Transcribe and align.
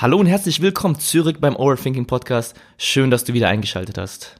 Hallo 0.00 0.16
und 0.16 0.24
herzlich 0.24 0.62
willkommen 0.62 0.98
zurück 0.98 1.42
beim 1.42 1.54
Overthinking 1.54 2.06
Podcast. 2.06 2.58
Schön, 2.78 3.10
dass 3.10 3.24
du 3.24 3.34
wieder 3.34 3.48
eingeschaltet 3.48 3.98
hast. 3.98 4.34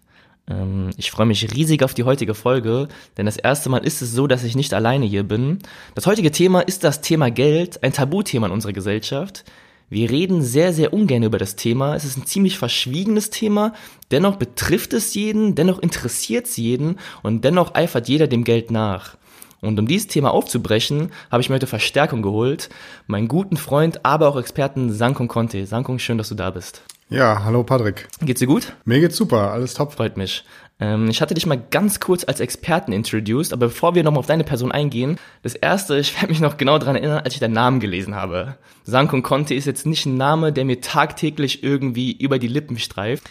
Ähm, 0.48 0.88
ich 0.96 1.10
freue 1.10 1.26
mich 1.26 1.52
riesig 1.52 1.82
auf 1.82 1.92
die 1.92 2.04
heutige 2.04 2.32
Folge, 2.32 2.88
denn 3.18 3.26
das 3.26 3.36
erste 3.36 3.68
Mal 3.68 3.84
ist 3.84 4.00
es 4.00 4.10
so, 4.10 4.26
dass 4.26 4.42
ich 4.42 4.56
nicht 4.56 4.72
alleine 4.72 5.04
hier 5.04 5.22
bin. 5.22 5.58
Das 5.94 6.06
heutige 6.06 6.30
Thema 6.30 6.62
ist 6.62 6.82
das 6.82 7.02
Thema 7.02 7.30
Geld, 7.30 7.82
ein 7.82 7.92
Tabuthema 7.92 8.46
in 8.46 8.54
unserer 8.54 8.72
Gesellschaft. 8.72 9.44
Wir 9.90 10.08
reden 10.08 10.40
sehr, 10.40 10.72
sehr 10.72 10.94
ungern 10.94 11.24
über 11.24 11.36
das 11.36 11.56
Thema. 11.56 11.94
Es 11.94 12.06
ist 12.06 12.16
ein 12.16 12.24
ziemlich 12.24 12.56
verschwiegenes 12.56 13.28
Thema. 13.28 13.74
Dennoch 14.10 14.36
betrifft 14.36 14.94
es 14.94 15.12
jeden, 15.12 15.56
dennoch 15.56 15.80
interessiert 15.80 16.46
es 16.46 16.56
jeden 16.56 16.98
und 17.22 17.44
dennoch 17.44 17.74
eifert 17.74 18.08
jeder 18.08 18.28
dem 18.28 18.44
Geld 18.44 18.70
nach. 18.70 19.18
Und 19.60 19.78
um 19.78 19.86
dieses 19.86 20.08
Thema 20.08 20.32
aufzubrechen, 20.32 21.12
habe 21.30 21.42
ich 21.42 21.48
mir 21.48 21.56
heute 21.56 21.66
Verstärkung 21.66 22.22
geholt. 22.22 22.70
Meinen 23.06 23.28
guten 23.28 23.56
Freund, 23.56 24.04
aber 24.04 24.28
auch 24.28 24.38
Experten 24.38 24.92
Sankung 24.92 25.28
Conte. 25.28 25.66
Sankung, 25.66 25.98
schön, 25.98 26.18
dass 26.18 26.30
du 26.30 26.34
da 26.34 26.50
bist. 26.50 26.82
Ja, 27.10 27.44
hallo 27.44 27.64
Patrick. 27.64 28.08
Geht's 28.22 28.38
dir 28.38 28.46
gut? 28.46 28.72
Mir 28.84 29.00
geht's 29.00 29.16
super, 29.16 29.50
alles 29.50 29.74
top. 29.74 29.92
Freut 29.92 30.16
mich. 30.16 30.44
Ähm, 30.78 31.10
ich 31.10 31.20
hatte 31.20 31.34
dich 31.34 31.44
mal 31.44 31.60
ganz 31.70 32.00
kurz 32.00 32.24
als 32.24 32.40
Experten 32.40 32.92
introduced, 32.92 33.52
aber 33.52 33.66
bevor 33.66 33.94
wir 33.94 34.02
nochmal 34.02 34.20
auf 34.20 34.26
deine 34.26 34.44
Person 34.44 34.72
eingehen, 34.72 35.18
das 35.42 35.54
erste, 35.54 35.98
ich 35.98 36.14
werde 36.14 36.28
mich 36.28 36.40
noch 36.40 36.56
genau 36.56 36.78
daran 36.78 36.96
erinnern, 36.96 37.22
als 37.24 37.34
ich 37.34 37.40
deinen 37.40 37.52
Namen 37.52 37.80
gelesen 37.80 38.14
habe. 38.14 38.56
Sankung 38.84 39.22
Conte 39.22 39.54
ist 39.54 39.66
jetzt 39.66 39.86
nicht 39.86 40.06
ein 40.06 40.16
Name, 40.16 40.52
der 40.52 40.64
mir 40.64 40.80
tagtäglich 40.80 41.62
irgendwie 41.62 42.12
über 42.12 42.38
die 42.38 42.48
Lippen 42.48 42.78
streift. 42.78 43.24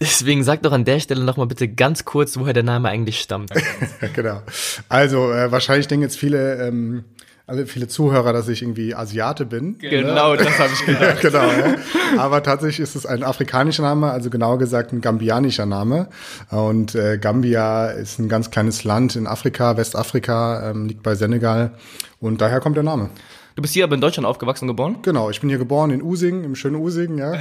Deswegen 0.00 0.42
sag 0.42 0.62
doch 0.62 0.72
an 0.72 0.84
der 0.84 0.98
Stelle 0.98 1.22
nochmal 1.22 1.46
bitte 1.46 1.68
ganz 1.68 2.04
kurz, 2.04 2.36
woher 2.36 2.52
der 2.52 2.64
Name 2.64 2.88
eigentlich 2.88 3.20
stammt. 3.20 3.52
genau. 4.14 4.42
Also 4.88 5.32
äh, 5.32 5.50
wahrscheinlich 5.52 5.88
denken 5.88 6.02
jetzt 6.02 6.18
viele, 6.18 6.66
ähm, 6.66 7.04
also 7.46 7.66
viele 7.66 7.88
Zuhörer, 7.88 8.32
dass 8.32 8.48
ich 8.48 8.62
irgendwie 8.62 8.94
Asiate 8.94 9.44
bin. 9.44 9.78
Genau, 9.78 10.32
ne? 10.32 10.38
das 10.38 10.58
habe 10.58 10.70
ich 10.72 10.86
gedacht. 10.86 11.20
genau. 11.22 11.42
Ja. 11.42 11.76
Aber 12.18 12.42
tatsächlich 12.42 12.80
ist 12.80 12.94
es 12.94 13.04
ein 13.04 13.22
afrikanischer 13.22 13.82
Name, 13.82 14.10
also 14.10 14.30
genauer 14.30 14.58
gesagt 14.58 14.92
ein 14.92 15.00
gambianischer 15.00 15.66
Name. 15.66 16.08
Und 16.50 16.94
äh, 16.94 17.18
Gambia 17.18 17.86
ist 17.86 18.18
ein 18.18 18.28
ganz 18.28 18.50
kleines 18.50 18.84
Land 18.84 19.16
in 19.16 19.26
Afrika, 19.26 19.76
Westafrika, 19.76 20.70
ähm, 20.70 20.86
liegt 20.86 21.02
bei 21.02 21.14
Senegal. 21.14 21.72
Und 22.20 22.40
daher 22.40 22.60
kommt 22.60 22.76
der 22.76 22.84
Name. 22.84 23.10
Du 23.54 23.60
bist 23.60 23.74
hier 23.74 23.84
aber 23.84 23.94
in 23.94 24.00
Deutschland 24.00 24.26
aufgewachsen 24.26 24.64
und 24.64 24.68
geboren? 24.68 24.96
Genau, 25.02 25.28
ich 25.28 25.40
bin 25.40 25.50
hier 25.50 25.58
geboren 25.58 25.90
in 25.90 26.00
Using, 26.00 26.44
im 26.44 26.54
schönen 26.54 26.76
Using, 26.76 27.18
ja. 27.18 27.34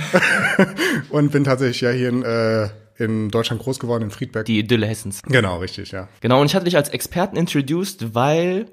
und 1.10 1.32
bin 1.32 1.45
tatsächlich 1.45 1.82
ja 1.82 1.92
hier 1.92 2.10
in, 2.10 2.23
äh, 2.23 2.68
in 3.02 3.30
Deutschland 3.30 3.62
groß 3.62 3.80
geworden, 3.80 4.04
in 4.04 4.12
Friedberg. 4.12 4.46
Die 4.46 4.60
Idylle 4.60 4.88
Hessens. 4.88 5.22
Genau, 5.24 5.58
richtig, 5.58 5.92
ja. 5.92 6.08
Genau, 6.22 6.40
und 6.40 6.46
ich 6.46 6.56
hatte 6.56 6.66
dich 6.66 6.78
als 6.78 6.90
Experten 6.90 7.36
introduced, 7.36 8.14
weil 8.16 8.68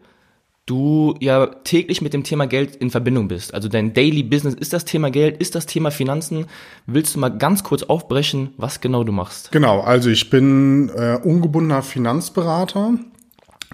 du 0.68 1.14
ja 1.20 1.46
täglich 1.46 2.02
mit 2.02 2.12
dem 2.12 2.24
Thema 2.24 2.46
Geld 2.46 2.76
in 2.76 2.90
Verbindung 2.90 3.28
bist. 3.28 3.54
Also 3.54 3.68
dein 3.68 3.94
Daily 3.94 4.22
Business 4.22 4.54
ist 4.54 4.72
das 4.72 4.84
Thema 4.84 5.10
Geld, 5.10 5.38
ist 5.38 5.54
das 5.54 5.66
Thema 5.66 5.90
Finanzen. 5.90 6.46
Willst 6.86 7.14
du 7.14 7.20
mal 7.20 7.30
ganz 7.30 7.64
kurz 7.64 7.82
aufbrechen, 7.82 8.50
was 8.58 8.80
genau 8.80 9.02
du 9.04 9.12
machst? 9.12 9.50
Genau, 9.50 9.80
also 9.80 10.10
ich 10.10 10.30
bin 10.30 10.90
äh, 10.90 11.18
ungebundener 11.22 11.82
Finanzberater. 11.82 12.94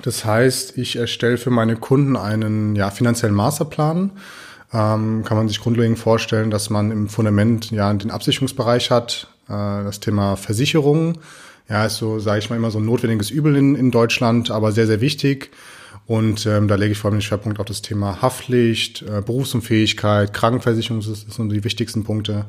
Das 0.03 0.25
heißt, 0.25 0.79
ich 0.79 0.97
erstelle 0.97 1.37
für 1.37 1.51
meine 1.51 1.77
Kunden 1.77 2.17
einen 2.17 2.77
ja, 2.77 2.91
finanziellen 2.91 3.35
Masterplan. 3.35 4.13
Ähm, 4.73 5.23
kann 5.25 5.37
man 5.37 5.49
sich 5.49 5.61
grundlegend 5.61 5.99
vorstellen, 5.99 6.51
dass 6.51 6.71
man 6.71 6.91
im 6.91 7.09
Fundament 7.09 7.71
ja 7.71 7.93
den 7.93 8.11
Absicherungsbereich 8.11 8.91
hat, 8.91 9.29
das 9.49 10.01
Thema 10.01 10.37
Versicherung. 10.37 11.19
Ja, 11.69 11.87
ist 11.87 11.97
so, 11.97 12.19
sage 12.19 12.39
ich 12.41 12.51
mal, 12.51 12.57
immer 12.57 12.71
so 12.71 12.79
ein 12.79 12.85
notwendiges 12.85 13.31
Übel 13.31 13.57
in, 13.57 13.75
in 13.75 13.91
Deutschland, 13.91 14.51
aber 14.51 14.73
sehr, 14.73 14.87
sehr 14.87 15.01
wichtig. 15.01 15.51
Und 16.07 16.45
ähm, 16.45 16.69
da 16.69 16.75
lege 16.75 16.93
ich 16.93 16.99
vor 16.99 17.11
allem 17.11 17.19
den 17.19 17.23
Schwerpunkt 17.23 17.59
auf 17.59 17.67
das 17.67 17.81
Thema 17.81 18.21
Haftpflicht, 18.21 19.03
äh, 19.03 19.23
Berufsunfähigkeit, 19.23 20.35
Krankenversicherung, 20.35 21.01
das 21.01 21.21
sind 21.23 21.51
die 21.51 21.65
wichtigsten 21.65 22.05
Punkte. 22.05 22.45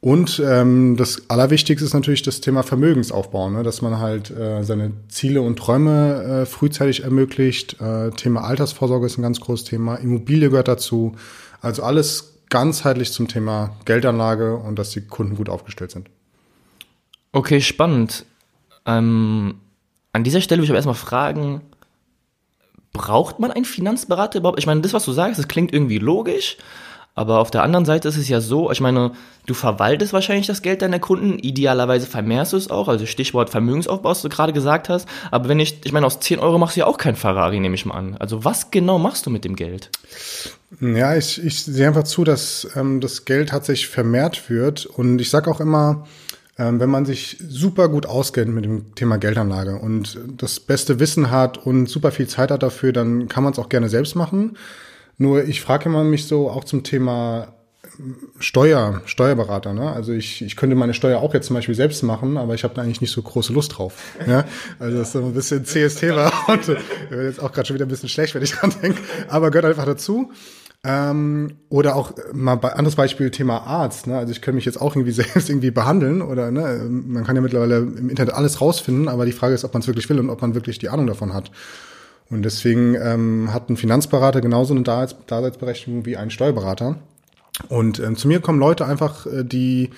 Und 0.00 0.42
ähm, 0.44 0.96
das 0.96 1.30
Allerwichtigste 1.30 1.84
ist 1.84 1.94
natürlich 1.94 2.22
das 2.22 2.40
Thema 2.40 2.64
Vermögensaufbau, 2.64 3.50
ne? 3.50 3.62
dass 3.62 3.82
man 3.82 4.00
halt 4.00 4.32
äh, 4.32 4.64
seine 4.64 4.90
Ziele 5.08 5.42
und 5.42 5.60
Träume 5.60 6.42
äh, 6.42 6.46
frühzeitig 6.46 7.04
ermöglicht. 7.04 7.80
Äh, 7.80 8.10
Thema 8.10 8.42
Altersvorsorge 8.42 9.06
ist 9.06 9.16
ein 9.16 9.22
ganz 9.22 9.38
großes 9.38 9.66
Thema, 9.66 9.94
Immobilie 9.94 10.50
gehört 10.50 10.66
dazu. 10.66 11.14
Also 11.60 11.84
alles 11.84 12.31
ganzheitlich 12.52 13.12
zum 13.12 13.28
Thema 13.28 13.74
Geldanlage 13.86 14.56
und 14.56 14.78
dass 14.78 14.90
die 14.90 15.00
Kunden 15.00 15.36
gut 15.36 15.48
aufgestellt 15.48 15.90
sind. 15.90 16.10
Okay, 17.32 17.62
spannend. 17.62 18.26
Ähm, 18.84 19.54
an 20.12 20.22
dieser 20.22 20.42
Stelle 20.42 20.58
will 20.58 20.64
ich 20.64 20.70
aber 20.70 20.76
erstmal 20.76 20.94
fragen, 20.94 21.62
braucht 22.92 23.38
man 23.38 23.50
einen 23.50 23.64
Finanzberater 23.64 24.38
überhaupt? 24.38 24.58
Ich 24.58 24.66
meine, 24.66 24.82
das, 24.82 24.92
was 24.92 25.06
du 25.06 25.12
sagst, 25.12 25.38
das 25.38 25.48
klingt 25.48 25.72
irgendwie 25.72 25.96
logisch, 25.96 26.58
aber 27.14 27.40
auf 27.40 27.50
der 27.50 27.62
anderen 27.62 27.84
Seite 27.84 28.08
ist 28.08 28.16
es 28.16 28.28
ja 28.28 28.40
so, 28.40 28.70
ich 28.70 28.80
meine, 28.80 29.12
du 29.44 29.52
verwaltest 29.52 30.14
wahrscheinlich 30.14 30.46
das 30.46 30.62
Geld 30.62 30.80
deiner 30.80 30.98
Kunden, 30.98 31.38
idealerweise 31.38 32.06
vermehrst 32.06 32.54
du 32.54 32.56
es 32.56 32.70
auch, 32.70 32.88
also 32.88 33.04
Stichwort 33.04 33.50
Vermögensaufbau, 33.50 34.08
was 34.08 34.22
du 34.22 34.30
gerade 34.30 34.54
gesagt 34.54 34.88
hast. 34.88 35.06
Aber 35.30 35.48
wenn 35.48 35.60
ich, 35.60 35.80
ich 35.84 35.92
meine, 35.92 36.06
aus 36.06 36.20
10 36.20 36.38
Euro 36.38 36.58
machst 36.58 36.76
du 36.76 36.80
ja 36.80 36.86
auch 36.86 36.96
kein 36.96 37.16
Ferrari, 37.16 37.60
nehme 37.60 37.74
ich 37.74 37.84
mal 37.84 37.94
an. 37.94 38.16
Also 38.18 38.44
was 38.44 38.70
genau 38.70 38.98
machst 38.98 39.26
du 39.26 39.30
mit 39.30 39.44
dem 39.44 39.56
Geld? 39.56 39.90
Ja, 40.80 41.14
ich, 41.14 41.44
ich 41.44 41.62
sehe 41.64 41.86
einfach 41.86 42.04
zu, 42.04 42.24
dass 42.24 42.66
ähm, 42.76 43.00
das 43.00 43.26
Geld 43.26 43.50
tatsächlich 43.50 43.88
vermehrt 43.88 44.48
wird. 44.48 44.86
Und 44.86 45.20
ich 45.20 45.28
sage 45.28 45.50
auch 45.50 45.60
immer, 45.60 46.06
ähm, 46.58 46.80
wenn 46.80 46.88
man 46.88 47.04
sich 47.04 47.36
super 47.46 47.90
gut 47.90 48.06
auskennt 48.06 48.54
mit 48.54 48.64
dem 48.64 48.94
Thema 48.94 49.18
Geldanlage 49.18 49.76
und 49.76 50.18
das 50.38 50.60
beste 50.60 50.98
Wissen 50.98 51.30
hat 51.30 51.58
und 51.58 51.90
super 51.90 52.10
viel 52.10 52.26
Zeit 52.26 52.50
hat 52.50 52.62
dafür, 52.62 52.94
dann 52.94 53.28
kann 53.28 53.44
man 53.44 53.52
es 53.52 53.58
auch 53.58 53.68
gerne 53.68 53.90
selbst 53.90 54.16
machen. 54.16 54.56
Nur 55.18 55.44
ich 55.44 55.60
frage 55.60 55.86
immer 55.86 56.04
mich 56.04 56.26
so 56.26 56.50
auch 56.50 56.64
zum 56.64 56.82
Thema 56.82 57.54
ähm, 57.98 58.16
Steuer, 58.38 59.02
Steuerberater. 59.04 59.72
Ne? 59.72 59.92
Also 59.92 60.12
ich, 60.12 60.42
ich 60.42 60.56
könnte 60.56 60.76
meine 60.76 60.94
Steuer 60.94 61.20
auch 61.20 61.34
jetzt 61.34 61.46
zum 61.46 61.54
Beispiel 61.54 61.74
selbst 61.74 62.02
machen, 62.02 62.36
aber 62.36 62.54
ich 62.54 62.64
habe 62.64 62.74
da 62.74 62.82
eigentlich 62.82 63.00
nicht 63.00 63.12
so 63.12 63.22
große 63.22 63.52
Lust 63.52 63.78
drauf. 63.78 63.94
Ja? 64.26 64.44
Also 64.78 64.98
das 64.98 65.08
ist 65.08 65.12
so 65.12 65.24
ein 65.24 65.34
bisschen 65.34 65.64
CS-Thema 65.64 66.32
und 66.48 66.68
äh, 66.68 66.76
wird 67.10 67.24
jetzt 67.24 67.40
auch 67.40 67.52
gerade 67.52 67.66
schon 67.66 67.74
wieder 67.74 67.86
ein 67.86 67.90
bisschen 67.90 68.08
schlecht, 68.08 68.34
wenn 68.34 68.42
ich 68.42 68.52
dran 68.56 68.74
denke. 68.82 69.00
Aber 69.28 69.50
gehört 69.50 69.66
einfach 69.66 69.86
dazu. 69.86 70.30
Ähm, 70.84 71.58
oder 71.68 71.94
auch 71.94 72.12
mal 72.32 72.56
bei 72.56 72.72
anderes 72.72 72.96
Beispiel 72.96 73.30
Thema 73.30 73.58
Arzt. 73.58 74.08
Ne? 74.08 74.18
Also 74.18 74.32
ich 74.32 74.42
könnte 74.42 74.56
mich 74.56 74.64
jetzt 74.64 74.80
auch 74.80 74.96
irgendwie 74.96 75.12
selbst 75.12 75.48
irgendwie 75.48 75.70
behandeln 75.70 76.22
oder 76.22 76.50
ne? 76.50 76.88
man 76.88 77.24
kann 77.24 77.36
ja 77.36 77.42
mittlerweile 77.42 77.78
im 77.78 78.10
Internet 78.10 78.34
alles 78.34 78.60
rausfinden, 78.60 79.08
aber 79.08 79.24
die 79.24 79.32
Frage 79.32 79.54
ist, 79.54 79.64
ob 79.64 79.72
man 79.74 79.82
es 79.82 79.86
wirklich 79.86 80.08
will 80.08 80.18
und 80.18 80.30
ob 80.30 80.42
man 80.42 80.54
wirklich 80.54 80.78
die 80.78 80.88
Ahnung 80.88 81.06
davon 81.06 81.34
hat. 81.34 81.52
Und 82.32 82.42
deswegen 82.42 82.94
ähm, 82.94 83.52
hat 83.52 83.68
ein 83.68 83.76
Finanzberater 83.76 84.40
genauso 84.40 84.72
eine 84.72 84.82
Daseinsberechtigung 84.82 86.06
wie 86.06 86.16
ein 86.16 86.30
Steuerberater. 86.30 86.96
Und 87.68 88.00
ähm, 88.00 88.16
zu 88.16 88.26
mir 88.26 88.40
kommen 88.40 88.58
Leute 88.58 88.86
einfach, 88.86 89.26
äh, 89.26 89.44
die 89.44 89.90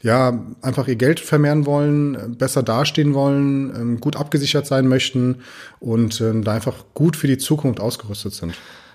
ja 0.00 0.42
einfach 0.62 0.88
ihr 0.88 0.96
Geld 0.96 1.20
vermehren 1.20 1.66
wollen, 1.66 2.36
besser 2.38 2.62
dastehen 2.62 3.12
wollen, 3.12 3.76
ähm, 3.76 4.00
gut 4.00 4.16
abgesichert 4.16 4.66
sein 4.66 4.88
möchten 4.88 5.42
und 5.80 6.18
ähm, 6.22 6.42
da 6.42 6.52
einfach 6.52 6.76
gut 6.94 7.14
für 7.14 7.26
die 7.26 7.36
Zukunft 7.36 7.78
ausgerüstet 7.78 8.32
sind. 8.32 8.54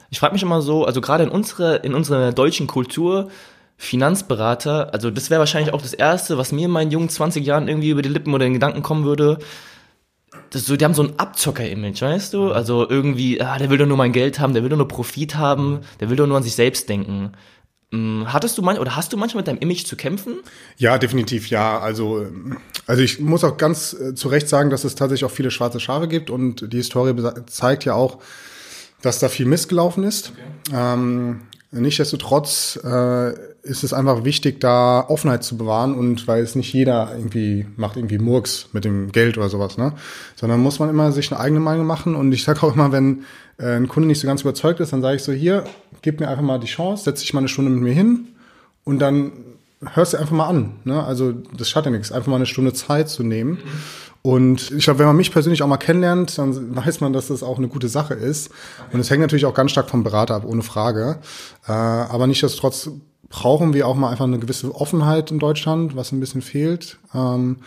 Ich 0.10 0.20
frage 0.20 0.34
mich 0.34 0.42
immer 0.42 0.64
so, 0.64 0.84
also 0.84 1.00
gerade 1.00 1.24
in 1.24 1.30
unserer 1.30 1.84
in 1.84 1.94
unserer 1.94 2.32
deutschen 2.32 2.66
Kultur 2.66 3.30
Finanzberater, 3.78 4.92
also 4.92 5.12
das 5.12 5.30
wäre 5.30 5.40
wahrscheinlich 5.40 5.72
auch 5.72 5.84
das 5.84 5.94
erste, 5.94 6.40
was 6.40 6.52
mir 6.52 6.66
in 6.66 6.72
meinen 6.72 6.90
jungen 6.90 7.10
20 7.10 7.46
Jahren 7.46 7.68
irgendwie 7.68 7.92
über 7.92 8.02
die 8.02 8.10
Lippen 8.10 8.34
oder 8.34 8.44
in 8.44 8.54
den 8.54 8.60
Gedanken 8.60 8.82
kommen 8.82 9.06
würde 9.06 9.38
das 10.50 10.66
so, 10.66 10.76
die 10.76 10.86
haben 10.86 10.94
so 10.94 11.04
ein 11.04 11.18
Abzocker-Image, 11.18 12.02
weißt 12.02 12.34
du? 12.34 12.52
Also 12.52 12.88
irgendwie, 12.90 13.42
ah, 13.42 13.58
der 13.58 13.70
will 13.70 13.78
doch 13.78 13.86
nur 13.86 13.98
mein 13.98 14.12
Geld 14.12 14.40
haben, 14.40 14.54
der 14.54 14.64
will 14.64 14.70
doch 14.70 14.78
nur 14.78 14.88
Profit 14.88 15.36
haben, 15.36 15.82
der 16.00 16.10
will 16.10 16.18
doch 16.18 16.28
nur 16.28 16.38
an 16.38 16.44
sich 16.44 16.56
selbst 16.56 16.90
denken. 16.90 17.32
Hm, 17.92 18.26
hattest 18.32 18.58
du 18.58 18.62
manchmal 18.62 18.82
oder 18.82 18.96
hast 18.96 19.14
du 19.14 19.18
manchmal 19.18 19.42
mit 19.42 19.48
deinem 19.48 19.60
Image 19.60 19.86
zu 19.86 19.96
kämpfen? 19.96 20.36
Ja, 20.78 20.98
definitiv 20.98 21.50
ja. 21.50 21.80
Also, 21.80 22.26
also 22.86 23.02
ich 23.02 23.20
muss 23.20 23.44
auch 23.44 23.58
ganz 23.58 23.94
äh, 23.94 24.14
zu 24.14 24.28
Recht 24.28 24.50
sagen, 24.50 24.70
dass 24.70 24.84
es 24.84 24.96
tatsächlich 24.96 25.26
auch 25.26 25.34
viele 25.34 25.52
schwarze 25.52 25.80
Schafe 25.80 26.08
gibt 26.08 26.30
und 26.30 26.74
die 26.74 26.78
Historie 26.78 27.14
zeigt 27.48 27.86
ja 27.86 27.94
auch, 27.94 28.20
dass 29.02 29.20
da 29.20 29.30
viel 29.30 29.46
missgelaufen 29.46 30.04
ist. 30.04 30.34
Okay. 30.68 30.76
Ähm, 30.76 31.42
Nichtsdestotrotz 31.72 32.80
äh, 32.84 33.34
ist 33.68 33.84
es 33.84 33.94
einfach 33.94 34.24
wichtig, 34.24 34.60
da 34.60 35.06
Offenheit 35.08 35.44
zu 35.44 35.58
bewahren 35.58 35.94
und 35.94 36.28
weil 36.28 36.42
es 36.42 36.56
nicht 36.56 36.74
jeder 36.74 37.12
irgendwie 37.16 37.66
macht 37.76 37.98
irgendwie 37.98 38.18
Murks 38.18 38.70
mit 38.74 38.86
dem 38.86 39.12
Geld 39.12 39.38
oder 39.38 39.50
sowas, 39.50 39.78
ne? 39.78 39.94
Sondern 40.36 40.60
muss 40.62 40.80
man 40.80 40.90
immer 40.90 41.12
sich 41.12 41.32
eine 41.32 41.40
eigene 41.40 41.60
Meinung 41.60 41.86
machen 41.86 42.16
und 42.16 42.32
ich 42.32 42.44
sage 42.44 42.64
auch 42.64 42.74
immer, 42.74 42.92
wenn 42.92 43.26
äh, 43.60 43.76
ein 43.76 43.88
Kunde 43.88 44.08
nicht 44.08 44.20
so 44.20 44.28
ganz 44.28 44.42
überzeugt 44.42 44.80
ist, 44.80 44.94
dann 44.94 45.02
sage 45.02 45.18
ich 45.18 45.24
so, 45.24 45.32
hier, 45.32 45.66
gib 46.02 46.20
mir 46.20 46.28
einfach 46.28 46.44
mal 46.44 46.60
die 46.60 46.68
Chance, 46.68 47.04
setz 47.04 47.22
dich 47.22 47.34
mal 47.34 47.40
eine 47.40 47.50
Stunde 47.50 47.72
mit 47.72 47.82
mir 47.82 47.94
hin 47.94 48.28
und 48.84 49.00
dann 49.00 49.32
hörst 49.94 50.14
dir 50.14 50.20
einfach 50.20 50.36
mal 50.36 50.48
an. 50.48 50.80
Ne? 50.84 51.04
Also 51.04 51.32
das 51.32 51.70
schadet 51.70 51.92
ja 51.92 51.98
nichts, 51.98 52.12
einfach 52.12 52.28
mal 52.28 52.38
eine 52.38 52.46
Stunde 52.46 52.74
Zeit 52.74 53.10
zu 53.10 53.24
nehmen. 53.24 53.60
Und 54.24 54.72
ich 54.72 54.84
glaube, 54.84 55.00
wenn 55.00 55.06
man 55.06 55.16
mich 55.16 55.32
persönlich 55.32 55.64
auch 55.64 55.68
mal 55.68 55.78
kennenlernt, 55.78 56.38
dann 56.38 56.76
weiß 56.76 57.00
man, 57.02 57.14
dass 57.14 57.28
das 57.28 57.44
auch 57.44 57.58
eine 57.58 57.68
gute 57.68 57.88
Sache 57.88 58.14
ist. 58.14 58.50
Und 58.92 59.00
es 59.00 59.10
hängt 59.10 59.22
natürlich 59.22 59.46
auch 59.46 59.54
ganz 59.54 59.72
stark 59.72 59.90
vom 59.90 60.04
Berater 60.04 60.36
ab, 60.36 60.44
ohne 60.46 60.64
Frage. 60.64 61.20
Äh, 61.68 61.72
aber 61.72 62.28
nichtsdestotrotz 62.28 62.90
brauchen 63.30 63.74
wir 63.74 63.88
auch 63.88 63.96
mal 63.96 64.10
einfach 64.10 64.26
eine 64.26 64.40
gewisse 64.40 64.74
Offenheit 64.74 65.32
in 65.32 65.40
Deutschland, 65.40 65.96
was 65.96 66.12
ein 66.12 66.20
bisschen 66.20 66.42
fehlt 66.42 66.98
ähm, 67.14 67.58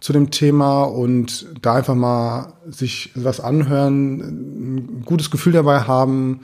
zu 0.00 0.12
dem 0.12 0.30
Thema 0.30 0.84
und 0.84 1.46
da 1.60 1.74
einfach 1.74 1.94
mal 1.94 2.54
sich 2.68 3.10
was 3.14 3.40
anhören, 3.40 4.20
ein 4.20 5.02
gutes 5.04 5.30
Gefühl 5.30 5.52
dabei 5.52 5.80
haben 5.80 6.40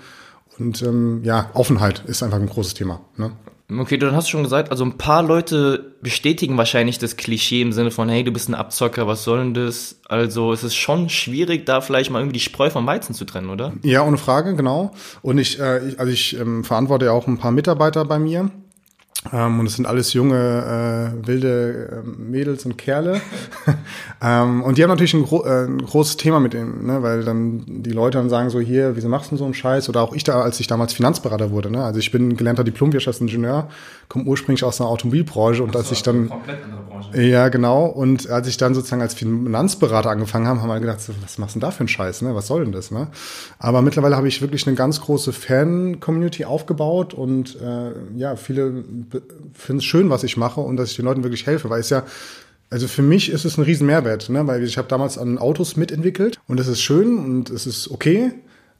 und 0.58 0.82
ähm, 0.82 1.22
ja, 1.24 1.50
Offenheit 1.54 2.02
ist 2.06 2.22
einfach 2.22 2.38
ein 2.38 2.46
großes 2.46 2.74
Thema. 2.74 3.00
Ne? 3.16 3.32
Okay, 3.68 3.96
dann 3.96 4.14
hast 4.14 4.28
du 4.28 4.32
schon 4.32 4.44
gesagt, 4.44 4.70
also 4.70 4.84
ein 4.84 4.96
paar 4.96 5.24
Leute 5.24 5.96
bestätigen 6.00 6.56
wahrscheinlich 6.56 6.98
das 6.98 7.16
Klischee 7.16 7.62
im 7.62 7.72
Sinne 7.72 7.90
von, 7.90 8.08
hey, 8.08 8.22
du 8.22 8.30
bist 8.30 8.48
ein 8.48 8.54
Abzocker, 8.54 9.08
was 9.08 9.24
soll 9.24 9.38
denn 9.38 9.54
das? 9.54 10.00
Also 10.08 10.52
es 10.52 10.62
ist 10.62 10.76
schon 10.76 11.08
schwierig, 11.08 11.66
da 11.66 11.80
vielleicht 11.80 12.10
mal 12.10 12.20
irgendwie 12.20 12.38
die 12.38 12.44
Spreu 12.44 12.70
vom 12.70 12.86
Weizen 12.86 13.12
zu 13.12 13.24
trennen, 13.24 13.50
oder? 13.50 13.72
Ja, 13.82 14.02
ohne 14.02 14.18
Frage, 14.18 14.54
genau. 14.54 14.92
Und 15.20 15.38
ich, 15.38 15.58
äh, 15.58 15.88
ich 15.88 15.98
also 15.98 16.12
ich 16.12 16.38
ähm, 16.38 16.62
verantworte 16.62 17.06
ja 17.06 17.12
auch 17.12 17.26
ein 17.26 17.38
paar 17.38 17.50
Mitarbeiter 17.50 18.04
bei 18.04 18.20
mir. 18.20 18.50
Ähm, 19.32 19.60
und 19.60 19.66
es 19.66 19.74
sind 19.74 19.86
alles 19.86 20.12
junge, 20.12 21.14
äh, 21.22 21.26
wilde 21.26 22.02
äh, 22.04 22.20
Mädels 22.20 22.64
und 22.66 22.76
Kerle. 22.76 23.20
ähm, 24.22 24.62
und 24.62 24.78
die 24.78 24.82
haben 24.82 24.90
natürlich 24.90 25.14
ein, 25.14 25.24
gro 25.24 25.44
äh, 25.44 25.64
ein 25.64 25.78
großes 25.78 26.16
Thema 26.16 26.40
mit 26.40 26.52
denen, 26.52 26.86
ne? 26.86 27.02
weil 27.02 27.24
dann 27.24 27.64
die 27.66 27.90
Leute 27.90 28.18
dann 28.18 28.28
sagen 28.28 28.50
so, 28.50 28.60
hier, 28.60 28.96
wieso 28.96 29.08
machst 29.08 29.32
du 29.32 29.36
so 29.36 29.44
einen 29.44 29.54
Scheiß? 29.54 29.88
Oder 29.88 30.02
auch 30.02 30.14
ich 30.14 30.24
da, 30.24 30.40
als 30.40 30.60
ich 30.60 30.66
damals 30.66 30.92
Finanzberater 30.92 31.50
wurde. 31.50 31.70
Ne? 31.70 31.82
Also 31.82 31.98
ich 31.98 32.10
bin 32.10 32.36
gelernter 32.36 32.64
Diplomwirtschaftsingenieur, 32.64 33.68
komme 34.08 34.24
ursprünglich 34.24 34.64
aus 34.64 34.78
der 34.78 34.86
Automobilbranche 34.86 35.62
und 35.62 35.72
so, 35.72 35.78
als 35.78 35.92
ich 35.92 36.02
dann... 36.02 36.28
Komplett 36.28 36.62
andere 36.64 36.82
Branche. 36.82 37.22
Ja, 37.22 37.48
genau. 37.48 37.86
Und 37.86 38.28
als 38.30 38.48
ich 38.48 38.56
dann 38.56 38.74
sozusagen 38.74 39.02
als 39.02 39.14
Finanzberater 39.14 40.10
angefangen 40.10 40.46
habe, 40.46 40.60
haben 40.60 40.68
wir 40.68 40.80
gedacht, 40.80 41.00
was 41.22 41.38
machst 41.38 41.54
du 41.54 41.60
denn 41.60 41.68
da 41.68 41.70
für 41.70 41.80
einen 41.80 41.88
Scheiß? 41.88 42.22
Ne? 42.22 42.34
Was 42.34 42.46
soll 42.46 42.64
denn 42.64 42.72
das? 42.72 42.90
Ne? 42.90 43.08
Aber 43.58 43.82
mittlerweile 43.82 44.16
habe 44.16 44.28
ich 44.28 44.40
wirklich 44.40 44.66
eine 44.66 44.76
ganz 44.76 45.00
große 45.00 45.32
Fan-Community 45.32 46.44
aufgebaut 46.44 47.14
und 47.14 47.60
äh, 47.60 47.92
ja, 48.16 48.36
viele 48.36 48.84
finde 49.54 49.78
es 49.78 49.84
schön, 49.84 50.10
was 50.10 50.24
ich 50.24 50.36
mache 50.36 50.60
und 50.60 50.76
dass 50.76 50.90
ich 50.90 50.96
den 50.96 51.04
Leuten 51.04 51.22
wirklich 51.22 51.46
helfe, 51.46 51.70
weil 51.70 51.80
es 51.80 51.90
ja 51.90 52.04
also 52.68 52.88
für 52.88 53.02
mich 53.02 53.30
ist 53.30 53.44
es 53.44 53.58
ein 53.58 53.62
riesen 53.62 53.86
Mehrwert, 53.86 54.28
ne? 54.28 54.46
weil 54.46 54.64
ich 54.64 54.76
habe 54.76 54.88
damals 54.88 55.18
an 55.18 55.38
Autos 55.38 55.76
mitentwickelt 55.76 56.40
und 56.48 56.58
das 56.58 56.66
ist 56.66 56.80
schön 56.80 57.18
und 57.18 57.50
es 57.50 57.66
ist 57.66 57.90
okay, 57.90 58.32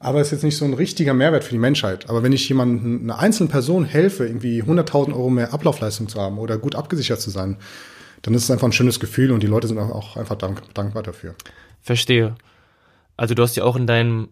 aber 0.06 0.20
es 0.20 0.29
ist 0.29 0.32
jetzt 0.35 0.44
nicht 0.44 0.56
so 0.56 0.64
ein 0.64 0.73
richtiger 0.73 1.14
Mehrwert 1.14 1.43
für 1.43 1.50
die 1.50 1.58
Menschheit. 1.58 2.08
Aber 2.08 2.23
wenn 2.23 2.32
ich 2.32 2.49
jemandem, 2.49 3.03
einer 3.03 3.19
einzelnen 3.19 3.50
Person 3.50 3.85
helfe, 3.85 4.25
irgendwie 4.25 4.62
100.000 4.62 5.12
Euro 5.12 5.31
mehr 5.31 5.53
Ablaufleistung 5.53 6.08
zu 6.08 6.20
haben 6.20 6.38
oder 6.38 6.58
gut 6.58 6.76
abgesichert 6.76 7.20
zu 7.20 7.31
sein, 7.31 7.56
dann 8.23 8.32
ist 8.32 8.44
es 8.44 8.50
einfach 8.53 8.69
ein 8.69 8.73
schönes 8.73 9.00
Gefühl 9.00 9.32
und 9.32 9.43
die 9.43 9.49
Leute 9.49 9.67
sind 9.67 9.79
auch 9.79 10.17
einfach 10.17 10.37
dank, 10.37 10.62
dankbar 10.75 11.03
dafür. 11.03 11.35
Verstehe. 11.82 12.37
Also 13.17 13.35
du 13.35 13.43
hast 13.43 13.56
ja 13.56 13.64
auch 13.64 13.75
in 13.75 13.88
deinem 13.88 14.29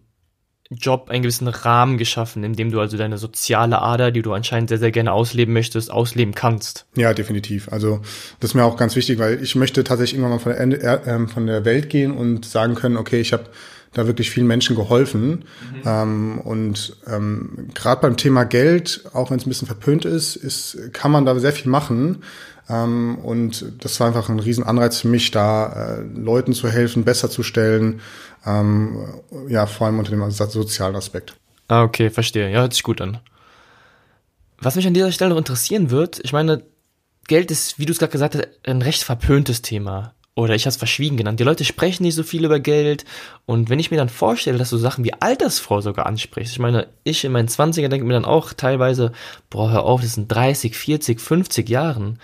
Job 0.71 1.11
einen 1.11 1.23
gewissen 1.23 1.49
Rahmen 1.49 1.99
geschaffen, 1.99 2.45
in 2.45 2.55
dem 2.55 2.71
du 2.71 2.79
also 2.79 2.97
deine 2.97 3.19
soziale 3.19 3.83
Ader, 3.83 4.13
die 4.13 4.23
du 4.23 4.33
anscheinend 4.33 4.69
sehr, 4.69 4.79
sehr 4.79 4.93
gerne 4.93 5.13
ausleben 5.13 5.53
möchtest, 5.53 5.91
ausleben 5.91 6.35
kannst. 6.35 6.87
Ja, 6.97 7.15
definitiv. 7.15 7.69
Also 7.73 8.01
das 8.39 8.51
ist 8.51 8.55
mir 8.55 8.65
auch 8.65 8.77
ganz 8.77 8.95
wichtig, 8.95 9.19
weil 9.19 9.43
ich 9.43 9.57
möchte 9.57 9.83
tatsächlich 9.83 10.21
irgendwann 10.21 10.39
mal 10.39 10.43
von 10.43 10.53
der, 10.53 10.61
Ende, 10.61 10.83
äh, 10.83 11.27
von 11.27 11.47
der 11.47 11.65
Welt 11.65 11.91
gehen 11.91 12.13
und 12.17 12.47
sagen 12.47 12.77
können, 12.77 12.97
okay, 12.97 13.21
ich 13.21 13.33
habe 13.33 13.47
da 13.95 14.07
wirklich 14.07 14.31
vielen 14.31 14.47
Menschen 14.47 14.77
geholfen. 14.77 15.29
Mhm. 15.31 15.83
Ähm, 15.85 16.39
und 16.39 16.97
ähm, 17.07 17.69
gerade 17.75 18.01
beim 18.01 18.17
Thema 18.17 18.45
Geld, 18.45 19.05
auch 19.13 19.31
wenn 19.31 19.39
es 19.39 19.47
ein 19.47 19.49
bisschen 19.49 19.67
verpönt 19.67 20.05
ist, 20.05 20.37
ist, 20.37 20.79
kann 20.93 21.11
man 21.11 21.25
da 21.25 21.39
sehr 21.39 21.53
viel 21.53 21.71
machen. 21.71 22.23
Ähm, 22.69 23.19
und 23.23 23.65
das 23.81 24.01
war 24.01 24.07
einfach 24.07 24.29
ein 24.29 24.41
riesen 24.41 24.65
Anreiz 24.65 25.01
für 25.01 25.09
mich, 25.09 25.31
da 25.31 25.99
äh, 25.99 26.03
Leuten 26.03 26.53
zu 26.53 26.69
helfen, 26.69 27.05
besser 27.05 27.31
zu 27.31 27.43
stellen, 27.43 28.01
ähm, 28.47 29.07
ja, 29.49 29.67
vor 29.67 29.87
allem 29.87 29.99
unter 29.99 30.11
dem 30.11 30.31
sozialen 30.31 30.97
Aspekt. 30.97 31.35
Ah, 31.69 31.83
okay, 31.83 32.11
verstehe. 32.11 32.51
Ja, 32.51 32.61
hört 32.61 32.75
sich 32.75 32.83
gut 32.83 33.01
an. 33.01 33.21
Was 34.59 34.77
mich 34.77 34.87
an 34.87 34.95
dieser 34.95 35.13
Stelle 35.13 35.31
noch 35.31 35.39
interessieren 35.39 35.91
wird, 35.91 36.21
ich 36.23 36.33
meine, 36.33 36.63
Geld 37.27 37.51
ist, 37.51 37.79
wie 37.79 37.87
du 37.87 37.93
es 37.93 37.99
gerade 37.99 38.13
gesagt 38.13 38.35
hast, 38.35 38.49
ein 38.65 38.83
recht 38.83 39.03
verpöntes 39.03 39.63
Thema. 39.63 40.15
Oder 40.37 40.57
ich 40.57 40.63
habe 40.63 40.71
es 40.71 40.77
verschwiegen 40.77 41.17
genannt. 41.17 41.39
Die 41.39 41.45
Leute 41.45 41.65
sprechen 41.65 42.03
nicht 42.03 42.17
so 42.17 42.25
viel 42.25 42.45
über 42.45 42.59
Geld. 42.59 43.05
Und 43.47 43.71
wenn 43.71 43.79
ich 43.79 43.93
mir 43.93 43.97
dann 43.99 44.09
vorstelle, 44.09 44.59
dass 44.59 44.71
du 44.71 44.79
Sachen 44.79 45.05
wie 45.05 45.13
Altersvorsorge 45.13 46.05
ansprichst, 46.05 46.53
ich 46.53 46.59
meine, 46.59 46.89
ich 47.05 47.25
in 47.25 47.31
meinen 47.31 47.49
20er 47.49 47.89
denke 47.89 48.05
mir 48.05 48.15
dann 48.15 48.25
auch 48.25 48.53
teilweise, 48.53 49.13
boah, 49.49 49.71
hör 49.71 49.85
auf, 49.85 50.01
das 50.01 50.15
sind 50.15 50.27
30, 50.27 50.77
40, 50.77 51.21
50 51.21 51.69
Jahren. 51.69 52.19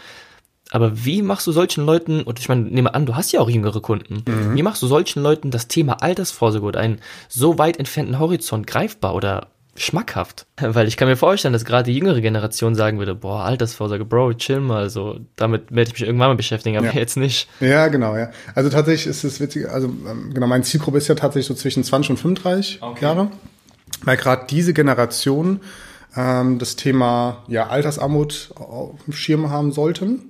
Aber 0.73 1.05
wie 1.05 1.23
machst 1.23 1.47
du 1.47 1.53
solchen 1.53 1.85
Leuten, 1.85 2.23
und 2.23 2.39
ich 2.41 2.49
meine, 2.49 2.63
nehme 2.63 2.95
an, 2.95 3.07
du 3.07 3.15
hast 3.15 3.33
ja 3.33 3.41
auch 3.41 3.51
jüngere 3.51 3.81
Kunden, 3.81 4.25
mhm. 4.27 4.57
wie 4.57 4.63
machst 4.63 4.83
du 4.83 4.87
solchen 4.87 5.23
Leuten 5.23 5.51
das 5.51 5.69
Thema 5.69 6.03
Altersvorsorge 6.03 6.67
oder 6.67 6.81
einen 6.81 7.01
so 7.29 7.59
weit 7.59 7.79
entfernten 7.79 8.19
Horizont 8.19 8.67
greifbar 8.67 9.15
oder 9.15 9.49
schmackhaft? 9.77 10.47
Weil 10.61 10.89
ich 10.89 10.97
kann 10.97 11.09
mir 11.09 11.17
vorstellen, 11.17 11.53
dass 11.53 11.65
gerade 11.65 11.91
die 11.91 11.97
jüngere 11.97 12.21
Generation 12.21 12.75
sagen 12.75 12.99
würde, 12.99 13.15
boah, 13.15 13.45
Altersvorsorge, 13.45 14.05
Bro, 14.05 14.35
chill 14.35 14.61
mal, 14.61 14.91
so, 14.91 15.21
damit 15.37 15.71
werde 15.71 15.91
ich 15.91 15.95
mich 15.95 16.03
irgendwann 16.07 16.29
mal 16.29 16.37
beschäftigen, 16.37 16.77
aber 16.77 16.89
ja. 16.89 16.95
jetzt 16.95 17.17
nicht. 17.17 17.49
Ja, 17.61 17.89
genau, 17.89 18.17
ja. 18.17 18.31
Also 18.55 18.71
tatsächlich 18.71 19.07
ist 19.07 19.25
es 19.25 19.41
witzig, 19.41 19.69
also 19.69 19.89
ähm, 19.89 20.33
genau, 20.35 20.47
meine 20.47 20.65
Zielgruppe 20.65 20.99
ist 20.99 21.09
ja 21.09 21.15
tatsächlich 21.15 21.47
so 21.47 21.55
zwischen 21.55 21.85
20 21.85 22.11
und 22.11 22.17
35 22.19 22.83
okay. 22.83 23.05
Jahre, 23.05 23.31
weil 24.03 24.17
gerade 24.17 24.47
diese 24.49 24.73
Generation 24.75 25.61
ähm, 26.17 26.59
das 26.59 26.77
Thema 26.77 27.45
ja, 27.49 27.69
Altersarmut 27.69 28.53
auf 28.57 29.03
dem 29.05 29.13
Schirm 29.13 29.51
haben 29.51 29.73
sollten 29.73 30.30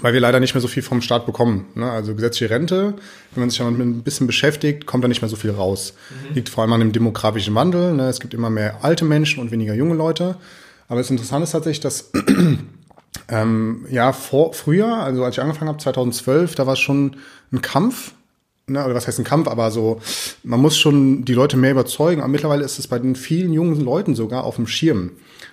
weil 0.00 0.12
wir 0.12 0.20
leider 0.20 0.40
nicht 0.40 0.54
mehr 0.54 0.60
so 0.60 0.68
viel 0.68 0.82
vom 0.82 1.00
Staat 1.02 1.26
bekommen. 1.26 1.66
Ne? 1.74 1.90
Also 1.90 2.14
gesetzliche 2.14 2.52
Rente, 2.52 2.94
wenn 3.34 3.40
man 3.40 3.50
sich 3.50 3.58
damit 3.58 3.80
ein 3.80 4.02
bisschen 4.02 4.26
beschäftigt, 4.26 4.86
kommt 4.86 5.04
da 5.04 5.08
nicht 5.08 5.22
mehr 5.22 5.28
so 5.28 5.36
viel 5.36 5.50
raus. 5.50 5.94
Mhm. 6.28 6.34
Liegt 6.34 6.48
vor 6.48 6.62
allem 6.62 6.72
an 6.72 6.80
dem 6.80 6.92
demografischen 6.92 7.54
Wandel. 7.54 7.94
Ne? 7.94 8.08
Es 8.08 8.20
gibt 8.20 8.34
immer 8.34 8.50
mehr 8.50 8.84
alte 8.84 9.04
Menschen 9.04 9.40
und 9.40 9.50
weniger 9.50 9.74
junge 9.74 9.94
Leute. 9.94 10.36
Aber 10.88 11.00
das 11.00 11.10
Interessante 11.10 11.44
ist 11.44 11.52
tatsächlich, 11.52 11.80
dass 11.80 12.10
ähm, 13.28 13.86
ja 13.90 14.12
vor 14.12 14.54
früher, 14.54 14.96
also 14.96 15.24
als 15.24 15.36
ich 15.36 15.42
angefangen 15.42 15.68
habe, 15.68 15.78
2012, 15.78 16.54
da 16.54 16.66
war 16.66 16.74
es 16.74 16.80
schon 16.80 17.16
ein 17.52 17.62
Kampf. 17.62 18.12
Ne? 18.70 18.84
Oder 18.84 18.94
was 18.94 19.06
heißt 19.06 19.18
ein 19.18 19.24
Kampf, 19.24 19.48
aber 19.48 19.70
so, 19.70 20.00
man 20.42 20.60
muss 20.60 20.78
schon 20.78 21.24
die 21.24 21.34
Leute 21.34 21.56
mehr 21.56 21.72
überzeugen. 21.72 22.20
Aber 22.20 22.30
mittlerweile 22.30 22.64
ist 22.64 22.78
es 22.78 22.86
bei 22.86 22.98
den 22.98 23.16
vielen 23.16 23.52
jungen 23.52 23.80
Leuten 23.80 24.14
sogar 24.14 24.44
auf 24.44 24.56
dem 24.56 24.66
Schirm. 24.66 25.12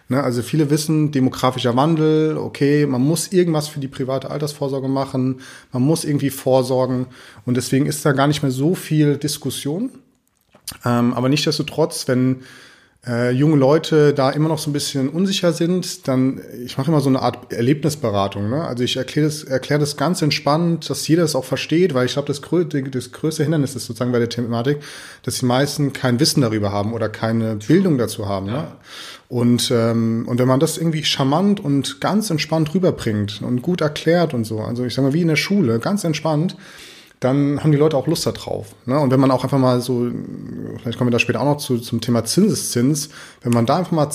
Ne, 0.10 0.24
also 0.24 0.42
viele 0.42 0.70
wissen, 0.70 1.12
demografischer 1.12 1.76
Wandel, 1.76 2.38
okay, 2.38 2.86
man 2.86 3.02
muss 3.02 3.34
irgendwas 3.34 3.68
für 3.68 3.82
die 3.82 3.90
private 3.90 4.32
Altersvorsorge 4.32 4.88
machen, 4.88 5.42
man 5.74 5.82
muss 5.82 6.06
irgendwie 6.06 6.30
vorsorgen 6.30 7.08
und 7.46 7.58
deswegen 7.58 7.88
ist 7.88 8.06
da 8.06 8.14
gar 8.14 8.28
nicht 8.28 8.42
mehr 8.42 8.52
so 8.52 8.74
viel 8.74 9.18
Diskussion. 9.18 9.90
Ähm, 10.86 11.14
aber 11.14 11.28
nichtsdestotrotz, 11.28 12.08
wenn 12.08 12.38
äh, 13.08 13.32
junge 13.32 13.56
Leute 13.56 14.14
da 14.14 14.32
immer 14.32 14.50
noch 14.50 14.60
so 14.60 14.70
ein 14.70 14.74
bisschen 14.74 15.10
unsicher 15.10 15.54
sind, 15.54 16.08
dann, 16.08 16.42
ich 16.66 16.78
mache 16.78 16.92
immer 16.92 17.00
so 17.00 17.10
eine 17.10 17.22
Art 17.22 17.54
Erlebnisberatung. 17.54 18.50
Ne? 18.50 18.64
Also 18.64 18.84
ich 18.84 18.98
erkläre 18.98 19.28
das, 19.28 19.44
erklär 19.44 19.80
das 19.80 19.98
ganz 19.98 20.22
entspannt, 20.22 20.90
dass 20.90 21.08
jeder 21.08 21.24
es 21.24 21.36
auch 21.36 21.46
versteht, 21.46 21.94
weil 21.94 22.06
ich 22.06 22.14
glaube, 22.14 22.28
das, 22.28 22.42
grö 22.42 22.66
das 22.66 23.12
größte 23.12 23.44
Hindernis 23.44 23.76
ist 23.76 23.86
sozusagen 23.86 24.12
bei 24.12 24.20
der 24.20 24.30
Thematik, 24.30 24.80
dass 25.24 25.40
die 25.40 25.46
meisten 25.46 25.94
kein 25.94 26.20
Wissen 26.20 26.42
darüber 26.42 26.72
haben 26.72 26.94
oder 26.94 27.10
keine 27.10 27.56
Bildung 27.56 27.98
dazu 27.98 28.28
haben. 28.28 28.48
Ne? 28.48 28.52
Ja. 28.52 28.62
Ne? 28.62 28.68
Und, 29.30 29.72
ähm, 29.72 30.26
und 30.28 30.40
wenn 30.40 30.48
man 30.48 30.60
das 30.60 30.78
irgendwie 30.78 31.04
charmant 31.04 31.60
und 31.60 32.00
ganz 32.00 32.30
entspannt 32.30 32.74
rüberbringt 32.74 33.42
und 33.42 33.62
gut 33.62 33.82
erklärt 33.82 34.34
und 34.34 34.46
so, 34.46 34.60
also 34.62 34.86
ich 34.86 34.94
sage 34.94 35.10
mal 35.10 35.14
wie 35.14 35.22
in 35.22 35.28
der 35.28 35.36
Schule, 35.36 35.80
ganz 35.80 36.04
entspannt, 36.04 36.56
dann 37.20 37.64
haben 37.64 37.72
die 37.72 37.78
Leute 37.78 37.98
auch 37.98 38.08
Lust 38.08 38.26
darauf. 38.26 38.76
Ne? 38.86 39.00
Und 39.00 39.12
wenn 39.12 39.20
man 39.20 39.32
auch 39.32 39.44
einfach 39.44 39.58
mal 39.58 39.82
so, 39.82 40.12
vielleicht 40.82 40.98
kommen 40.98 41.10
wir 41.10 41.14
da 41.14 41.20
später 41.20 41.42
auch 41.42 41.46
noch 41.46 41.58
zu, 41.58 41.80
zum 41.80 42.02
Thema 42.02 42.26
Zinseszins, 42.26 43.10
wenn 43.42 43.54
man 43.54 43.66
da 43.66 43.78
einfach 43.78 43.92
mal 43.92 44.10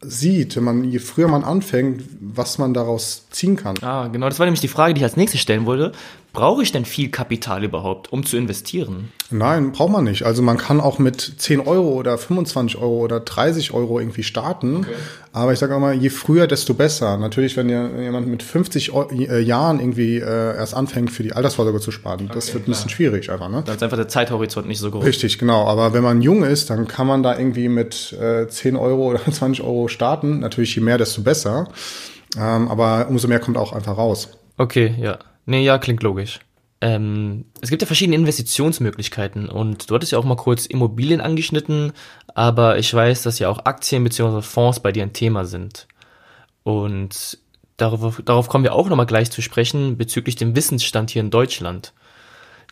sieht, 0.00 0.56
wenn 0.56 0.64
man, 0.64 0.84
je 0.84 0.98
früher 0.98 1.28
man 1.28 1.44
anfängt, 1.44 2.02
was 2.20 2.58
man 2.58 2.74
daraus 2.74 3.26
ziehen 3.30 3.56
kann. 3.56 3.76
Ah, 3.82 4.08
genau, 4.08 4.28
das 4.28 4.38
war 4.38 4.46
nämlich 4.46 4.60
die 4.60 4.68
Frage, 4.68 4.94
die 4.94 5.00
ich 5.00 5.04
als 5.04 5.16
nächstes 5.16 5.40
stellen 5.40 5.66
wollte. 5.66 5.92
Brauche 6.36 6.62
ich 6.62 6.70
denn 6.70 6.84
viel 6.84 7.08
Kapital 7.08 7.64
überhaupt, 7.64 8.12
um 8.12 8.26
zu 8.26 8.36
investieren? 8.36 9.10
Nein, 9.30 9.72
braucht 9.72 9.90
man 9.90 10.04
nicht. 10.04 10.24
Also 10.24 10.42
man 10.42 10.58
kann 10.58 10.82
auch 10.82 10.98
mit 10.98 11.32
10 11.38 11.60
Euro 11.60 11.94
oder 11.94 12.18
25 12.18 12.76
Euro 12.76 12.98
oder 12.98 13.20
30 13.20 13.72
Euro 13.72 13.98
irgendwie 13.98 14.22
starten. 14.22 14.80
Okay. 14.80 14.90
Aber 15.32 15.54
ich 15.54 15.58
sage 15.58 15.74
auch 15.74 15.80
mal, 15.80 15.94
je 15.94 16.10
früher, 16.10 16.46
desto 16.46 16.74
besser. 16.74 17.16
Natürlich, 17.16 17.56
wenn 17.56 17.70
jemand 17.70 18.26
mit 18.26 18.42
50 18.42 18.92
äh, 18.92 19.40
Jahren 19.40 19.80
irgendwie 19.80 20.18
äh, 20.18 20.56
erst 20.56 20.74
anfängt, 20.74 21.10
für 21.10 21.22
die 21.22 21.32
Altersvorsorge 21.32 21.80
zu 21.80 21.90
sparen, 21.90 22.26
okay, 22.26 22.34
das 22.34 22.52
wird 22.52 22.68
ein 22.68 22.72
bisschen 22.72 22.90
schwierig 22.90 23.30
einfach. 23.30 23.48
Ne? 23.48 23.62
Dann 23.64 23.76
ist 23.76 23.82
einfach 23.82 23.96
der 23.96 24.08
Zeithorizont 24.08 24.68
nicht 24.68 24.80
so 24.80 24.90
groß. 24.90 25.06
Richtig, 25.06 25.38
genau. 25.38 25.64
Aber 25.64 25.94
wenn 25.94 26.02
man 26.02 26.20
jung 26.20 26.44
ist, 26.44 26.68
dann 26.68 26.86
kann 26.86 27.06
man 27.06 27.22
da 27.22 27.38
irgendwie 27.38 27.70
mit 27.70 28.12
äh, 28.12 28.46
10 28.46 28.76
Euro 28.76 29.08
oder 29.08 29.20
20 29.32 29.64
Euro 29.64 29.88
starten. 29.88 30.40
Natürlich, 30.40 30.74
je 30.74 30.82
mehr, 30.82 30.98
desto 30.98 31.22
besser. 31.22 31.68
Ähm, 32.36 32.68
aber 32.68 33.06
umso 33.08 33.26
mehr 33.26 33.40
kommt 33.40 33.56
auch 33.56 33.72
einfach 33.72 33.96
raus. 33.96 34.28
Okay, 34.58 34.94
ja. 34.98 35.18
Nee, 35.46 35.64
ja, 35.64 35.78
klingt 35.78 36.02
logisch. 36.02 36.40
Ähm, 36.80 37.46
es 37.62 37.70
gibt 37.70 37.80
ja 37.80 37.86
verschiedene 37.86 38.16
Investitionsmöglichkeiten 38.16 39.48
und 39.48 39.90
du 39.90 39.94
hattest 39.94 40.12
ja 40.12 40.18
auch 40.18 40.24
mal 40.24 40.36
kurz 40.36 40.66
Immobilien 40.66 41.22
angeschnitten, 41.22 41.92
aber 42.34 42.78
ich 42.78 42.92
weiß, 42.92 43.22
dass 43.22 43.38
ja 43.38 43.48
auch 43.48 43.64
Aktien 43.64 44.04
bzw. 44.04 44.42
Fonds 44.42 44.80
bei 44.80 44.92
dir 44.92 45.02
ein 45.02 45.14
Thema 45.14 45.46
sind. 45.46 45.86
Und 46.64 47.38
darauf, 47.78 48.20
darauf 48.24 48.48
kommen 48.48 48.64
wir 48.64 48.74
auch 48.74 48.90
nochmal 48.90 49.06
gleich 49.06 49.30
zu 49.30 49.40
sprechen, 49.40 49.96
bezüglich 49.96 50.36
dem 50.36 50.54
Wissensstand 50.54 51.10
hier 51.10 51.22
in 51.22 51.30
Deutschland. 51.30 51.94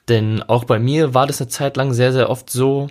Denn 0.09 0.43
auch 0.43 0.65
bei 0.65 0.79
mir 0.79 1.15
war 1.15 1.27
das 1.27 1.41
eine 1.41 1.49
Zeit 1.49 1.79
lang 1.79 1.95
sehr, 1.95 2.13
sehr 2.13 2.29
oft 2.29 2.51
so, 2.51 2.89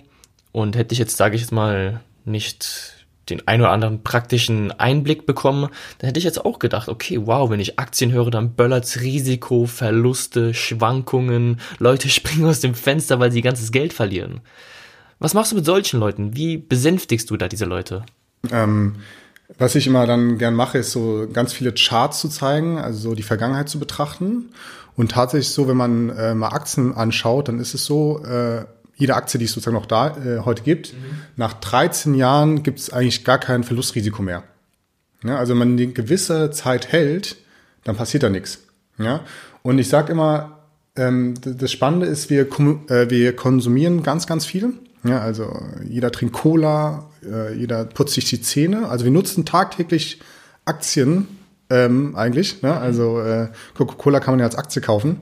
und 0.54 0.76
hätte 0.76 0.92
ich 0.92 1.00
jetzt, 1.00 1.16
sage 1.16 1.34
ich 1.34 1.42
jetzt 1.42 1.50
mal, 1.50 2.00
nicht 2.24 3.03
den 3.30 3.46
ein 3.46 3.60
oder 3.60 3.70
anderen 3.70 4.02
praktischen 4.02 4.72
Einblick 4.72 5.26
bekommen, 5.26 5.68
dann 5.98 6.08
hätte 6.08 6.18
ich 6.18 6.24
jetzt 6.24 6.44
auch 6.44 6.58
gedacht, 6.58 6.88
okay, 6.88 7.20
wow, 7.24 7.50
wenn 7.50 7.60
ich 7.60 7.78
Aktien 7.78 8.12
höre, 8.12 8.30
dann 8.30 8.54
böllert's 8.54 9.00
Risiko, 9.00 9.66
Verluste, 9.66 10.54
Schwankungen, 10.54 11.60
Leute 11.78 12.08
springen 12.10 12.46
aus 12.46 12.60
dem 12.60 12.74
Fenster, 12.74 13.20
weil 13.20 13.32
sie 13.32 13.38
ihr 13.38 13.44
ganzes 13.44 13.72
Geld 13.72 13.92
verlieren. 13.92 14.40
Was 15.18 15.34
machst 15.34 15.52
du 15.52 15.56
mit 15.56 15.64
solchen 15.64 16.00
Leuten? 16.00 16.36
Wie 16.36 16.56
besänftigst 16.58 17.30
du 17.30 17.36
da 17.36 17.48
diese 17.48 17.64
Leute? 17.64 18.04
Ähm, 18.50 18.96
was 19.58 19.74
ich 19.74 19.86
immer 19.86 20.06
dann 20.06 20.38
gern 20.38 20.54
mache, 20.54 20.78
ist 20.78 20.92
so 20.92 21.28
ganz 21.32 21.52
viele 21.52 21.72
Charts 21.72 22.20
zu 22.20 22.28
zeigen, 22.28 22.78
also 22.78 23.10
so 23.10 23.14
die 23.14 23.22
Vergangenheit 23.22 23.68
zu 23.68 23.78
betrachten. 23.78 24.50
Und 24.96 25.12
tatsächlich 25.12 25.48
so, 25.48 25.68
wenn 25.68 25.76
man 25.76 26.10
äh, 26.10 26.34
mal 26.34 26.48
Aktien 26.48 26.94
anschaut, 26.94 27.48
dann 27.48 27.58
ist 27.58 27.74
es 27.74 27.84
so, 27.84 28.24
äh, 28.24 28.64
jede 28.96 29.14
Aktie, 29.14 29.38
die 29.38 29.46
es 29.46 29.52
sozusagen 29.52 29.76
noch 29.76 29.86
da 29.86 30.16
äh, 30.16 30.40
heute 30.44 30.62
gibt, 30.62 30.92
mhm. 30.92 30.98
nach 31.36 31.54
13 31.54 32.14
Jahren 32.14 32.62
gibt 32.62 32.78
es 32.78 32.92
eigentlich 32.92 33.24
gar 33.24 33.38
kein 33.38 33.64
Verlustrisiko 33.64 34.22
mehr. 34.22 34.44
Ja, 35.24 35.38
also 35.38 35.52
wenn 35.52 35.58
man 35.58 35.72
eine 35.72 35.88
gewisse 35.88 36.50
Zeit 36.50 36.92
hält, 36.92 37.36
dann 37.82 37.96
passiert 37.96 38.22
da 38.22 38.30
nichts. 38.30 38.60
Ja? 38.98 39.20
Und 39.62 39.78
ich 39.78 39.88
sage 39.88 40.12
immer, 40.12 40.60
ähm, 40.96 41.34
das 41.42 41.72
Spannende 41.72 42.06
ist, 42.06 42.30
wir, 42.30 42.42
äh, 42.42 43.10
wir 43.10 43.34
konsumieren 43.34 44.02
ganz, 44.02 44.26
ganz 44.26 44.46
viel. 44.46 44.74
Ja, 45.02 45.20
also 45.20 45.60
jeder 45.86 46.10
trinkt 46.10 46.34
Cola, 46.34 47.10
äh, 47.24 47.54
jeder 47.54 47.84
putzt 47.84 48.14
sich 48.14 48.24
die 48.26 48.40
Zähne. 48.40 48.88
Also 48.88 49.04
wir 49.04 49.12
nutzen 49.12 49.44
tagtäglich 49.44 50.20
Aktien 50.64 51.28
ähm, 51.68 52.16
eigentlich. 52.16 52.62
Ne? 52.62 52.74
Also 52.74 53.20
äh, 53.20 53.48
Coca-Cola 53.76 54.20
kann 54.20 54.32
man 54.32 54.40
ja 54.40 54.46
als 54.46 54.56
Aktie 54.56 54.80
kaufen. 54.80 55.20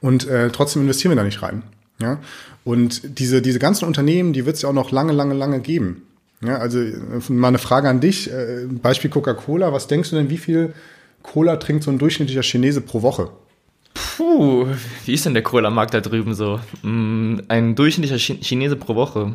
Und 0.00 0.26
äh, 0.26 0.50
trotzdem 0.50 0.82
investieren 0.82 1.12
wir 1.12 1.16
da 1.16 1.24
nicht 1.24 1.42
rein. 1.42 1.62
Ja? 2.00 2.18
Und 2.64 3.18
diese, 3.18 3.42
diese 3.42 3.58
ganzen 3.58 3.84
Unternehmen, 3.86 4.32
die 4.32 4.46
wird 4.46 4.56
es 4.56 4.62
ja 4.62 4.68
auch 4.68 4.74
noch 4.74 4.90
lange, 4.90 5.12
lange, 5.12 5.34
lange 5.34 5.60
geben. 5.60 6.02
Ja, 6.40 6.58
also 6.58 6.78
mal 7.28 7.48
eine 7.48 7.58
Frage 7.58 7.88
an 7.88 8.00
dich. 8.00 8.30
Äh, 8.30 8.66
Beispiel 8.70 9.10
Coca-Cola. 9.10 9.72
Was 9.72 9.88
denkst 9.88 10.10
du 10.10 10.16
denn, 10.16 10.30
wie 10.30 10.38
viel 10.38 10.72
Cola 11.22 11.56
trinkt 11.56 11.82
so 11.82 11.90
ein 11.90 11.98
durchschnittlicher 11.98 12.42
Chinese 12.42 12.80
pro 12.80 13.02
Woche? 13.02 13.30
Puh, 13.94 14.66
wie 15.04 15.14
ist 15.14 15.24
denn 15.24 15.34
der 15.34 15.42
Cola-Markt 15.42 15.94
da 15.94 16.00
drüben 16.00 16.34
so? 16.34 16.60
Mm, 16.82 17.38
ein 17.48 17.74
durchschnittlicher 17.74 18.18
Chinese 18.18 18.76
pro 18.76 18.94
Woche. 18.94 19.32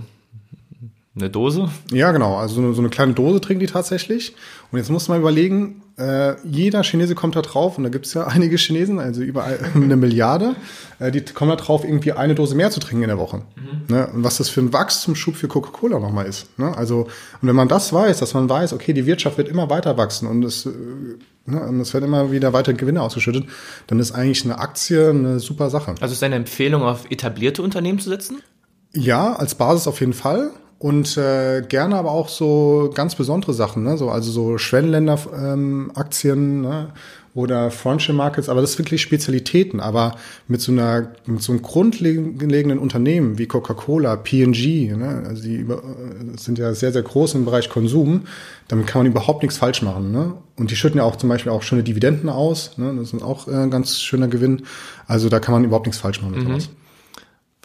Eine 1.16 1.30
Dose? 1.30 1.70
Ja, 1.92 2.12
genau. 2.12 2.38
Also 2.38 2.74
so 2.74 2.82
eine, 2.82 2.90
kleine 2.90 3.14
Dose 3.14 3.40
trinken 3.40 3.60
die 3.60 3.68
tatsächlich. 3.68 4.34
Und 4.72 4.80
jetzt 4.80 4.90
muss 4.90 5.08
man 5.10 5.20
überlegen, 5.20 5.84
äh, 5.96 6.36
jeder 6.44 6.82
Chinese 6.82 7.14
kommt 7.14 7.36
da 7.36 7.44
drauf, 7.44 7.78
und 7.78 7.84
da 7.84 7.92
gibt 7.92 8.08
es 8.08 8.16
ja 8.16 8.24
einige 8.28 8.58
Chinesen, 8.58 9.00
also 9.00 9.22
über 9.22 9.46
eine 9.76 9.96
Milliarde, 9.96 10.56
äh, 10.98 11.12
die 11.12 11.22
kommen 11.22 11.52
da 11.52 11.56
drauf, 11.56 11.84
irgendwie 11.84 12.14
eine 12.14 12.34
Dose 12.34 12.56
mehr 12.56 12.72
zu 12.72 12.80
trinken 12.80 13.04
in 13.04 13.10
der 13.10 13.20
Woche. 13.20 13.44
Mhm. 13.56 13.96
Ne? 13.96 14.08
Und 14.08 14.24
was 14.24 14.38
das 14.38 14.50
für 14.50 14.62
ein 14.62 14.74
Wachstumsschub 14.74 15.36
für 15.36 15.48
Coca-Cola 15.48 16.00
nochmal 16.00 16.26
ist. 16.26 16.48
Ne? 16.58 16.76
Also, 16.76 17.02
und 17.42 17.48
wenn 17.48 17.56
man 17.56 17.68
das 17.68 17.94
weiß, 17.94 18.18
dass 18.18 18.34
man 18.34 18.50
weiß, 18.50 18.74
okay, 18.74 18.94
die 18.94 19.06
Wirtschaft 19.06 19.38
wird 19.38 19.50
immer 19.50 19.70
weiter 19.70 19.96
wachsen 19.98 20.28
und 20.28 20.44
es, 20.44 20.66
äh, 20.66 20.72
ne, 21.46 21.62
und 21.62 21.80
es 21.80 21.94
werden 21.94 22.06
immer 22.06 22.32
wieder 22.32 22.54
weiter 22.54 22.74
Gewinne 22.74 23.04
ausgeschüttet, 23.04 23.46
dann 23.86 24.00
ist 24.00 24.14
eigentlich 24.14 24.46
eine 24.46 24.58
Aktie 24.58 25.12
eine 25.12 25.40
super 25.40 25.70
Sache. 25.70 25.94
Also 26.02 26.14
ist 26.14 26.24
deine 26.24 26.38
Empfehlung, 26.38 26.82
auf 26.82 27.12
etablierte 27.12 27.62
Unternehmen 27.62 28.00
zu 28.00 28.10
setzen? 28.10 28.42
Ja, 28.96 29.34
als 29.34 29.54
Basis 29.54 29.88
auf 29.88 30.00
jeden 30.00 30.14
Fall 30.14 30.52
und 30.84 31.16
äh, 31.16 31.62
gerne 31.62 31.96
aber 31.96 32.12
auch 32.12 32.28
so 32.28 32.92
ganz 32.94 33.16
besondere 33.16 33.54
Sachen, 33.54 33.84
ne? 33.84 33.98
so, 33.98 34.10
also 34.10 34.30
so 34.32 34.58
Schwellenländer-Aktien 34.58 36.38
ähm, 36.38 36.62
ne? 36.62 36.90
oder 37.34 37.72
Frontier 37.72 38.14
Markets, 38.14 38.50
aber 38.50 38.60
das 38.60 38.72
ist 38.72 38.80
wirklich 38.80 39.02
Spezialitäten. 39.02 39.80
Aber 39.80 40.18
mit 40.50 40.60
so 40.60 40.74
einer 40.74 41.14
mit 41.26 41.42
so 41.42 41.54
einem 41.54 41.62
grundlegenden 41.62 42.80
Unternehmen 42.80 43.38
wie 43.38 43.48
Coca-Cola, 43.48 44.18
P&G, 44.18 44.94
ne? 44.94 45.24
also 45.26 45.44
die 45.44 45.56
über, 45.56 45.78
äh, 45.78 46.38
sind 46.38 46.60
ja 46.60 46.74
sehr, 46.74 46.92
sehr 46.92 47.04
groß 47.04 47.36
im 47.36 47.46
Bereich 47.46 47.70
Konsum, 47.70 48.24
damit 48.68 48.86
kann 48.86 49.04
man 49.04 49.10
überhaupt 49.10 49.42
nichts 49.42 49.58
falsch 49.58 49.84
machen. 49.84 50.12
Ne? 50.12 50.34
Und 50.58 50.70
die 50.70 50.76
schütten 50.76 50.98
ja 50.98 51.06
auch 51.06 51.16
zum 51.16 51.30
Beispiel 51.30 51.54
auch 51.54 51.64
schöne 51.64 51.84
Dividenden 51.84 52.28
aus, 52.28 52.78
ne? 52.78 52.94
das 53.00 53.14
ist 53.14 53.24
auch 53.24 53.48
äh, 53.48 53.56
ein 53.56 53.72
ganz 53.72 54.02
schöner 54.02 54.28
Gewinn. 54.28 54.64
Also 55.08 55.30
da 55.30 55.40
kann 55.40 55.54
man 55.54 55.64
überhaupt 55.64 55.86
nichts 55.86 56.02
falsch 56.02 56.22
machen 56.22 56.34
mit 56.34 56.46
mhm. 56.46 56.58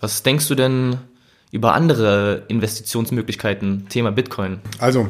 Was 0.01 0.23
denkst 0.23 0.47
du 0.47 0.55
denn, 0.55 0.99
über 1.51 1.75
andere 1.75 2.45
Investitionsmöglichkeiten, 2.49 3.89
Thema 3.89 4.13
Bitcoin? 4.13 4.61
Also, 4.79 5.09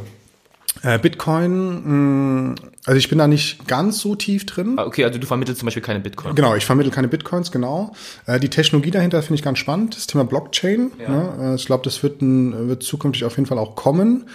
äh, 0.82 0.98
Bitcoin, 0.98 2.50
mh, 2.50 2.54
also 2.86 2.98
ich 2.98 3.08
bin 3.08 3.18
da 3.18 3.26
nicht 3.26 3.66
ganz 3.66 3.98
so 3.98 4.14
tief 4.14 4.46
drin. 4.46 4.74
Ah, 4.76 4.84
okay, 4.84 5.04
also 5.04 5.18
du 5.18 5.26
vermittelst 5.26 5.60
zum 5.60 5.66
Beispiel 5.66 5.82
keine 5.82 6.00
Bitcoin. 6.00 6.34
Genau, 6.34 6.54
ich 6.54 6.64
vermittle 6.64 6.92
keine 6.92 7.08
Bitcoins, 7.08 7.50
genau. 7.50 7.92
Äh, 8.26 8.38
die 8.38 8.48
Technologie 8.48 8.90
dahinter 8.90 9.20
finde 9.22 9.34
ich 9.34 9.42
ganz 9.42 9.58
spannend, 9.58 9.96
das 9.96 10.06
Thema 10.06 10.24
Blockchain. 10.24 10.92
Ja. 11.00 11.08
Ne? 11.08 11.32
Äh, 11.40 11.54
ich 11.56 11.66
glaube, 11.66 11.84
das 11.84 12.02
wird, 12.02 12.22
ein, 12.22 12.68
wird 12.68 12.82
zukünftig 12.82 13.24
auf 13.24 13.36
jeden 13.36 13.46
Fall 13.46 13.58
auch 13.58 13.74
kommen. 13.74 14.26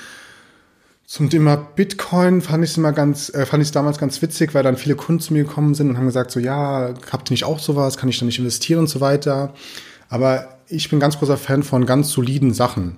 Zum 1.05 1.29
Thema 1.29 1.55
Bitcoin 1.55 2.41
fand 2.41 2.63
ich 2.63 2.71
es 2.71 2.77
immer 2.77 2.91
ganz, 2.91 3.29
äh, 3.33 3.45
fand 3.45 3.61
ich 3.61 3.69
es 3.69 3.71
damals 3.71 3.97
ganz 3.97 4.21
witzig, 4.21 4.53
weil 4.53 4.63
dann 4.63 4.77
viele 4.77 4.95
Kunden 4.95 5.21
zu 5.21 5.33
mir 5.33 5.43
gekommen 5.43 5.75
sind 5.75 5.89
und 5.89 5.97
haben 5.97 6.07
gesagt 6.07 6.31
so, 6.31 6.39
ja, 6.39 6.93
habt 7.11 7.29
ihr 7.29 7.33
nicht 7.33 7.45
auch 7.45 7.59
sowas, 7.59 7.97
kann 7.97 8.09
ich 8.09 8.19
da 8.19 8.25
nicht 8.25 8.39
investieren 8.39 8.79
und 8.79 8.87
so 8.87 8.99
weiter. 8.99 9.53
Aber 10.09 10.52
ich 10.67 10.89
bin 10.89 10.99
ganz 10.99 11.17
großer 11.19 11.37
Fan 11.37 11.63
von 11.63 11.85
ganz 11.85 12.11
soliden 12.11 12.53
Sachen, 12.53 12.97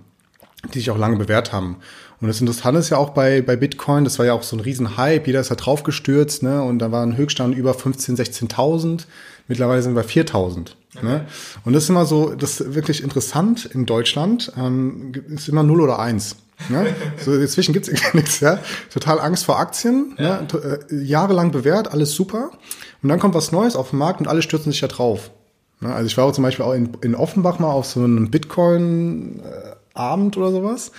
die 0.73 0.79
sich 0.79 0.89
auch 0.91 0.97
lange 0.97 1.17
bewährt 1.17 1.53
haben. 1.53 1.77
Und 2.21 2.27
das 2.29 2.39
Interessante 2.39 2.79
ist 2.79 2.89
ja 2.89 2.97
auch 2.97 3.09
bei, 3.09 3.41
bei 3.41 3.55
Bitcoin, 3.55 4.03
das 4.03 4.19
war 4.19 4.25
ja 4.25 4.33
auch 4.33 4.43
so 4.43 4.55
ein 4.55 4.61
Riesenhype, 4.61 5.27
jeder 5.27 5.41
ist 5.41 5.51
da 5.51 5.55
drauf 5.55 5.83
gestürzt, 5.83 6.43
ne? 6.43 6.63
Und 6.63 6.79
da 6.79 6.91
war 6.91 7.05
ein 7.05 7.17
Höchststand 7.17 7.55
über 7.55 7.73
15.000, 7.73 8.49
16.000. 8.49 9.05
Mittlerweile 9.47 9.81
sind 9.83 9.95
wir 9.95 10.05
4.000. 10.05 10.71
Okay. 10.95 11.05
Ne? 11.05 11.27
Und 11.65 11.73
das 11.73 11.83
ist 11.83 11.89
immer 11.89 12.05
so, 12.05 12.33
das 12.33 12.61
ist 12.61 12.73
wirklich 12.73 13.03
interessant 13.03 13.65
in 13.65 13.85
Deutschland, 13.85 14.51
ähm, 14.57 15.11
ist 15.27 15.49
immer 15.49 15.63
0 15.63 15.81
oder 15.81 15.99
1. 15.99 16.37
Ne? 16.69 16.87
So 17.23 17.37
dazwischen 17.37 17.73
gibt's 17.73 17.89
irgendwie 17.89 18.17
nichts, 18.17 18.39
ja. 18.39 18.59
Total 18.91 19.19
Angst 19.19 19.45
vor 19.45 19.59
Aktien, 19.59 20.15
ja. 20.17 20.41
ne? 20.41 20.79
Äh, 20.89 20.95
jahrelang 20.95 21.51
bewährt, 21.51 21.91
alles 21.91 22.13
super. 22.13 22.51
Und 23.03 23.09
dann 23.09 23.19
kommt 23.19 23.35
was 23.35 23.51
Neues 23.51 23.75
auf 23.75 23.89
den 23.89 23.99
Markt 23.99 24.21
und 24.21 24.27
alle 24.27 24.41
stürzen 24.41 24.71
sich 24.71 24.81
da 24.81 24.87
drauf. 24.87 25.31
Ne, 25.81 25.93
also 25.93 26.07
ich 26.07 26.17
war 26.17 26.25
auch 26.25 26.31
zum 26.31 26.43
Beispiel 26.43 26.65
auch 26.65 26.73
in, 26.73 26.97
in 27.01 27.15
Offenbach 27.15 27.59
mal 27.59 27.71
auf 27.71 27.85
so 27.85 28.01
einem 28.01 28.31
Bitcoin-Abend 28.31 30.37
oder 30.37 30.51
sowas. 30.51 30.91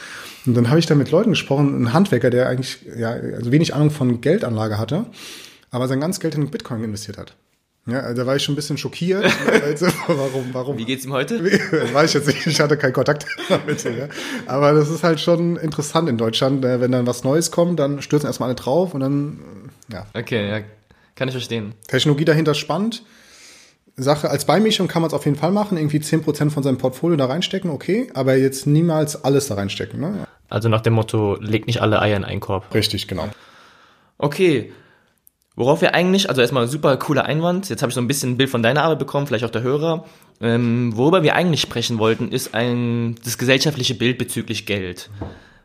Und 0.44 0.54
dann 0.54 0.68
habe 0.68 0.78
ich 0.78 0.86
da 0.86 0.94
mit 0.94 1.10
Leuten 1.10 1.30
gesprochen, 1.30 1.82
ein 1.82 1.92
Handwerker, 1.92 2.30
der 2.30 2.48
eigentlich 2.48 2.78
ja, 2.96 3.10
also 3.10 3.52
wenig 3.52 3.74
Ahnung 3.74 3.90
von 3.90 4.20
Geldanlage 4.20 4.78
hatte, 4.78 5.06
aber 5.70 5.88
sein 5.88 6.00
ganzes 6.00 6.20
Geld 6.20 6.34
in 6.34 6.50
Bitcoin 6.50 6.84
investiert 6.84 7.18
hat. 7.18 7.34
Ja, 7.88 8.00
also 8.00 8.22
da 8.22 8.26
war 8.26 8.34
ich 8.34 8.42
schon 8.42 8.54
ein 8.54 8.56
bisschen 8.56 8.78
schockiert. 8.78 9.24
also, 9.62 9.86
warum, 10.08 10.52
warum? 10.52 10.76
Wie 10.76 10.84
geht's 10.84 11.04
ihm 11.04 11.12
heute? 11.12 11.42
Weiß 11.92 12.10
ich 12.10 12.14
jetzt 12.14 12.26
nicht, 12.26 12.46
ich 12.46 12.60
hatte 12.60 12.76
keinen 12.76 12.92
Kontakt 12.92 13.26
damit. 13.48 13.84
Ja. 13.84 14.08
Aber 14.46 14.72
das 14.72 14.90
ist 14.90 15.04
halt 15.04 15.20
schon 15.20 15.56
interessant 15.56 16.08
in 16.08 16.18
Deutschland. 16.18 16.64
Äh, 16.64 16.80
wenn 16.80 16.90
dann 16.90 17.06
was 17.06 17.22
Neues 17.22 17.52
kommt, 17.52 17.78
dann 17.78 18.02
stürzen 18.02 18.26
erstmal 18.26 18.48
alle 18.48 18.56
drauf 18.56 18.92
und 18.92 19.00
dann, 19.00 19.38
ja. 19.92 20.04
Okay, 20.14 20.48
ja, 20.48 20.60
kann 21.14 21.28
ich 21.28 21.34
verstehen. 21.34 21.74
Technologie 21.86 22.24
dahinter 22.24 22.54
spannend. 22.54 23.04
Sache, 23.96 24.28
als 24.28 24.44
Beimischung 24.44 24.88
kann 24.88 25.02
man 25.02 25.08
es 25.08 25.14
auf 25.14 25.24
jeden 25.24 25.38
Fall 25.38 25.52
machen, 25.52 25.78
irgendwie 25.78 25.98
10% 25.98 26.50
von 26.50 26.62
seinem 26.62 26.76
Portfolio 26.76 27.16
da 27.16 27.26
reinstecken, 27.26 27.70
okay, 27.70 28.10
aber 28.14 28.36
jetzt 28.36 28.66
niemals 28.66 29.24
alles 29.24 29.48
da 29.48 29.54
reinstecken. 29.54 29.98
Ne? 30.00 30.26
Also 30.50 30.68
nach 30.68 30.82
dem 30.82 30.92
Motto, 30.92 31.36
leg 31.40 31.66
nicht 31.66 31.80
alle 31.80 32.00
Eier 32.00 32.16
in 32.16 32.24
einen 32.24 32.40
Korb. 32.40 32.74
Richtig, 32.74 33.08
genau. 33.08 33.28
Okay, 34.18 34.72
worauf 35.54 35.80
wir 35.80 35.94
eigentlich, 35.94 36.28
also 36.28 36.42
erstmal 36.42 36.68
super 36.68 36.96
cooler 36.98 37.24
Einwand, 37.24 37.70
jetzt 37.70 37.80
habe 37.80 37.88
ich 37.88 37.94
so 37.94 38.00
ein 38.00 38.06
bisschen 38.06 38.32
ein 38.32 38.36
Bild 38.36 38.50
von 38.50 38.62
deiner 38.62 38.82
Arbeit 38.82 38.98
bekommen, 38.98 39.26
vielleicht 39.26 39.44
auch 39.44 39.50
der 39.50 39.62
Hörer. 39.62 40.04
Ähm, 40.42 40.94
worüber 40.94 41.22
wir 41.22 41.34
eigentlich 41.34 41.62
sprechen 41.62 41.98
wollten, 41.98 42.30
ist 42.30 42.54
ein, 42.54 43.14
das 43.24 43.38
gesellschaftliche 43.38 43.94
Bild 43.94 44.18
bezüglich 44.18 44.66
Geld. 44.66 45.08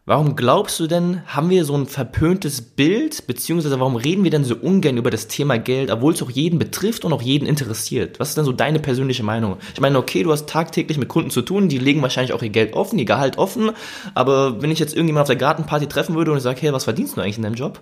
Warum 0.06 0.36
glaubst 0.36 0.80
du 0.80 0.88
denn, 0.88 1.22
haben 1.28 1.52
wir 1.52 1.64
so 1.64 1.76
ein 1.76 1.86
verpöntes 1.86 2.60
Bild, 2.62 3.28
beziehungsweise 3.28 3.80
warum 3.80 3.96
reden 3.96 4.24
wir 4.24 4.32
denn 4.32 4.44
so 4.44 4.56
ungern 4.56 4.98
über 4.98 5.12
das 5.12 5.28
Thema 5.28 5.60
Geld, 5.60 5.92
obwohl 5.92 6.14
es 6.14 6.24
auch 6.24 6.32
jeden 6.32 6.58
betrifft 6.58 7.06
und 7.06 7.14
auch 7.14 7.22
jeden 7.22 7.46
interessiert? 7.46 8.20
Was 8.20 8.30
ist 8.30 8.38
denn 8.38 8.46
so 8.46 8.52
deine 8.52 8.80
persönliche 8.80 9.22
Meinung? 9.22 9.58
Ich 9.76 9.80
meine, 9.80 10.00
okay, 10.00 10.24
du 10.24 10.32
hast 10.32 10.50
tagtäglich 10.50 10.98
mit 10.98 11.08
Kunden 11.08 11.30
zu 11.30 11.44
tun, 11.44 11.70
die 11.70 11.78
legen 11.78 12.02
wahrscheinlich 12.02 12.34
auch 12.34 12.42
ihr 12.42 12.50
Geld 12.50 12.74
offen, 12.74 12.98
ihr 12.98 13.06
Gehalt 13.06 13.38
offen, 13.38 13.72
aber 14.16 14.60
wenn 14.64 14.72
ich 14.72 14.80
jetzt 14.80 14.96
irgendjemand 14.96 15.22
auf 15.22 15.28
der 15.28 15.36
Gartenparty 15.36 15.86
treffen 15.86 16.16
würde 16.16 16.32
und 16.32 16.38
ich 16.38 16.44
sage, 16.44 16.62
hey, 16.62 16.74
was 16.74 16.86
verdienst 16.86 17.16
du 17.16 17.22
eigentlich 17.22 17.38
in 17.38 17.44
deinem 17.44 17.54
Job, 17.54 17.80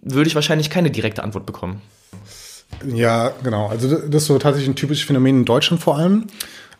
würde 0.00 0.28
ich 0.28 0.34
wahrscheinlich 0.34 0.70
keine 0.70 0.90
direkte 0.90 1.22
Antwort 1.22 1.44
bekommen. 1.44 1.82
Ja, 2.86 3.32
genau. 3.42 3.68
Also 3.68 3.88
das 3.88 4.22
ist 4.22 4.26
so 4.26 4.38
tatsächlich 4.38 4.70
ein 4.70 4.76
typisches 4.76 5.06
Phänomen 5.06 5.40
in 5.40 5.44
Deutschland 5.44 5.82
vor 5.82 5.98
allem. 5.98 6.26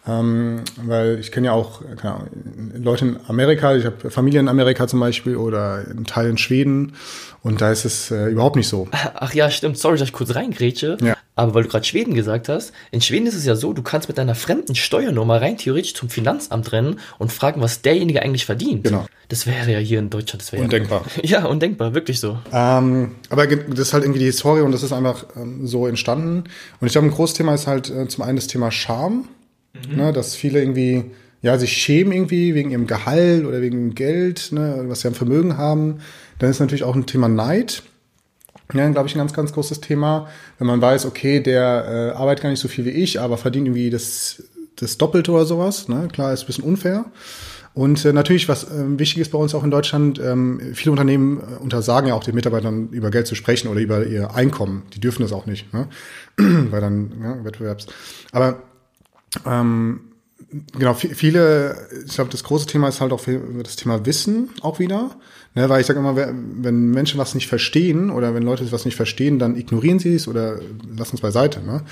Ähm, 0.06 0.62
weil 0.84 1.20
ich 1.20 1.30
kenne 1.30 1.46
ja 1.46 1.52
auch 1.52 1.80
keine 1.96 2.26
Leute 2.74 3.04
in 3.06 3.20
Amerika, 3.28 3.76
ich 3.76 3.84
habe 3.84 4.10
Familie 4.10 4.40
in 4.40 4.48
Amerika 4.48 4.88
zum 4.88 4.98
Beispiel 4.98 5.36
oder 5.36 5.86
in 5.88 6.04
Teilen 6.04 6.38
Schweden 6.38 6.94
und 7.42 7.60
da 7.60 7.70
ist 7.70 7.84
es 7.84 8.10
äh, 8.10 8.26
überhaupt 8.26 8.56
nicht 8.56 8.68
so. 8.68 8.88
Ach 8.92 9.32
ja, 9.32 9.48
stimmt. 9.50 9.78
Sorry, 9.78 9.98
dass 9.98 10.08
ich 10.08 10.12
kurz 10.12 10.34
reingrätsche. 10.34 10.96
Ja. 11.00 11.16
Aber 11.34 11.54
weil 11.54 11.62
du 11.62 11.68
gerade 11.68 11.84
Schweden 11.84 12.14
gesagt 12.14 12.48
hast, 12.48 12.72
in 12.90 13.00
Schweden 13.00 13.26
ist 13.26 13.34
es 13.34 13.46
ja 13.46 13.56
so, 13.56 13.72
du 13.72 13.82
kannst 13.82 14.08
mit 14.08 14.18
deiner 14.18 14.34
fremden 14.34 14.74
Steuernummer 14.74 15.40
rein 15.40 15.56
theoretisch 15.56 15.94
zum 15.94 16.10
Finanzamt 16.10 16.72
rennen 16.72 17.00
und 17.18 17.32
fragen, 17.32 17.60
was 17.62 17.80
derjenige 17.80 18.22
eigentlich 18.22 18.44
verdient. 18.44 18.84
Genau. 18.84 19.06
Das 19.28 19.46
wäre 19.46 19.72
ja 19.72 19.78
hier 19.78 19.98
in 19.98 20.10
Deutschland, 20.10 20.42
das 20.42 20.52
wäre 20.52 20.62
Undenkbar. 20.62 21.04
Ja, 21.22 21.22
ja, 21.40 21.46
undenkbar, 21.46 21.94
wirklich 21.94 22.20
so. 22.20 22.38
Ähm, 22.52 23.12
aber 23.30 23.46
das 23.46 23.78
ist 23.78 23.92
halt 23.94 24.04
irgendwie 24.04 24.20
die 24.20 24.26
Historie 24.26 24.60
und 24.60 24.72
das 24.72 24.82
ist 24.82 24.92
einfach 24.92 25.24
ähm, 25.36 25.66
so 25.66 25.86
entstanden. 25.86 26.44
Und 26.80 26.86
ich 26.86 26.92
glaube, 26.92 27.06
ein 27.06 27.12
großes 27.12 27.34
Thema 27.34 27.54
ist 27.54 27.66
halt 27.66 27.88
äh, 27.88 28.06
zum 28.08 28.24
einen 28.24 28.36
das 28.36 28.46
Thema 28.46 28.70
Scham, 28.70 29.28
ne, 29.94 30.12
dass 30.12 30.34
viele 30.34 30.60
irgendwie 30.60 31.04
ja 31.42 31.58
sich 31.58 31.72
schämen 31.72 32.12
irgendwie 32.12 32.54
wegen 32.54 32.70
ihrem 32.70 32.86
Gehalt 32.86 33.44
oder 33.44 33.60
wegen 33.60 33.94
Geld, 33.94 34.50
ne, 34.52 34.84
was 34.86 35.00
sie 35.00 35.08
am 35.08 35.14
Vermögen 35.14 35.58
haben. 35.58 35.98
Dann 36.38 36.50
ist 36.50 36.60
natürlich 36.60 36.84
auch 36.84 36.96
ein 36.96 37.06
Thema 37.06 37.28
Neid. 37.28 37.82
Ja, 38.72 38.88
glaube 38.88 39.08
ich, 39.08 39.14
ein 39.14 39.18
ganz, 39.18 39.34
ganz 39.34 39.52
großes 39.52 39.80
Thema. 39.80 40.28
Wenn 40.58 40.66
man 40.66 40.80
weiß, 40.80 41.04
okay, 41.04 41.40
der 41.40 42.12
äh, 42.14 42.16
arbeitet 42.16 42.42
gar 42.42 42.50
nicht 42.50 42.60
so 42.60 42.68
viel 42.68 42.84
wie 42.84 42.90
ich, 42.90 43.20
aber 43.20 43.36
verdient 43.36 43.66
irgendwie 43.66 43.90
das, 43.90 44.44
das 44.76 44.96
Doppelte 44.96 45.30
oder 45.32 45.44
sowas. 45.44 45.88
Ne? 45.88 46.08
Klar, 46.10 46.32
ist 46.32 46.44
ein 46.44 46.46
bisschen 46.46 46.64
unfair. 46.64 47.04
Und 47.74 48.04
äh, 48.04 48.12
natürlich, 48.12 48.48
was 48.48 48.70
ähm, 48.70 48.98
wichtig 48.98 49.18
ist 49.20 49.32
bei 49.32 49.38
uns 49.38 49.54
auch 49.54 49.64
in 49.64 49.70
Deutschland, 49.70 50.18
ähm, 50.20 50.60
viele 50.74 50.90
Unternehmen 50.90 51.40
äh, 51.40 51.62
untersagen 51.62 52.08
ja 52.08 52.14
auch 52.14 52.24
den 52.24 52.34
Mitarbeitern 52.34 52.88
über 52.90 53.10
Geld 53.10 53.26
zu 53.26 53.34
sprechen 53.34 53.68
oder 53.68 53.80
über 53.80 54.06
ihr 54.06 54.34
Einkommen. 54.34 54.82
Die 54.94 55.00
dürfen 55.00 55.22
das 55.22 55.32
auch 55.32 55.46
nicht, 55.46 55.72
ne? 55.72 55.88
weil 56.36 56.80
dann 56.80 57.12
ja, 57.22 57.44
Wettbewerbs. 57.44 57.86
Aber 58.32 58.62
ähm, 59.46 60.00
genau, 60.78 60.92
vi- 60.92 61.14
viele, 61.14 61.76
ich 62.06 62.14
glaube, 62.14 62.30
das 62.30 62.44
große 62.44 62.66
Thema 62.66 62.88
ist 62.88 63.00
halt 63.00 63.12
auch 63.12 63.22
das 63.62 63.76
Thema 63.76 64.04
Wissen 64.06 64.50
auch 64.60 64.78
wieder. 64.78 65.10
Ne, 65.54 65.68
weil 65.68 65.82
ich 65.82 65.86
sage 65.86 65.98
immer, 65.98 66.16
wenn 66.16 66.92
Menschen 66.92 67.18
was 67.20 67.34
nicht 67.34 67.46
verstehen 67.46 68.08
oder 68.08 68.34
wenn 68.34 68.42
Leute 68.42 68.72
was 68.72 68.86
nicht 68.86 68.96
verstehen, 68.96 69.38
dann 69.38 69.54
ignorieren 69.54 69.98
sie 69.98 70.14
es 70.14 70.26
oder 70.26 70.60
lassen 70.96 71.16
es 71.16 71.20
beiseite. 71.20 71.60
Ne? 71.60 71.82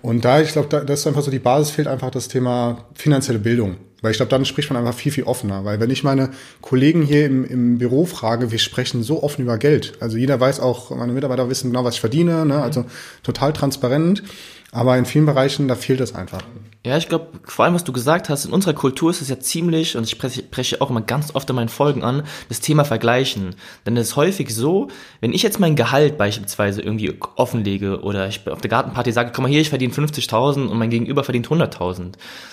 Und 0.00 0.24
da, 0.24 0.40
ich 0.40 0.52
glaube, 0.52 0.68
da, 0.68 0.78
das 0.84 1.00
ist 1.00 1.06
einfach 1.08 1.22
so 1.22 1.30
die 1.32 1.40
Basis, 1.40 1.72
fehlt 1.72 1.88
einfach 1.88 2.12
das 2.12 2.28
Thema 2.28 2.84
finanzielle 2.94 3.40
Bildung. 3.40 3.78
Weil 4.00 4.12
ich 4.12 4.16
glaube, 4.18 4.30
dann 4.30 4.44
spricht 4.44 4.70
man 4.70 4.76
einfach 4.76 4.96
viel, 4.96 5.10
viel 5.10 5.24
offener. 5.24 5.64
Weil 5.64 5.80
wenn 5.80 5.90
ich 5.90 6.04
meine 6.04 6.30
Kollegen 6.62 7.02
hier 7.02 7.26
im, 7.26 7.44
im 7.44 7.78
Büro 7.78 8.04
frage, 8.06 8.52
wir 8.52 8.60
sprechen 8.60 9.02
so 9.02 9.24
offen 9.24 9.42
über 9.42 9.58
Geld. 9.58 9.94
Also 9.98 10.16
jeder 10.16 10.38
weiß 10.38 10.60
auch, 10.60 10.90
meine 10.96 11.12
Mitarbeiter 11.12 11.50
wissen 11.50 11.70
genau, 11.72 11.82
was 11.82 11.96
ich 11.96 12.00
verdiene. 12.00 12.46
Ne? 12.46 12.62
Also 12.62 12.84
total 13.24 13.52
transparent. 13.52 14.22
Aber 14.70 14.96
in 14.96 15.04
vielen 15.04 15.26
Bereichen, 15.26 15.66
da 15.66 15.74
fehlt 15.74 16.00
es 16.00 16.14
einfach. 16.14 16.42
Ja, 16.82 16.96
ich 16.96 17.10
glaube, 17.10 17.26
vor 17.44 17.66
allem, 17.66 17.74
was 17.74 17.84
du 17.84 17.92
gesagt 17.92 18.30
hast, 18.30 18.46
in 18.46 18.54
unserer 18.54 18.72
Kultur 18.72 19.10
ist 19.10 19.20
es 19.20 19.28
ja 19.28 19.38
ziemlich, 19.38 19.98
und 19.98 20.04
ich 20.04 20.12
spreche, 20.12 20.80
auch 20.80 20.88
immer 20.88 21.02
ganz 21.02 21.34
oft 21.34 21.50
in 21.50 21.56
meinen 21.56 21.68
Folgen 21.68 22.02
an, 22.02 22.22
das 22.48 22.60
Thema 22.60 22.86
Vergleichen. 22.86 23.54
Denn 23.84 23.98
es 23.98 24.08
ist 24.08 24.16
häufig 24.16 24.54
so, 24.54 24.88
wenn 25.20 25.34
ich 25.34 25.42
jetzt 25.42 25.60
mein 25.60 25.76
Gehalt 25.76 26.16
beispielsweise 26.16 26.80
irgendwie 26.80 27.12
offenlege 27.36 28.00
oder 28.00 28.28
ich 28.28 28.48
auf 28.48 28.62
der 28.62 28.70
Gartenparty 28.70 29.12
sage, 29.12 29.30
komm 29.34 29.42
mal 29.42 29.50
hier, 29.50 29.60
ich 29.60 29.68
verdiene 29.68 29.92
50.000 29.92 30.68
und 30.68 30.78
mein 30.78 30.88
Gegenüber 30.88 31.22
verdient 31.22 31.48
100.000, 31.48 32.12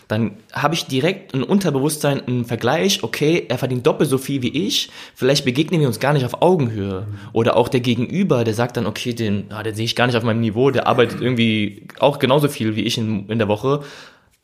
dann 0.09 0.35
habe 0.51 0.75
ich 0.75 0.87
direkt 0.87 1.33
ein 1.33 1.43
Unterbewusstsein, 1.43 2.21
einen 2.27 2.43
Vergleich, 2.43 3.03
okay, 3.03 3.45
er 3.47 3.57
verdient 3.57 3.87
doppelt 3.87 4.09
so 4.09 4.17
viel 4.17 4.41
wie 4.41 4.67
ich, 4.67 4.89
vielleicht 5.15 5.45
begegnen 5.45 5.79
wir 5.79 5.87
uns 5.87 6.01
gar 6.01 6.11
nicht 6.11 6.25
auf 6.25 6.41
Augenhöhe. 6.41 7.07
Oder 7.31 7.55
auch 7.55 7.69
der 7.69 7.79
Gegenüber, 7.79 8.43
der 8.43 8.55
sagt 8.55 8.75
dann, 8.75 8.87
okay, 8.87 9.13
den, 9.13 9.45
ah, 9.51 9.63
den 9.63 9.73
sehe 9.73 9.85
ich 9.85 9.95
gar 9.95 10.07
nicht 10.07 10.17
auf 10.17 10.23
meinem 10.23 10.41
Niveau, 10.41 10.69
der 10.69 10.85
arbeitet 10.85 11.21
irgendwie 11.21 11.87
auch 11.99 12.19
genauso 12.19 12.49
viel 12.49 12.75
wie 12.75 12.83
ich 12.83 12.97
in, 12.97 13.29
in 13.29 13.37
der 13.37 13.47
Woche 13.47 13.85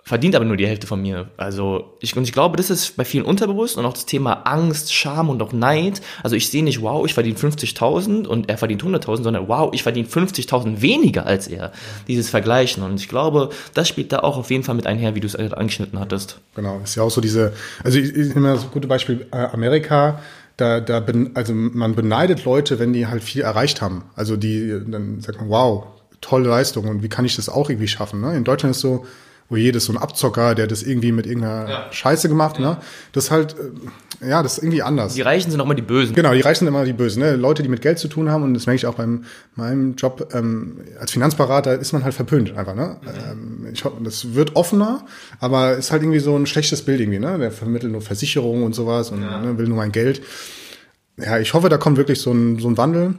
verdient 0.06 0.36
aber 0.36 0.44
nur 0.44 0.58
die 0.58 0.68
Hälfte 0.68 0.86
von 0.86 1.02
mir. 1.02 1.30
Also 1.38 1.96
ich, 2.02 2.16
und 2.18 2.24
ich 2.24 2.34
glaube, 2.34 2.58
das 2.58 2.70
ist 2.70 2.98
bei 2.98 3.06
vielen 3.06 3.24
unterbewusst 3.24 3.78
und 3.78 3.86
auch 3.86 3.94
das 3.94 4.06
Thema 4.06 4.42
Angst, 4.46 4.94
Scham 4.94 5.30
und 5.30 5.42
auch 5.42 5.54
Neid. 5.54 6.02
Also 6.24 6.36
ich 6.36 6.50
sehe 6.50 6.64
nicht, 6.64 6.82
wow, 6.82 7.06
ich 7.06 7.14
verdiene 7.14 7.38
50.000 7.38 8.28
und 8.28 8.50
er 8.50 8.58
verdient 8.58 8.84
100.000, 8.84 9.24
sondern 9.24 9.48
wow, 9.48 9.70
ich 9.74 9.82
verdiene 9.82 10.08
50.000 10.08 10.82
weniger 10.82 11.26
als 11.26 11.48
er. 11.48 11.72
Dieses 12.10 12.30
Vergleichen. 12.30 12.84
Und 12.84 13.00
ich 13.00 13.08
glaube, 13.08 13.50
das 13.74 13.88
spielt 13.88 14.12
da 14.12 14.20
auch 14.20 14.38
auf 14.38 14.52
jeden 14.52 14.64
Fall 14.64 14.76
mit 14.76 14.88
einher, 14.88 15.16
wie 15.16 15.22
du 15.22 15.28
es 15.28 15.38
angeschnitten 15.38 15.98
hattest. 15.98 16.40
Genau, 16.56 16.82
ist 16.84 16.96
ja 16.96 17.04
auch 17.04 17.12
so 17.12 17.22
diese, 17.22 17.54
also 17.84 17.98
ich, 17.98 18.14
ich 18.14 18.36
nehme 18.36 18.54
das 18.54 18.70
gute 18.72 18.88
Beispiel 18.88 19.26
äh, 19.32 19.38
Amerika, 19.38 20.20
da, 20.58 20.82
da 20.82 21.00
ben, 21.00 21.32
also 21.34 21.54
man 21.54 21.96
beneidet 21.96 22.44
Leute, 22.44 22.78
wenn 22.78 22.92
die 22.92 23.08
halt 23.08 23.24
viel 23.24 23.42
erreicht 23.42 23.82
haben. 23.82 24.04
Also 24.16 24.36
die, 24.36 24.82
dann 24.86 25.22
sagt 25.22 25.40
man, 25.40 25.50
wow, 25.50 25.86
tolle 26.20 26.50
Leistung 26.50 26.90
und 26.90 27.04
wie 27.04 27.10
kann 27.10 27.24
ich 27.24 27.38
das 27.38 27.48
auch 27.48 27.70
irgendwie 27.70 27.88
schaffen? 27.88 28.20
Ne? 28.20 28.36
In 28.36 28.44
Deutschland 28.44 28.76
ist 28.76 28.82
so, 28.82 29.06
wo 29.50 29.56
jedes 29.58 29.86
so 29.86 29.94
ein 29.94 29.98
Abzocker, 29.98 30.56
der 30.56 30.68
das 30.68 30.84
irgendwie 30.84 31.12
mit 31.12 31.26
irgendeiner 31.26 31.70
Ja. 31.70 31.86
Scheiße 31.92 32.30
gemacht, 32.30 32.60
ne? 32.60 32.78
Das 33.12 33.26
ist 33.26 33.32
halt, 33.32 33.56
äh, 34.22 34.30
ja, 34.30 34.42
das 34.42 34.58
ist 34.58 34.64
irgendwie 34.64 34.82
anders. 34.82 35.16
Die 35.16 35.22
Reichen 35.22 35.52
sind 35.52 35.60
auch 35.60 35.66
immer 35.66 35.76
die 35.76 35.82
Bösen. 35.82 36.16
Genau, 36.16 36.34
die 36.34 36.42
Reichen 36.42 36.60
sind 36.60 36.70
immer 36.70 36.86
die 36.86 36.94
Bösen. 36.94 37.22
Ne? 37.22 37.36
Leute, 37.36 37.62
die 37.62 37.70
mit 37.70 37.82
Geld 37.82 38.00
zu 38.00 38.08
tun 38.08 38.30
haben, 38.32 38.44
und 38.44 38.54
das 38.54 38.66
merke 38.66 38.78
ich 38.78 38.86
auch 38.86 38.96
beim 38.96 39.26
meinem 39.56 39.96
Job 39.96 40.30
ähm, 40.34 40.78
als 41.00 41.12
Finanzberater, 41.12 41.78
ist 41.78 41.92
man 41.92 42.04
halt 42.04 42.14
verpönt 42.14 42.58
einfach. 42.58 42.74
Ne? 42.76 42.98
Ähm, 43.06 43.68
ich 43.74 43.84
hoffe, 43.84 43.98
das 44.04 44.34
wird 44.34 44.56
offener, 44.56 45.06
aber 45.40 45.76
ist 45.76 45.92
halt 45.92 46.04
irgendwie 46.04 46.20
so 46.20 46.36
ein 46.38 46.46
schlechtes 46.46 46.84
Bild 46.84 47.02
irgendwie. 47.02 47.20
Ne? 47.20 47.38
Der 47.38 47.52
vermittelt 47.52 47.92
nur 47.92 48.02
Versicherungen 48.02 48.64
und 48.64 48.74
sowas 48.74 49.12
und 49.12 49.20
ne, 49.20 49.58
will 49.58 49.68
nur 49.68 49.78
mein 49.78 49.92
Geld. 49.92 50.22
Ja, 51.18 51.38
ich 51.38 51.54
hoffe, 51.54 51.70
da 51.70 51.78
kommt 51.78 51.98
wirklich 51.98 52.22
so 52.22 52.32
ein, 52.32 52.60
so 52.60 52.70
ein 52.70 52.78
Wandel. 52.78 53.16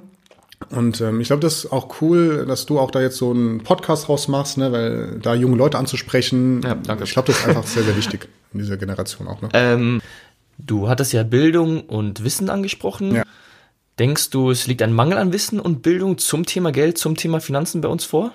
Und 0.70 1.00
ähm, 1.00 1.20
ich 1.20 1.28
glaube, 1.28 1.40
das 1.40 1.64
ist 1.64 1.72
auch 1.72 2.00
cool, 2.00 2.44
dass 2.46 2.66
du 2.66 2.78
auch 2.78 2.90
da 2.90 3.00
jetzt 3.00 3.16
so 3.16 3.30
einen 3.30 3.62
Podcast 3.62 4.08
rausmachst, 4.08 4.58
ne, 4.58 4.72
weil 4.72 5.18
da 5.20 5.34
junge 5.34 5.56
Leute 5.56 5.78
anzusprechen, 5.78 6.62
Ja, 6.62 6.74
danke. 6.74 7.04
ich 7.04 7.12
glaube, 7.12 7.26
das 7.28 7.38
ist 7.40 7.48
einfach 7.48 7.66
sehr, 7.66 7.82
sehr 7.82 7.96
wichtig 7.96 8.28
in 8.52 8.60
dieser 8.60 8.76
Generation 8.76 9.28
auch. 9.28 9.40
Ne? 9.42 9.48
Ähm, 9.52 10.00
du 10.58 10.88
hattest 10.88 11.12
ja 11.12 11.22
Bildung 11.22 11.82
und 11.82 12.24
Wissen 12.24 12.50
angesprochen. 12.50 13.14
Ja. 13.16 13.22
Denkst 13.98 14.30
du, 14.30 14.50
es 14.50 14.66
liegt 14.66 14.82
ein 14.82 14.92
Mangel 14.92 15.18
an 15.18 15.32
Wissen 15.32 15.60
und 15.60 15.82
Bildung 15.82 16.18
zum 16.18 16.46
Thema 16.46 16.72
Geld, 16.72 16.98
zum 16.98 17.16
Thema 17.16 17.40
Finanzen 17.40 17.80
bei 17.80 17.88
uns 17.88 18.04
vor? 18.04 18.32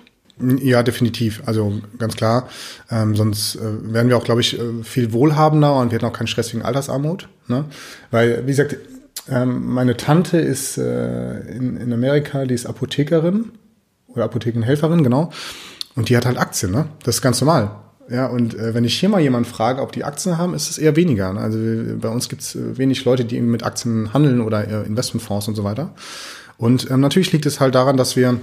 Ja, 0.61 0.83
definitiv. 0.83 1.41
Also 1.45 1.81
ganz 1.97 2.15
klar. 2.15 2.47
Ähm, 2.89 3.13
sonst 3.15 3.55
äh, 3.55 3.59
wären 3.93 4.07
wir 4.07 4.15
auch, 4.15 4.23
glaube 4.23 4.39
ich, 4.39 4.57
äh, 4.57 4.83
viel 4.83 5.11
wohlhabender 5.11 5.75
und 5.75 5.91
wir 5.91 5.97
hätten 5.97 6.05
auch 6.05 6.13
keinen 6.13 6.27
Stress 6.27 6.53
wegen 6.53 6.63
Altersarmut. 6.63 7.27
Ne? 7.47 7.65
Weil, 8.09 8.43
wie 8.45 8.51
gesagt, 8.51 8.77
ähm, 9.29 9.73
meine 9.73 9.97
Tante 9.97 10.37
ist 10.37 10.77
äh, 10.77 11.39
in, 11.51 11.77
in 11.77 11.93
Amerika, 11.93 12.45
die 12.45 12.53
ist 12.53 12.65
Apothekerin 12.65 13.51
oder 14.07 14.25
Apothekenhelferin, 14.25 15.03
genau. 15.03 15.31
Und 15.95 16.09
die 16.09 16.17
hat 16.17 16.25
halt 16.25 16.37
Aktien, 16.37 16.71
ne? 16.71 16.85
Das 17.03 17.15
ist 17.15 17.21
ganz 17.21 17.41
normal. 17.41 17.71
Ja, 18.09 18.25
und 18.25 18.55
äh, 18.55 18.73
wenn 18.73 18.85
ich 18.85 18.99
hier 18.99 19.09
mal 19.09 19.21
jemanden 19.21 19.49
frage, 19.49 19.81
ob 19.81 19.91
die 19.91 20.03
Aktien 20.03 20.37
haben, 20.37 20.53
ist 20.53 20.69
es 20.69 20.77
eher 20.79 20.95
weniger. 20.95 21.31
Ne? 21.33 21.41
Also 21.41 21.59
bei 21.99 22.09
uns 22.09 22.27
gibt's 22.27 22.55
äh, 22.55 22.77
wenig 22.77 23.05
Leute, 23.05 23.23
die 23.23 23.37
eben 23.37 23.51
mit 23.51 23.63
Aktien 23.63 24.13
handeln 24.13 24.41
oder 24.41 24.67
äh, 24.67 24.87
Investmentfonds 24.87 25.47
und 25.47 25.55
so 25.55 25.63
weiter. 25.63 25.93
Und 26.57 26.89
ähm, 26.89 27.01
natürlich 27.01 27.31
liegt 27.31 27.45
es 27.45 27.59
halt 27.59 27.75
daran, 27.75 27.97
dass 27.97 28.15
wir 28.15 28.39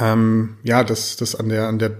ähm, 0.00 0.56
ja, 0.62 0.84
dass 0.84 1.16
das 1.16 1.34
an 1.34 1.48
der, 1.48 1.68
an 1.68 1.78
der, 1.78 1.92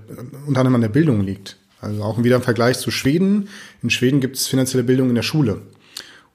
unter 0.46 0.60
anderem 0.60 0.74
an 0.76 0.80
der 0.80 0.88
Bildung 0.88 1.20
liegt. 1.20 1.56
Also 1.80 2.02
auch 2.02 2.22
wieder 2.22 2.36
im 2.36 2.42
Vergleich 2.42 2.78
zu 2.78 2.90
Schweden. 2.90 3.48
In 3.82 3.90
Schweden 3.90 4.20
gibt 4.20 4.36
es 4.36 4.46
finanzielle 4.46 4.84
Bildung 4.84 5.08
in 5.08 5.14
der 5.14 5.22
Schule. 5.22 5.62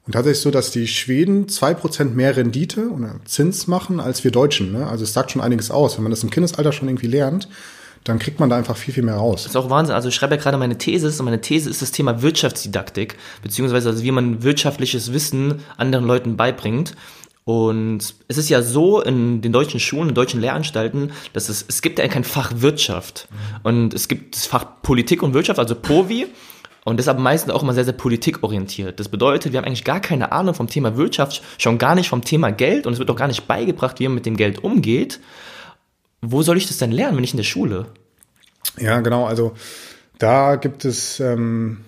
Und 0.06 0.14
tatsächlich 0.14 0.42
so, 0.42 0.52
dass 0.52 0.72
die 0.72 0.88
Schweden 0.88 1.50
zwei 1.50 1.74
Prozent 1.74 2.16
mehr 2.16 2.38
Rendite 2.38 2.90
oder 2.90 3.16
Zins 3.26 3.68
machen 3.68 4.00
als 4.00 4.24
wir 4.24 4.32
Deutschen. 4.32 4.72
Ne? 4.72 4.88
Also 4.88 5.04
es 5.04 5.14
sagt 5.14 5.32
schon 5.32 5.42
einiges 5.42 5.72
aus. 5.72 5.98
Wenn 5.98 6.04
man 6.04 6.12
das 6.12 6.24
im 6.24 6.30
Kindesalter 6.30 6.72
schon 6.72 6.88
irgendwie 6.88 7.08
lernt, 7.08 7.50
dann 8.04 8.20
kriegt 8.20 8.40
man 8.40 8.52
da 8.52 8.56
einfach 8.56 8.78
viel, 8.78 8.94
viel 8.94 9.04
mehr 9.04 9.16
raus. 9.16 9.44
Das 9.44 9.52
ist 9.52 9.56
auch 9.56 9.72
Wahnsinn. 9.72 9.96
Also 9.96 10.10
ich 10.10 10.16
schreibe 10.16 10.36
ja 10.36 10.42
gerade 10.42 10.58
meine 10.58 10.78
These 10.78 11.08
und 11.08 11.26
meine 11.26 11.42
These 11.42 11.70
ist 11.70 11.82
das 11.82 11.92
Thema 11.92 12.22
Wirtschaftsdidaktik, 12.22 13.18
beziehungsweise 13.42 13.90
also 13.90 14.04
wie 14.04 14.12
man 14.12 14.44
wirtschaftliches 14.44 15.12
Wissen 15.12 15.62
anderen 15.76 16.06
Leuten 16.06 16.38
beibringt. 16.38 16.96
Und 17.46 18.16
es 18.28 18.38
ist 18.38 18.50
ja 18.50 18.62
so 18.62 19.02
in 19.02 19.42
den 19.42 19.52
deutschen 19.52 19.80
Schulen, 19.80 20.10
in 20.10 20.16
deutschen 20.16 20.40
Lehranstalten, 20.40 21.12
dass 21.34 21.50
es, 21.50 21.66
es 21.68 21.82
gibt 21.82 21.98
ja 21.98 22.08
kein 22.08 22.24
Fach 22.24 22.54
Wirtschaft. 22.58 23.28
Und 23.64 23.94
es 23.96 24.08
gibt 24.08 24.36
das 24.36 24.46
Fach 24.46 24.66
Politik 24.84 25.24
und 25.24 25.34
Wirtschaft, 25.34 25.60
also 25.60 25.74
POVI. 25.76 26.28
Und 26.86 27.08
aber 27.08 27.20
meistens 27.20 27.52
auch 27.52 27.64
immer 27.64 27.74
sehr, 27.74 27.84
sehr 27.84 27.94
politikorientiert. 27.94 29.00
Das 29.00 29.10
bedeutet, 29.10 29.52
wir 29.52 29.58
haben 29.58 29.66
eigentlich 29.66 29.84
gar 29.84 30.00
keine 30.00 30.32
Ahnung 30.32 30.54
vom 30.54 30.68
Thema 30.68 30.96
Wirtschaft, 30.96 31.42
schon 31.58 31.80
gar 31.80 31.96
nicht 31.96 32.10
vom 32.10 32.24
Thema 32.24 32.52
Geld 32.52 32.86
und 32.86 32.94
es 32.94 33.00
wird 33.00 33.10
auch 33.10 33.16
gar 33.16 33.28
nicht 33.28 33.48
beigebracht, 33.48 34.00
wie 34.00 34.08
man 34.08 34.14
mit 34.14 34.28
dem 34.28 34.38
Geld 34.38 34.64
umgeht. 34.64 35.20
Wo 36.22 36.44
soll 36.44 36.58
ich 36.58 36.68
das 36.68 36.78
denn 36.78 36.92
lernen, 36.92 37.16
wenn 37.16 37.22
nicht 37.22 37.34
in 37.34 37.38
der 37.38 37.44
Schule? 37.44 37.88
Ja, 38.80 39.00
genau. 39.00 39.26
Also 39.26 39.54
da 40.20 40.58
gibt 40.58 40.86
es 40.86 41.20
ähm, 41.20 41.80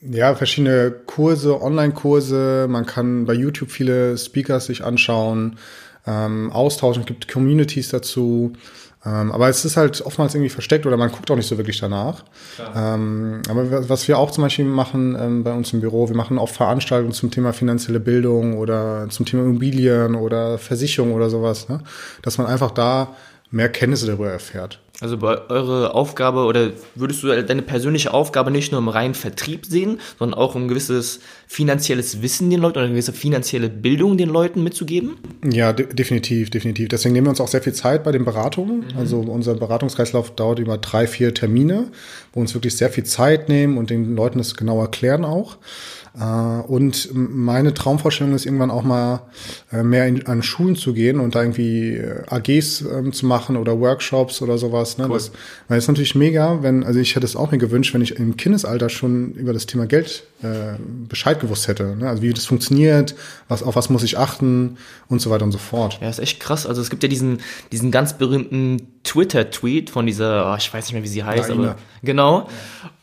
ja 0.00 0.34
verschiedene 0.34 0.90
Kurse, 0.90 1.62
Online-Kurse. 1.62 2.66
Man 2.68 2.86
kann 2.86 3.26
bei 3.26 3.34
YouTube 3.34 3.70
viele 3.70 4.18
Speakers 4.18 4.66
sich 4.66 4.82
anschauen, 4.82 5.56
ähm, 6.04 6.50
austauschen. 6.50 7.02
Es 7.02 7.06
gibt 7.06 7.28
Communities 7.28 7.90
dazu. 7.90 8.54
Ähm, 9.06 9.32
aber 9.32 9.48
es 9.48 9.64
ist 9.64 9.76
halt 9.76 10.00
oftmals 10.06 10.34
irgendwie 10.34 10.48
versteckt 10.50 10.86
oder 10.86 10.96
man 10.96 11.10
guckt 11.12 11.30
auch 11.30 11.36
nicht 11.36 11.48
so 11.48 11.56
wirklich 11.58 11.78
danach. 11.78 12.24
Ähm, 12.74 13.42
aber 13.48 13.70
wa- 13.70 13.84
was 13.88 14.08
wir 14.08 14.18
auch 14.18 14.30
zum 14.30 14.42
Beispiel 14.44 14.64
machen 14.64 15.16
ähm, 15.20 15.44
bei 15.44 15.52
uns 15.52 15.72
im 15.72 15.80
Büro, 15.80 16.08
wir 16.08 16.16
machen 16.16 16.38
oft 16.38 16.54
Veranstaltungen 16.56 17.12
zum 17.12 17.30
Thema 17.30 17.52
finanzielle 17.52 18.00
Bildung 18.00 18.56
oder 18.56 19.06
zum 19.10 19.26
Thema 19.26 19.42
Immobilien 19.44 20.14
oder 20.14 20.56
Versicherung 20.58 21.12
oder 21.12 21.28
sowas, 21.30 21.68
ne? 21.68 21.80
dass 22.22 22.38
man 22.38 22.46
einfach 22.46 22.70
da 22.70 23.14
mehr 23.50 23.68
Kenntnisse 23.68 24.06
darüber 24.06 24.30
erfährt. 24.30 24.80
Also 25.00 25.16
bei 25.18 25.38
eure 25.50 25.92
Aufgabe 25.92 26.44
oder 26.44 26.70
würdest 26.94 27.22
du 27.22 27.42
deine 27.42 27.62
persönliche 27.62 28.14
Aufgabe 28.14 28.50
nicht 28.52 28.70
nur 28.72 28.80
im 28.80 28.88
reinen 28.88 29.14
Vertrieb 29.14 29.66
sehen, 29.66 30.00
sondern 30.18 30.38
auch 30.38 30.54
um 30.54 30.62
ein 30.64 30.68
gewisses 30.68 31.18
finanzielles 31.54 32.20
Wissen 32.20 32.50
den 32.50 32.58
Leuten 32.58 32.78
oder 32.78 32.86
eine 32.86 32.94
gewisse 32.94 33.12
finanzielle 33.12 33.68
Bildung 33.68 34.18
den 34.18 34.28
Leuten 34.28 34.64
mitzugeben? 34.64 35.18
Ja, 35.48 35.72
de 35.72 35.86
definitiv, 35.86 36.50
definitiv. 36.50 36.88
Deswegen 36.88 37.12
nehmen 37.12 37.28
wir 37.28 37.30
uns 37.30 37.40
auch 37.40 37.46
sehr 37.46 37.62
viel 37.62 37.72
Zeit 37.72 38.02
bei 38.02 38.10
den 38.10 38.24
Beratungen. 38.24 38.78
Mhm. 38.78 38.98
Also 38.98 39.20
unser 39.20 39.54
Beratungskreislauf 39.54 40.34
dauert 40.34 40.58
über 40.58 40.78
drei, 40.78 41.06
vier 41.06 41.32
Termine, 41.32 41.92
wo 42.32 42.40
wir 42.40 42.42
uns 42.42 42.54
wirklich 42.54 42.76
sehr 42.76 42.90
viel 42.90 43.04
Zeit 43.04 43.48
nehmen 43.48 43.78
und 43.78 43.90
den 43.90 44.16
Leuten 44.16 44.38
das 44.38 44.56
genau 44.56 44.80
erklären 44.80 45.24
auch. 45.24 45.56
Äh, 46.18 46.22
und 46.22 47.10
meine 47.12 47.74
Traumvorstellung 47.74 48.34
ist 48.34 48.46
irgendwann 48.46 48.70
auch 48.70 48.84
mal 48.84 49.22
äh, 49.72 49.82
mehr 49.82 50.06
in, 50.06 50.26
an 50.26 50.42
Schulen 50.42 50.76
zu 50.76 50.92
gehen 50.92 51.18
und 51.18 51.34
da 51.34 51.42
irgendwie 51.42 51.96
äh, 51.96 52.22
AGs 52.28 52.82
ähm, 52.82 53.12
zu 53.12 53.26
machen 53.26 53.56
oder 53.56 53.80
Workshops 53.80 54.40
oder 54.40 54.56
sowas. 54.56 54.96
Ne? 54.98 55.06
Cool. 55.06 55.14
Das, 55.14 55.32
weil 55.68 55.78
es 55.78 55.84
ist 55.84 55.88
natürlich 55.88 56.14
mega, 56.14 56.62
wenn, 56.62 56.84
also 56.84 57.00
ich 57.00 57.16
hätte 57.16 57.26
es 57.26 57.34
auch 57.34 57.50
mir 57.50 57.58
gewünscht, 57.58 57.94
wenn 57.94 58.02
ich 58.02 58.16
im 58.16 58.36
Kindesalter 58.36 58.88
schon 58.88 59.32
über 59.32 59.52
das 59.52 59.66
Thema 59.66 59.86
Geld 59.86 60.24
äh, 60.42 60.78
Bescheid 61.08 61.40
gewusst 61.44 61.68
hätte. 61.68 61.96
Ne? 61.96 62.08
Also 62.08 62.22
wie 62.22 62.32
das 62.32 62.46
funktioniert, 62.46 63.14
was, 63.48 63.62
auf 63.62 63.76
was 63.76 63.88
muss 63.88 64.02
ich 64.02 64.18
achten 64.18 64.76
und 65.08 65.20
so 65.20 65.30
weiter 65.30 65.44
und 65.44 65.52
so 65.52 65.58
fort. 65.58 65.98
Ja, 66.00 66.08
ist 66.08 66.18
echt 66.18 66.40
krass. 66.40 66.66
Also 66.66 66.82
es 66.82 66.90
gibt 66.90 67.02
ja 67.02 67.08
diesen, 67.08 67.40
diesen 67.72 67.90
ganz 67.90 68.18
berühmten 68.18 68.88
Twitter-Tweet 69.04 69.90
von 69.90 70.06
dieser, 70.06 70.52
oh, 70.52 70.56
ich 70.56 70.72
weiß 70.72 70.86
nicht 70.86 70.94
mehr, 70.94 71.02
wie 71.02 71.08
sie 71.08 71.24
heißt, 71.24 71.48
Nein, 71.48 71.58
aber 71.58 71.76
genau. 72.02 72.48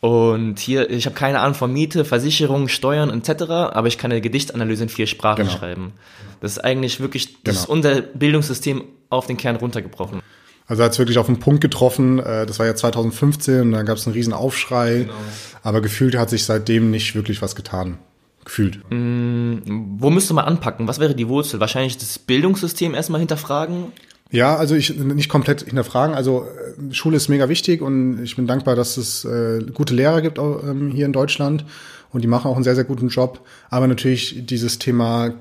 Und 0.00 0.58
hier, 0.58 0.90
ich 0.90 1.06
habe 1.06 1.14
keine 1.14 1.40
Ahnung 1.40 1.54
von 1.54 1.72
Miete, 1.72 2.04
Versicherung, 2.04 2.68
Steuern 2.68 3.10
etc., 3.10 3.42
aber 3.50 3.88
ich 3.88 3.98
kann 3.98 4.10
eine 4.10 4.20
Gedichtanalyse 4.20 4.84
in 4.84 4.88
vier 4.88 5.06
Sprachen 5.06 5.46
genau. 5.46 5.56
schreiben. 5.56 5.92
Das 6.40 6.52
ist 6.52 6.58
eigentlich 6.58 7.00
wirklich, 7.00 7.42
das 7.44 7.54
genau. 7.54 7.60
ist 7.60 7.68
unser 7.68 8.02
Bildungssystem 8.02 8.84
auf 9.10 9.26
den 9.26 9.36
Kern 9.36 9.56
runtergebrochen. 9.56 10.22
Also 10.66 10.84
hat 10.84 10.92
es 10.92 10.98
wirklich 10.98 11.18
auf 11.18 11.26
den 11.26 11.38
Punkt 11.38 11.60
getroffen. 11.60 12.18
Äh, 12.18 12.46
das 12.46 12.58
war 12.58 12.66
ja 12.66 12.74
2015 12.74 13.60
und 13.60 13.72
dann 13.72 13.86
gab 13.86 13.96
es 13.96 14.06
einen 14.06 14.14
riesen 14.14 14.32
Aufschrei. 14.32 15.00
Genau. 15.00 15.14
Aber 15.62 15.80
gefühlt 15.80 16.16
hat 16.16 16.30
sich 16.30 16.44
seitdem 16.44 16.90
nicht 16.90 17.14
wirklich 17.14 17.42
was 17.42 17.54
getan. 17.54 17.98
Gefühlt. 18.44 18.80
Mm, 18.90 19.58
wo 19.98 20.10
müsste 20.10 20.34
man 20.34 20.44
anpacken? 20.46 20.88
Was 20.88 20.98
wäre 20.98 21.14
die 21.14 21.28
Wurzel? 21.28 21.60
Wahrscheinlich 21.60 21.98
das 21.98 22.18
Bildungssystem 22.18 22.94
erstmal 22.94 23.20
hinterfragen? 23.20 23.92
Ja, 24.30 24.56
also 24.56 24.74
ich 24.74 24.96
nicht 24.96 25.28
komplett 25.28 25.62
hinterfragen. 25.62 26.14
Also 26.14 26.46
äh, 26.46 26.92
Schule 26.94 27.16
ist 27.16 27.28
mega 27.28 27.48
wichtig 27.48 27.82
und 27.82 28.22
ich 28.22 28.34
bin 28.34 28.46
dankbar, 28.46 28.74
dass 28.74 28.96
es 28.96 29.24
äh, 29.24 29.64
gute 29.72 29.94
Lehrer 29.94 30.22
gibt 30.22 30.38
auch, 30.38 30.62
ähm, 30.64 30.90
hier 30.90 31.06
in 31.06 31.12
Deutschland 31.12 31.64
und 32.10 32.22
die 32.22 32.28
machen 32.28 32.50
auch 32.50 32.54
einen 32.54 32.64
sehr, 32.64 32.74
sehr 32.74 32.84
guten 32.84 33.08
Job. 33.08 33.46
Aber 33.68 33.86
natürlich 33.86 34.46
dieses 34.46 34.78
Thema 34.78 35.34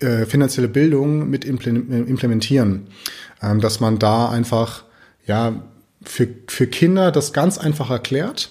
äh, 0.00 0.26
finanzielle 0.26 0.68
Bildung 0.68 1.28
mit 1.28 1.44
implementieren, 1.44 2.88
ähm, 3.42 3.60
dass 3.60 3.78
man 3.78 3.98
da 3.98 4.30
einfach 4.30 4.84
ja 5.26 5.62
für, 6.02 6.28
für 6.48 6.66
Kinder 6.66 7.12
das 7.12 7.32
ganz 7.32 7.58
einfach 7.58 7.90
erklärt 7.90 8.50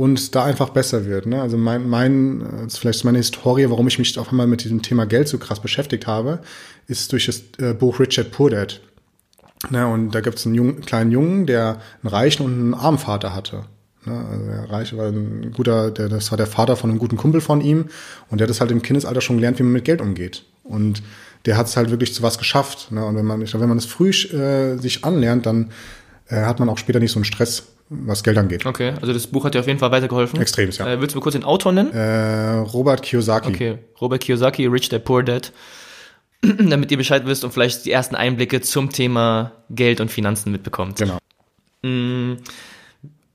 und 0.00 0.34
da 0.34 0.44
einfach 0.44 0.70
besser 0.70 1.04
wird. 1.04 1.26
Ne? 1.26 1.42
Also 1.42 1.58
mein, 1.58 1.86
mein, 1.86 2.68
vielleicht 2.70 3.04
meine 3.04 3.18
Historie, 3.18 3.68
warum 3.68 3.86
ich 3.86 3.98
mich 3.98 4.18
auch 4.18 4.30
einmal 4.30 4.46
mit 4.46 4.64
diesem 4.64 4.80
Thema 4.80 5.04
Geld 5.04 5.28
so 5.28 5.36
krass 5.36 5.60
beschäftigt 5.60 6.06
habe, 6.06 6.38
ist 6.86 7.12
durch 7.12 7.26
das 7.26 7.42
äh, 7.58 7.74
Buch 7.74 8.00
Richard 8.00 8.30
Poor 8.30 8.48
Dad. 8.48 8.80
Ne? 9.68 9.86
Und 9.86 10.12
da 10.12 10.22
gibt 10.22 10.38
es 10.38 10.46
einen 10.46 10.54
jungen, 10.54 10.80
kleinen 10.80 11.10
Jungen, 11.12 11.44
der 11.44 11.82
einen 12.02 12.14
reichen 12.14 12.46
und 12.46 12.52
einen 12.54 12.72
armen 12.72 12.96
Vater 12.96 13.34
hatte. 13.34 13.64
Ne? 14.06 14.26
Also 14.30 14.46
der 14.46 14.70
Reiche 14.70 14.96
war 14.96 15.08
ein 15.08 15.52
guter, 15.52 15.90
der, 15.90 16.08
das 16.08 16.30
war 16.32 16.38
der 16.38 16.46
Vater 16.46 16.76
von 16.76 16.88
einem 16.88 16.98
guten 16.98 17.18
Kumpel 17.18 17.42
von 17.42 17.60
ihm 17.60 17.90
und 18.30 18.40
der 18.40 18.46
hat 18.46 18.50
das 18.50 18.62
halt 18.62 18.70
im 18.70 18.80
Kindesalter 18.80 19.20
schon 19.20 19.36
gelernt, 19.36 19.58
wie 19.58 19.64
man 19.64 19.72
mit 19.72 19.84
Geld 19.84 20.00
umgeht. 20.00 20.46
Und 20.64 21.02
der 21.44 21.58
hat 21.58 21.66
es 21.66 21.76
halt 21.76 21.90
wirklich 21.90 22.14
zu 22.14 22.22
was 22.22 22.38
geschafft. 22.38 22.90
Ne? 22.90 23.04
Und 23.04 23.16
wenn 23.16 23.26
man, 23.26 23.42
wenn 23.42 23.68
man 23.68 23.76
das 23.76 23.84
früh 23.84 24.08
äh, 24.08 24.78
sich 24.78 25.04
anlernt, 25.04 25.44
dann 25.44 25.72
äh, 26.28 26.36
hat 26.36 26.58
man 26.58 26.70
auch 26.70 26.78
später 26.78 27.00
nicht 27.00 27.12
so 27.12 27.18
einen 27.18 27.26
Stress 27.26 27.64
was 27.90 28.22
Geld 28.22 28.38
angeht. 28.38 28.64
Okay, 28.64 28.94
also 29.00 29.12
das 29.12 29.26
Buch 29.26 29.44
hat 29.44 29.54
dir 29.54 29.60
auf 29.60 29.66
jeden 29.66 29.80
Fall 29.80 29.90
weitergeholfen. 29.90 30.40
Extrem, 30.40 30.70
ja. 30.70 30.86
Äh, 30.86 31.00
willst 31.00 31.14
du 31.14 31.18
mir 31.18 31.22
kurz 31.22 31.34
den 31.34 31.44
Autor 31.44 31.72
nennen? 31.72 31.92
Äh, 31.92 32.58
Robert 32.58 33.02
Kiyosaki. 33.02 33.48
Okay, 33.48 33.78
Robert 34.00 34.22
Kiyosaki, 34.22 34.66
Rich 34.66 34.88
Dad 34.88 35.04
Poor 35.04 35.24
Dad. 35.24 35.52
Damit 36.42 36.90
ihr 36.92 36.96
Bescheid 36.96 37.26
wisst 37.26 37.44
und 37.44 37.52
vielleicht 37.52 37.84
die 37.84 37.90
ersten 37.90 38.14
Einblicke 38.14 38.60
zum 38.60 38.90
Thema 38.90 39.52
Geld 39.70 40.00
und 40.00 40.10
Finanzen 40.10 40.52
mitbekommt. 40.52 40.98
Genau. 40.98 41.18
Mm, 41.82 42.36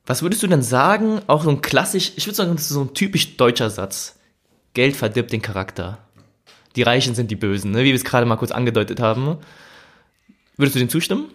was 0.05 0.21
würdest 0.21 0.41
du 0.41 0.47
denn 0.47 0.61
sagen, 0.61 1.19
auch 1.27 1.43
so 1.43 1.49
ein 1.49 1.61
klassisch, 1.61 2.13
ich 2.15 2.25
würde 2.25 2.35
sagen, 2.35 2.57
so 2.57 2.81
ein 2.81 2.93
typisch 2.93 3.35
deutscher 3.37 3.69
Satz. 3.69 4.17
Geld 4.73 4.95
verdirbt 4.95 5.33
den 5.33 5.41
Charakter. 5.41 5.97
Die 6.75 6.83
Reichen 6.83 7.13
sind 7.13 7.29
die 7.29 7.35
Bösen, 7.35 7.71
ne? 7.71 7.79
wie 7.79 7.89
wir 7.89 7.95
es 7.95 8.03
gerade 8.03 8.25
mal 8.25 8.35
kurz 8.37 8.51
angedeutet 8.51 8.99
haben. 8.99 9.37
Würdest 10.57 10.75
du 10.75 10.79
dem 10.79 10.89
zustimmen? 10.89 11.25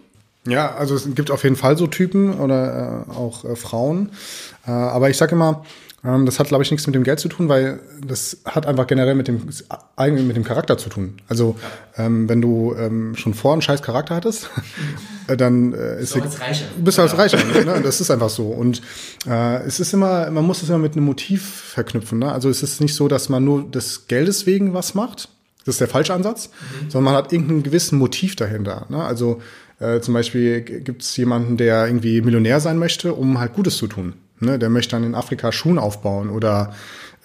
Ja, 0.47 0.75
also 0.75 0.95
es 0.95 1.13
gibt 1.13 1.29
auf 1.29 1.43
jeden 1.43 1.55
Fall 1.55 1.77
so 1.77 1.87
Typen 1.87 2.33
oder 2.33 3.05
äh, 3.07 3.11
auch 3.11 3.45
äh, 3.45 3.55
Frauen. 3.55 4.11
Äh, 4.65 4.71
aber 4.71 5.09
ich 5.09 5.17
sage 5.17 5.33
immer, 5.33 5.63
ähm, 6.03 6.25
das 6.25 6.39
hat, 6.39 6.47
glaube 6.47 6.63
ich, 6.63 6.71
nichts 6.71 6.87
mit 6.87 6.95
dem 6.95 7.03
Geld 7.03 7.19
zu 7.19 7.29
tun, 7.29 7.47
weil 7.47 7.79
das 8.05 8.37
hat 8.45 8.65
einfach 8.65 8.87
generell 8.87 9.13
mit 9.13 9.27
dem 9.27 9.47
eigentlich 9.95 10.25
mit 10.25 10.35
dem 10.35 10.43
Charakter 10.43 10.77
zu 10.77 10.89
tun. 10.89 11.17
Also 11.27 11.55
ähm, 11.95 12.27
wenn 12.27 12.41
du 12.41 12.73
ähm, 12.75 13.15
schon 13.15 13.35
vor 13.35 13.53
einen 13.53 13.61
scheiß 13.61 13.83
Charakter 13.83 14.15
hattest, 14.15 14.49
dann 15.27 15.73
äh, 15.73 16.01
ist 16.01 16.15
als 16.15 16.41
Reicher. 16.41 16.65
bist 16.77 16.97
du 16.97 17.01
als 17.03 17.17
Reicher. 17.17 17.37
ne? 17.65 17.81
Das 17.83 18.01
ist 18.01 18.09
einfach 18.09 18.29
so. 18.29 18.47
Und 18.47 18.81
äh, 19.27 19.61
es 19.63 19.79
ist 19.79 19.93
immer, 19.93 20.31
man 20.31 20.43
muss 20.43 20.63
es 20.63 20.69
immer 20.69 20.79
mit 20.79 20.93
einem 20.93 21.05
Motiv 21.05 21.43
verknüpfen. 21.43 22.17
Ne? 22.17 22.31
Also 22.31 22.49
es 22.49 22.63
ist 22.63 22.81
nicht 22.81 22.95
so, 22.95 23.07
dass 23.07 23.29
man 23.29 23.43
nur 23.43 23.69
des 23.69 24.07
Geldes 24.07 24.47
wegen 24.47 24.73
was 24.73 24.95
macht. 24.95 25.29
Das 25.65 25.75
ist 25.75 25.81
der 25.81 25.87
falsche 25.87 26.15
Ansatz, 26.15 26.49
mhm. 26.49 26.89
sondern 26.89 27.13
man 27.13 27.23
hat 27.23 27.31
irgendein 27.31 27.61
gewissen 27.61 27.99
Motiv 27.99 28.35
dahinter. 28.35 28.87
Ne? 28.89 29.03
Also 29.03 29.41
äh, 29.81 29.99
zum 29.99 30.13
Beispiel 30.13 30.61
gibt 30.61 31.01
es 31.01 31.17
jemanden, 31.17 31.57
der 31.57 31.87
irgendwie 31.87 32.21
Millionär 32.21 32.59
sein 32.59 32.77
möchte, 32.77 33.13
um 33.13 33.39
halt 33.39 33.53
Gutes 33.53 33.77
zu 33.77 33.87
tun. 33.87 34.13
Ne? 34.39 34.59
Der 34.59 34.69
möchte 34.69 34.91
dann 34.91 35.03
in 35.03 35.15
Afrika 35.15 35.51
Schuhen 35.51 35.79
aufbauen 35.79 36.29
oder 36.29 36.73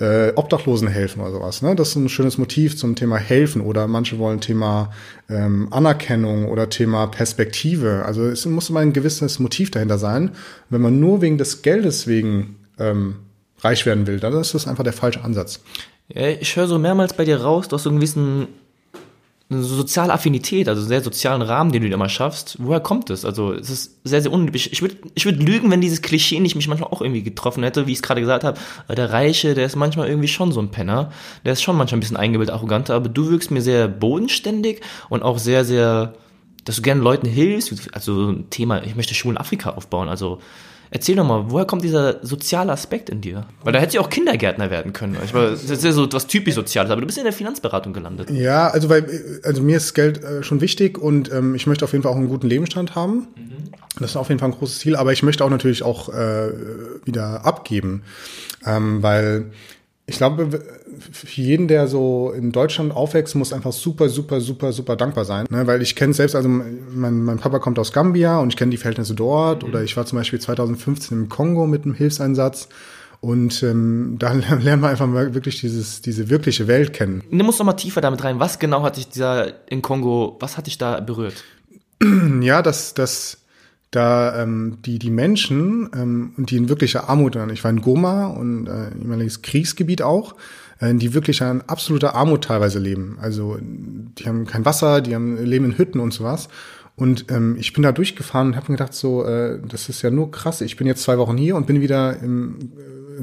äh, 0.01 0.33
Obdachlosen 0.35 0.89
helfen 0.89 1.21
oder 1.21 1.33
sowas. 1.33 1.63
Ne? 1.63 1.75
Das 1.75 1.91
ist 1.91 1.97
ein 1.97 2.09
schönes 2.09 2.39
Motiv 2.39 2.77
zum 2.77 2.97
Thema 2.97 3.17
helfen 3.17 3.61
oder 3.61 3.87
manche 3.87 4.19
wollen 4.19 4.41
Thema 4.41 4.91
ähm, 5.29 5.69
Anerkennung 5.71 6.49
oder 6.49 6.69
Thema 6.69 7.07
Perspektive. 7.07 8.05
Also 8.07 8.27
es 8.27 8.45
muss 8.47 8.71
immer 8.71 8.81
ein 8.81 8.93
gewisses 8.93 9.39
Motiv 9.39 9.71
dahinter 9.71 9.99
sein. 9.99 10.31
Wenn 10.71 10.81
man 10.81 10.99
nur 10.99 11.21
wegen 11.21 11.39
des 11.39 11.63
Geldes 11.63 12.07
wegen 12.07 12.57
ähm, 12.79 13.17
reich 13.61 13.87
werden 13.87 14.07
will, 14.07 14.21
dann 14.21 14.35
ist 14.35 14.55
das 14.55 14.67
einfach 14.67 14.85
der 14.85 14.93
falsche 14.93 15.23
Ansatz. 15.23 15.61
Ich 16.09 16.57
höre 16.57 16.69
so 16.69 16.79
mehrmals 16.79 17.15
bei 17.15 17.25
dir 17.25 17.41
raus, 17.41 17.69
du 17.69 17.75
hast 17.75 17.83
so 17.83 17.91
einen 17.91 17.99
gewissen 17.99 18.49
eine 19.49 19.63
soziale 19.63 20.13
Affinität, 20.13 20.69
also 20.69 20.81
einen 20.81 20.89
sehr 20.89 21.03
sozialen 21.03 21.41
Rahmen, 21.41 21.71
den 21.71 21.83
du 21.83 21.89
dir 21.89 21.95
immer 21.95 22.09
schaffst. 22.09 22.57
Woher 22.59 22.81
kommt 22.81 23.11
das? 23.11 23.25
Also 23.25 23.53
es 23.53 23.71
ist 23.71 24.01
sehr, 24.03 24.21
sehr 24.21 24.33
untypisch. 24.33 24.69
Ich 24.73 24.83
würde 24.83 24.97
ich 25.15 25.25
würd 25.25 25.41
lügen, 25.41 25.71
wenn 25.71 25.81
dieses 25.81 26.03
Klischee 26.03 26.41
nicht 26.41 26.57
mich 26.57 26.67
manchmal 26.67 26.91
auch 26.91 27.01
irgendwie 27.01 27.23
getroffen 27.23 27.63
hätte, 27.63 27.87
wie 27.87 27.93
ich 27.93 27.99
es 27.99 28.03
gerade 28.03 28.21
gesagt 28.21 28.43
habe. 28.43 28.59
Der 28.89 29.13
Reiche, 29.13 29.55
der 29.55 29.67
ist 29.67 29.77
manchmal 29.77 30.09
irgendwie 30.09 30.29
schon 30.29 30.51
so 30.51 30.61
ein 30.61 30.73
Penner. 30.73 31.13
Der 31.45 31.53
ist 31.53 31.63
schon 31.63 31.77
manchmal 31.77 31.99
ein 31.99 32.01
bisschen 32.01 32.17
eingebildet, 32.17 32.53
arroganter, 32.55 32.95
aber 32.95 33.09
du 33.09 33.31
wirkst 33.31 33.53
mir 33.53 33.63
sehr 33.63 33.87
bodenständig 33.87 34.81
und 35.11 35.23
auch 35.23 35.39
sehr, 35.39 35.65
sehr, 35.65 36.15
dass 36.65 36.77
du 36.77 36.83
gerne 36.83 37.01
Leuten 37.01 37.29
hilfst. 37.29 37.95
Also 37.95 38.31
ein 38.31 38.51
Thema, 38.51 38.83
ich 38.83 38.97
möchte 38.97 39.15
Schulen 39.15 39.39
Afrika 39.39 39.71
aufbauen. 39.71 40.09
Also 40.09 40.41
Erzähl 40.97 41.15
doch 41.15 41.27
mal, 41.27 41.51
woher 41.51 41.67
kommt 41.67 41.85
dieser 41.85 42.25
soziale 42.25 42.73
Aspekt 42.73 43.11
in 43.11 43.21
dir? 43.21 43.45
Weil 43.63 43.75
da 43.75 43.81
hätte 43.81 43.93
sie 43.93 43.99
auch 43.99 44.09
Kindergärtner 44.09 44.71
werden 44.71 44.95
können. 44.95 45.15
Ich 45.23 45.35
meine, 45.35 45.51
das 45.51 45.65
ist 45.65 45.85
ja 45.85 45.93
so 45.93 46.05
etwas 46.05 46.27
typisch 46.27 46.55
Soziales, 46.55 46.91
aber 46.91 47.03
du 47.03 47.07
bist 47.07 47.19
in 47.19 47.25
der 47.25 47.35
Finanzberatung 47.35 47.93
gelandet. 47.93 48.31
Ja, 48.31 48.69
also 48.69 48.89
weil, 48.89 49.41
also 49.43 49.61
mir 49.61 49.77
ist 49.77 49.93
Geld 49.93 50.25
äh, 50.25 50.43
schon 50.43 50.63
wichtig 50.63 50.97
und 50.97 51.31
ähm, 51.31 51.55
ich 51.55 51.67
möchte 51.67 51.85
auf 51.85 51.93
jeden 51.93 52.03
Fall 52.03 52.13
auch 52.13 52.17
einen 52.17 52.31
guten 52.31 52.47
Lebensstand 52.47 52.95
haben. 52.95 53.29
Mhm. 53.37 53.73
Das 54.01 54.13
ist 54.13 54.17
auf 54.17 54.31
jeden 54.31 54.39
Fall 54.39 54.49
ein 54.49 54.55
großes 54.55 54.79
Ziel, 54.79 54.97
aber 54.97 55.13
ich 55.13 55.23
möchte 55.23 55.45
auch 55.45 55.51
natürlich 55.51 55.83
auch 55.83 56.09
äh, 56.09 56.49
wieder 57.05 57.45
abgeben, 57.45 58.03
ähm, 58.65 59.03
weil 59.03 59.51
ich 60.07 60.17
glaube, 60.17 60.63
für 60.99 61.41
jeden, 61.41 61.69
der 61.69 61.87
so 61.89 62.33
in 62.37 62.53
Deutschland 62.53 62.93
aufwächst, 62.95 63.35
muss 63.35 63.53
einfach 63.53 63.73
super, 63.73 64.09
super, 64.09 64.41
super, 64.41 64.73
super 64.73 64.97
dankbar 64.97 65.25
sein. 65.25 65.47
Ne? 65.51 65.67
Weil 65.67 65.83
ich 65.83 65.97
kenne 65.97 66.15
selbst, 66.15 66.35
also 66.35 66.49
mein, 66.49 67.23
mein 67.23 67.39
Papa 67.39 67.59
kommt 67.59 67.79
aus 67.79 67.93
Gambia 67.93 68.39
und 68.39 68.51
ich 68.51 68.57
kenne 68.57 68.71
die 68.71 68.77
Verhältnisse 68.77 69.15
dort. 69.15 69.63
Mhm. 69.63 69.69
Oder 69.69 69.83
ich 69.83 69.97
war 69.97 70.07
zum 70.07 70.19
Beispiel 70.19 70.41
2015 70.41 71.17
im 71.17 71.29
Kongo 71.29 71.67
mit 71.67 71.85
einem 71.85 71.95
Hilfseinsatz. 71.95 72.69
Und 73.21 73.63
ähm, 73.63 74.17
da 74.19 74.33
lernen 74.33 74.83
wir 74.83 74.89
einfach 74.89 75.07
mal 75.07 75.35
wirklich 75.35 75.61
dieses, 75.61 76.03
diese 76.03 76.31
wirkliche 76.31 76.67
Welt 76.67 76.93
kennen. 76.93 77.23
Nimm 77.31 77.47
uns 77.47 77.59
noch 77.59 77.67
mal 77.67 77.73
tiefer 77.75 78.01
damit 78.01 78.23
rein. 78.25 78.41
Was 78.41 78.59
genau 78.59 78.83
hat 78.83 78.97
dich 78.97 79.09
dieser 79.09 79.69
in 79.71 79.83
Kongo, 79.83 80.37
was 80.41 80.57
hat 80.57 80.67
dich 80.67 80.79
da 80.79 81.01
berührt? 81.01 81.45
Ja, 82.43 82.61
das, 82.61 82.93
das, 82.93 83.39
da 83.91 84.43
ähm, 84.43 84.79
die, 84.85 84.99
die 84.99 85.11
Menschen 85.11 85.89
ähm, 85.95 86.33
und 86.37 86.51
die 86.51 86.57
in 86.57 86.69
wirklicher 86.69 87.09
Armut, 87.09 87.37
ich 87.53 87.65
war 87.65 87.71
in 87.71 87.81
Goma 87.81 88.27
und 88.27 88.67
äh, 88.67 88.91
ehemaliges 88.91 89.43
Kriegsgebiet 89.43 90.03
auch, 90.03 90.35
die 90.81 91.15
wirklich 91.15 91.43
an 91.43 91.63
absoluter 91.67 92.15
Armut 92.15 92.45
teilweise 92.45 92.79
leben. 92.79 93.19
Also 93.21 93.59
die 93.61 94.25
haben 94.27 94.47
kein 94.47 94.65
Wasser, 94.65 95.01
die 95.01 95.15
haben, 95.15 95.43
leben 95.43 95.65
in 95.65 95.79
Hütten 95.79 96.01
und 96.01 96.13
sowas. 96.13 96.49
Und 96.97 97.31
ähm, 97.31 97.57
ich 97.59 97.73
bin 97.73 97.83
da 97.83 97.93
durchgefahren 97.93 98.49
und 98.49 98.57
habe 98.57 98.73
mir 98.73 98.79
gedacht, 98.79 98.95
so, 98.95 99.25
äh, 99.25 99.59
das 99.69 99.89
ist 99.89 100.03
ja 100.03 100.11
nur 100.11 100.31
krass. 100.31 100.63
Ich 100.63 100.77
bin 100.77 100.87
jetzt 100.87 101.03
zwei 101.03 101.19
Wochen 101.19 101.37
hier 101.37 101.57
und 101.57 101.67
bin 101.67 101.81
wieder 101.81 102.19
im, 102.21 102.73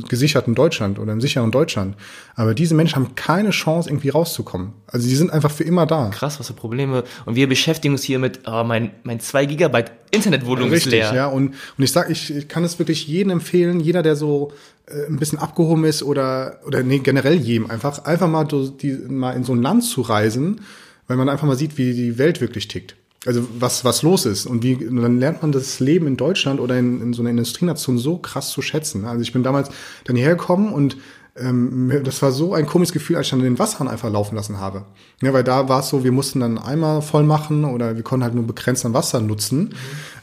gesicherten 0.09 0.55
Deutschland 0.55 0.99
oder 0.99 1.13
im 1.13 1.21
sicheren 1.21 1.51
Deutschland. 1.51 1.95
Aber 2.35 2.53
diese 2.53 2.75
Menschen 2.75 2.95
haben 2.95 3.15
keine 3.15 3.51
Chance, 3.51 3.89
irgendwie 3.89 4.09
rauszukommen. 4.09 4.73
Also 4.87 5.07
die 5.07 5.15
sind 5.15 5.31
einfach 5.31 5.51
für 5.51 5.63
immer 5.63 5.85
da. 5.85 6.09
Krass, 6.09 6.39
was 6.39 6.47
für 6.47 6.53
Probleme. 6.53 7.03
Und 7.25 7.35
wir 7.35 7.47
beschäftigen 7.47 7.93
uns 7.93 8.03
hier 8.03 8.19
mit, 8.19 8.41
oh, 8.45 8.63
mein, 8.63 8.91
mein 9.03 9.19
2 9.19 9.45
Gigabyte 9.45 9.91
Internetvolumen 10.11 10.73
ist 10.73 10.85
leer. 10.85 11.13
ja. 11.13 11.27
Und, 11.27 11.55
und 11.77 11.83
ich 11.83 11.91
sag, 11.91 12.09
ich, 12.09 12.35
ich 12.35 12.47
kann 12.47 12.63
es 12.63 12.77
wirklich 12.79 13.07
jedem 13.07 13.31
empfehlen, 13.31 13.79
jeder, 13.79 14.03
der 14.03 14.15
so 14.15 14.51
äh, 14.85 15.07
ein 15.07 15.17
bisschen 15.17 15.39
abgehoben 15.39 15.85
ist 15.85 16.03
oder, 16.03 16.59
oder 16.65 16.83
nee, 16.83 16.99
generell 16.99 17.35
jedem 17.35 17.69
einfach, 17.69 18.05
einfach 18.05 18.27
mal, 18.27 18.45
die, 18.45 18.93
mal 19.07 19.31
in 19.31 19.43
so 19.43 19.53
ein 19.53 19.61
Land 19.61 19.83
zu 19.83 20.01
reisen, 20.01 20.61
weil 21.07 21.17
man 21.17 21.29
einfach 21.29 21.47
mal 21.47 21.57
sieht, 21.57 21.77
wie 21.77 21.93
die 21.93 22.17
Welt 22.17 22.41
wirklich 22.41 22.67
tickt 22.67 22.95
also 23.25 23.47
was, 23.57 23.85
was 23.85 24.01
los 24.01 24.25
ist. 24.25 24.45
Und 24.45 24.63
wie, 24.63 24.75
und 24.75 25.01
dann 25.01 25.19
lernt 25.19 25.41
man 25.41 25.51
das 25.51 25.79
Leben 25.79 26.07
in 26.07 26.17
Deutschland 26.17 26.59
oder 26.59 26.77
in, 26.77 27.01
in 27.01 27.13
so 27.13 27.21
einer 27.21 27.29
Industrienation 27.29 27.97
so 27.97 28.17
krass 28.17 28.49
zu 28.49 28.61
schätzen. 28.61 29.05
Also 29.05 29.21
ich 29.21 29.31
bin 29.31 29.43
damals 29.43 29.69
dann 30.05 30.15
hierher 30.15 30.35
gekommen 30.35 30.73
und 30.73 30.97
ähm, 31.35 31.91
das 32.03 32.21
war 32.21 32.31
so 32.31 32.53
ein 32.53 32.67
komisches 32.67 32.93
Gefühl, 32.93 33.15
als 33.15 33.27
ich 33.27 33.31
dann 33.31 33.41
den 33.41 33.57
Wasserhahn 33.57 33.87
einfach 33.87 34.11
laufen 34.11 34.35
lassen 34.35 34.59
habe. 34.59 34.85
Ja, 35.21 35.33
weil 35.33 35.43
da 35.43 35.67
war 35.67 35.79
es 35.79 35.89
so, 35.89 36.03
wir 36.03 36.11
mussten 36.11 36.41
dann 36.41 36.59
einmal 36.59 37.01
voll 37.01 37.23
machen 37.23 37.65
oder 37.65 37.95
wir 37.95 38.03
konnten 38.03 38.23
halt 38.23 38.35
nur 38.35 38.45
begrenzt 38.45 38.85
an 38.85 38.93
Wasser 38.93 39.19
nutzen. 39.19 39.59
Mhm. 39.59 39.73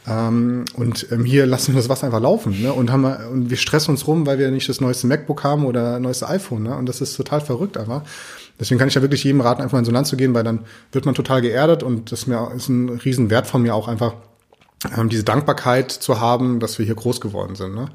Ähm, 0.07 0.65
und 0.75 1.07
ähm, 1.11 1.25
hier 1.25 1.45
lassen 1.45 1.73
wir 1.73 1.81
das 1.81 1.89
Wasser 1.89 2.05
einfach 2.05 2.21
laufen. 2.21 2.61
Ne? 2.61 2.71
Und, 2.71 2.91
haben 2.91 3.01
wir, 3.01 3.29
und 3.29 3.49
wir 3.49 3.57
stressen 3.57 3.91
uns 3.91 4.07
rum, 4.07 4.25
weil 4.25 4.39
wir 4.39 4.51
nicht 4.51 4.69
das 4.69 4.79
neueste 4.79 5.07
MacBook 5.07 5.43
haben 5.43 5.65
oder 5.65 5.99
neueste 5.99 6.29
iPhone. 6.29 6.63
Ne? 6.63 6.77
Und 6.77 6.87
das 6.87 7.01
ist 7.01 7.15
total 7.15 7.41
verrückt 7.41 7.77
einfach. 7.77 8.03
Deswegen 8.61 8.77
kann 8.77 8.87
ich 8.87 8.93
ja 8.93 9.01
wirklich 9.01 9.23
jedem 9.23 9.41
raten, 9.41 9.61
einfach 9.61 9.73
mal 9.73 9.79
in 9.79 9.85
so 9.85 9.91
ein 9.91 9.95
Land 9.95 10.05
zu 10.05 10.15
gehen, 10.15 10.35
weil 10.35 10.43
dann 10.43 10.59
wird 10.91 11.05
man 11.05 11.15
total 11.15 11.41
geerdet 11.41 11.81
und 11.81 12.11
das 12.11 12.27
ist 12.27 12.69
ein 12.69 12.89
Riesenwert 13.03 13.47
von 13.47 13.63
mir 13.63 13.73
auch 13.73 13.87
einfach, 13.87 14.13
ähm, 14.95 15.09
diese 15.09 15.23
Dankbarkeit 15.23 15.91
zu 15.91 16.21
haben, 16.21 16.59
dass 16.59 16.77
wir 16.77 16.85
hier 16.85 16.93
groß 16.93 17.21
geworden 17.21 17.55
sind. 17.55 17.73
Ne? 17.73 17.89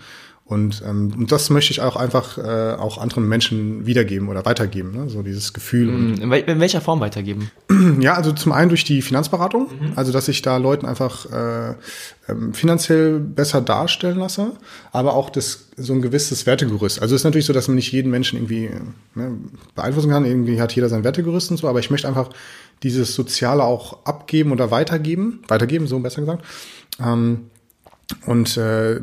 Und, 0.48 0.80
ähm, 0.86 1.12
und 1.18 1.32
das 1.32 1.50
möchte 1.50 1.72
ich 1.72 1.80
auch 1.80 1.96
einfach 1.96 2.38
äh, 2.38 2.76
auch 2.78 2.98
anderen 2.98 3.28
Menschen 3.28 3.84
wiedergeben 3.84 4.28
oder 4.28 4.44
weitergeben, 4.44 4.92
ne? 4.92 5.08
so 5.08 5.22
dieses 5.22 5.52
Gefühl. 5.52 5.88
Mm, 5.88 6.22
in, 6.22 6.32
in 6.32 6.60
welcher 6.60 6.80
Form 6.80 7.00
weitergeben? 7.00 7.50
Ja, 8.00 8.14
also 8.14 8.32
zum 8.32 8.52
einen 8.52 8.68
durch 8.68 8.84
die 8.84 9.00
Finanzberatung, 9.00 9.68
mhm. 9.68 9.92
also 9.96 10.12
dass 10.12 10.28
ich 10.28 10.42
da 10.42 10.56
Leuten 10.58 10.86
einfach 10.86 11.26
äh, 11.32 11.74
ähm, 12.28 12.52
finanziell 12.52 13.18
besser 13.18 13.60
darstellen 13.60 14.18
lasse, 14.18 14.52
aber 14.92 15.14
auch 15.14 15.30
das 15.30 15.68
so 15.76 15.92
ein 15.92 16.02
gewisses 16.02 16.46
Wertegerüst. 16.46 17.00
Also 17.00 17.14
es 17.14 17.22
ist 17.22 17.24
natürlich 17.24 17.46
so, 17.46 17.52
dass 17.52 17.68
man 17.68 17.76
nicht 17.76 17.92
jeden 17.92 18.10
Menschen 18.10 18.38
irgendwie 18.38 18.70
ne, 19.14 19.38
beeinflussen 19.74 20.10
kann. 20.10 20.24
Irgendwie 20.24 20.60
hat 20.60 20.72
jeder 20.72 20.88
sein 20.88 21.04
Wertegerüst 21.04 21.50
und 21.50 21.56
so, 21.56 21.68
aber 21.68 21.80
ich 21.80 21.90
möchte 21.90 22.06
einfach 22.06 22.30
dieses 22.82 23.14
Soziale 23.14 23.64
auch 23.64 24.04
abgeben 24.04 24.52
oder 24.52 24.70
weitergeben, 24.70 25.40
weitergeben, 25.48 25.86
so 25.86 25.98
besser 25.98 26.20
gesagt. 26.20 26.44
Ähm, 27.00 27.50
und 28.26 28.56
äh, 28.56 29.00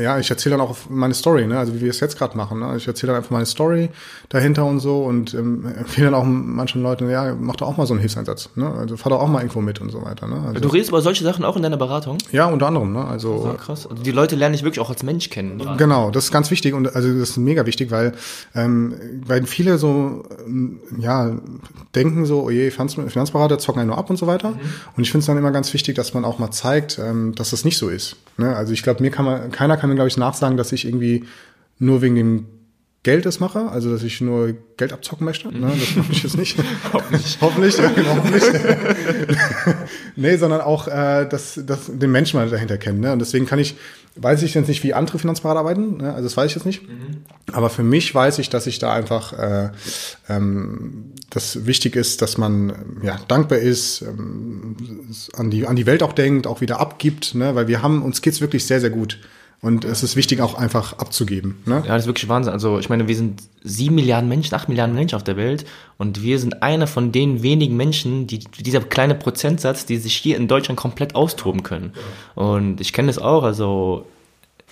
ja, 0.00 0.18
ich 0.20 0.30
erzähle 0.30 0.56
dann 0.56 0.66
auch 0.66 0.76
meine 0.88 1.14
Story, 1.14 1.46
ne? 1.46 1.58
also 1.58 1.74
wie 1.74 1.80
wir 1.80 1.90
es 1.90 1.98
jetzt 1.98 2.16
gerade 2.16 2.36
machen. 2.36 2.60
Ne? 2.60 2.74
Ich 2.76 2.86
erzähle 2.86 3.12
dann 3.12 3.16
einfach 3.16 3.32
meine 3.32 3.46
Story 3.46 3.90
dahinter 4.28 4.64
und 4.64 4.78
so 4.78 5.02
und 5.02 5.34
ähm, 5.34 5.66
empfehle 5.66 6.06
dann 6.06 6.14
auch 6.14 6.24
manchen 6.24 6.80
Leuten, 6.80 7.10
ja, 7.10 7.34
mach 7.34 7.56
doch 7.56 7.66
auch 7.66 7.76
mal 7.76 7.86
so 7.86 7.94
einen 7.94 8.00
Hilfseinsatz. 8.00 8.50
Ne? 8.54 8.72
Also 8.72 8.96
fahr 8.96 9.10
doch 9.10 9.20
auch 9.20 9.26
mal 9.26 9.40
irgendwo 9.40 9.60
mit 9.60 9.80
und 9.80 9.90
so 9.90 10.04
weiter. 10.04 10.28
Ne? 10.28 10.42
Also, 10.46 10.60
du 10.60 10.68
redest 10.68 10.90
über 10.90 11.02
solche 11.02 11.24
Sachen 11.24 11.44
auch 11.44 11.56
in 11.56 11.62
deiner 11.62 11.76
Beratung? 11.76 12.18
Ja, 12.30 12.46
unter 12.46 12.68
anderem. 12.68 12.92
Ne? 12.92 13.04
Also, 13.04 13.34
also 13.34 13.54
krass. 13.54 13.86
Also 13.88 14.02
die 14.02 14.12
Leute 14.12 14.36
lernen 14.36 14.52
dich 14.52 14.62
wirklich 14.62 14.80
auch 14.80 14.90
als 14.90 15.02
Mensch 15.02 15.28
kennen. 15.28 15.60
Oder? 15.60 15.76
Genau, 15.76 16.12
das 16.12 16.24
ist 16.24 16.32
ganz 16.32 16.50
wichtig 16.52 16.74
und 16.74 16.94
also 16.94 17.12
das 17.18 17.30
ist 17.30 17.36
mega 17.38 17.66
wichtig, 17.66 17.90
weil 17.90 18.12
ähm, 18.54 18.94
weil 19.26 19.44
viele 19.46 19.78
so 19.78 20.24
ähm, 20.46 20.80
ja 20.98 21.36
denken 21.96 22.26
so, 22.26 22.44
oh 22.44 22.50
je, 22.50 22.70
Finanzberater 22.70 23.58
zocken 23.58 23.80
einen 23.80 23.88
nur 23.88 23.98
ab 23.98 24.08
und 24.08 24.18
so 24.18 24.28
weiter. 24.28 24.50
Mhm. 24.50 24.60
Und 24.96 25.02
ich 25.02 25.10
finde 25.10 25.22
es 25.22 25.26
dann 25.26 25.36
immer 25.36 25.50
ganz 25.50 25.72
wichtig, 25.74 25.96
dass 25.96 26.14
man 26.14 26.24
auch 26.24 26.38
mal 26.38 26.52
zeigt, 26.52 27.00
ähm, 27.00 27.34
dass 27.34 27.50
das 27.50 27.64
nicht 27.64 27.78
so 27.78 27.88
ist. 27.88 28.16
Ne? 28.36 28.54
Also 28.54 28.72
ich 28.72 28.82
glaube, 28.82 29.02
mir 29.02 29.10
kann 29.10 29.24
man, 29.24 29.50
keiner 29.50 29.76
kann 29.76 29.88
mir, 29.88 29.96
glaube 29.96 30.08
ich, 30.08 30.16
nachsagen, 30.16 30.56
dass 30.56 30.72
ich 30.72 30.84
irgendwie 30.84 31.24
nur 31.78 32.02
wegen 32.02 32.14
dem 32.14 32.46
Geld 33.06 33.24
das 33.24 33.38
mache, 33.38 33.68
also 33.68 33.92
dass 33.92 34.02
ich 34.02 34.20
nur 34.20 34.52
Geld 34.76 34.92
abzocken 34.92 35.24
möchte. 35.24 35.56
Ne? 35.56 35.72
Das 35.78 35.94
mache 35.94 36.10
ich 36.10 36.24
jetzt 36.24 36.36
nicht. 36.36 36.58
hoffentlich. 36.92 37.38
hoffentlich, 37.40 37.78
ja, 37.78 37.88
genau, 37.90 38.16
hoffentlich. 38.16 38.42
nee, 40.16 40.36
sondern 40.36 40.60
auch 40.60 40.88
äh, 40.88 41.24
dass, 41.24 41.60
dass 41.64 41.86
den 41.86 42.10
Menschen 42.10 42.40
mal 42.40 42.50
dahinter 42.50 42.78
kennen. 42.78 42.98
Ne? 42.98 43.12
Und 43.12 43.20
deswegen 43.20 43.46
kann 43.46 43.60
ich, 43.60 43.76
weiß 44.16 44.42
ich 44.42 44.54
jetzt 44.54 44.66
nicht, 44.66 44.82
wie 44.82 44.92
andere 44.92 45.20
Finanzberater 45.20 45.60
arbeiten, 45.60 45.98
ne? 45.98 46.14
also 46.14 46.24
das 46.24 46.36
weiß 46.36 46.50
ich 46.50 46.56
jetzt 46.56 46.64
nicht. 46.66 46.82
Mhm. 46.82 47.18
Aber 47.52 47.70
für 47.70 47.84
mich 47.84 48.12
weiß 48.12 48.40
ich, 48.40 48.50
dass 48.50 48.66
ich 48.66 48.80
da 48.80 48.92
einfach 48.92 49.32
äh, 49.34 49.70
ähm, 50.28 51.12
das 51.30 51.64
wichtig 51.64 51.94
ist, 51.94 52.22
dass 52.22 52.38
man 52.38 52.72
ja 53.04 53.20
dankbar 53.28 53.58
ist, 53.58 54.02
ähm, 54.02 54.74
an 55.36 55.50
die 55.50 55.64
an 55.64 55.76
die 55.76 55.86
Welt 55.86 56.02
auch 56.02 56.12
denkt, 56.12 56.48
auch 56.48 56.60
wieder 56.60 56.80
abgibt, 56.80 57.36
ne? 57.36 57.54
weil 57.54 57.68
wir 57.68 57.82
haben 57.82 58.02
uns 58.02 58.20
geht's 58.20 58.40
wirklich 58.40 58.66
sehr 58.66 58.80
sehr 58.80 58.90
gut. 58.90 59.20
Und 59.62 59.84
es 59.84 60.02
ist 60.02 60.16
wichtig, 60.16 60.40
auch 60.40 60.54
einfach 60.54 60.94
abzugeben. 60.98 61.58
Ne? 61.64 61.82
Ja, 61.86 61.94
das 61.94 62.02
ist 62.02 62.06
wirklich 62.06 62.28
Wahnsinn. 62.28 62.52
Also 62.52 62.78
ich 62.78 62.88
meine, 62.88 63.08
wir 63.08 63.16
sind 63.16 63.42
sieben 63.64 63.94
Milliarden 63.94 64.28
Menschen, 64.28 64.54
acht 64.54 64.68
Milliarden 64.68 64.94
Menschen 64.94 65.16
auf 65.16 65.24
der 65.24 65.36
Welt 65.36 65.64
und 65.96 66.22
wir 66.22 66.38
sind 66.38 66.62
einer 66.62 66.86
von 66.86 67.10
den 67.10 67.42
wenigen 67.42 67.76
Menschen, 67.76 68.26
die 68.26 68.38
dieser 68.38 68.80
kleine 68.80 69.14
Prozentsatz, 69.14 69.86
die 69.86 69.96
sich 69.96 70.14
hier 70.14 70.36
in 70.36 70.46
Deutschland 70.46 70.78
komplett 70.78 71.14
austoben 71.14 71.62
können. 71.62 71.94
Und 72.34 72.80
ich 72.80 72.92
kenne 72.92 73.08
das 73.08 73.18
auch. 73.18 73.44
Also 73.44 74.06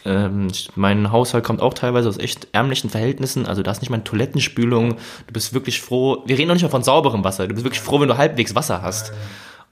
ähm, 0.04 0.48
mein 0.74 1.10
Haushalt 1.10 1.44
kommt 1.44 1.62
auch 1.62 1.74
teilweise 1.74 2.08
aus 2.08 2.18
echt 2.18 2.48
ärmlichen 2.52 2.90
Verhältnissen. 2.90 3.46
Also 3.46 3.62
da 3.62 3.70
ist 3.70 3.80
nicht 3.80 3.90
mal 3.90 3.96
eine 3.96 4.04
Toilettenspülung. 4.04 4.96
Du 5.26 5.32
bist 5.32 5.54
wirklich 5.54 5.80
froh. 5.80 6.22
Wir 6.26 6.36
reden 6.36 6.48
noch 6.48 6.54
nicht 6.54 6.62
mal 6.62 6.68
von 6.68 6.82
sauberem 6.82 7.24
Wasser. 7.24 7.48
Du 7.48 7.54
bist 7.54 7.64
wirklich 7.64 7.82
froh, 7.82 8.00
wenn 8.00 8.08
du 8.08 8.18
halbwegs 8.18 8.54
Wasser 8.54 8.82
hast. 8.82 9.12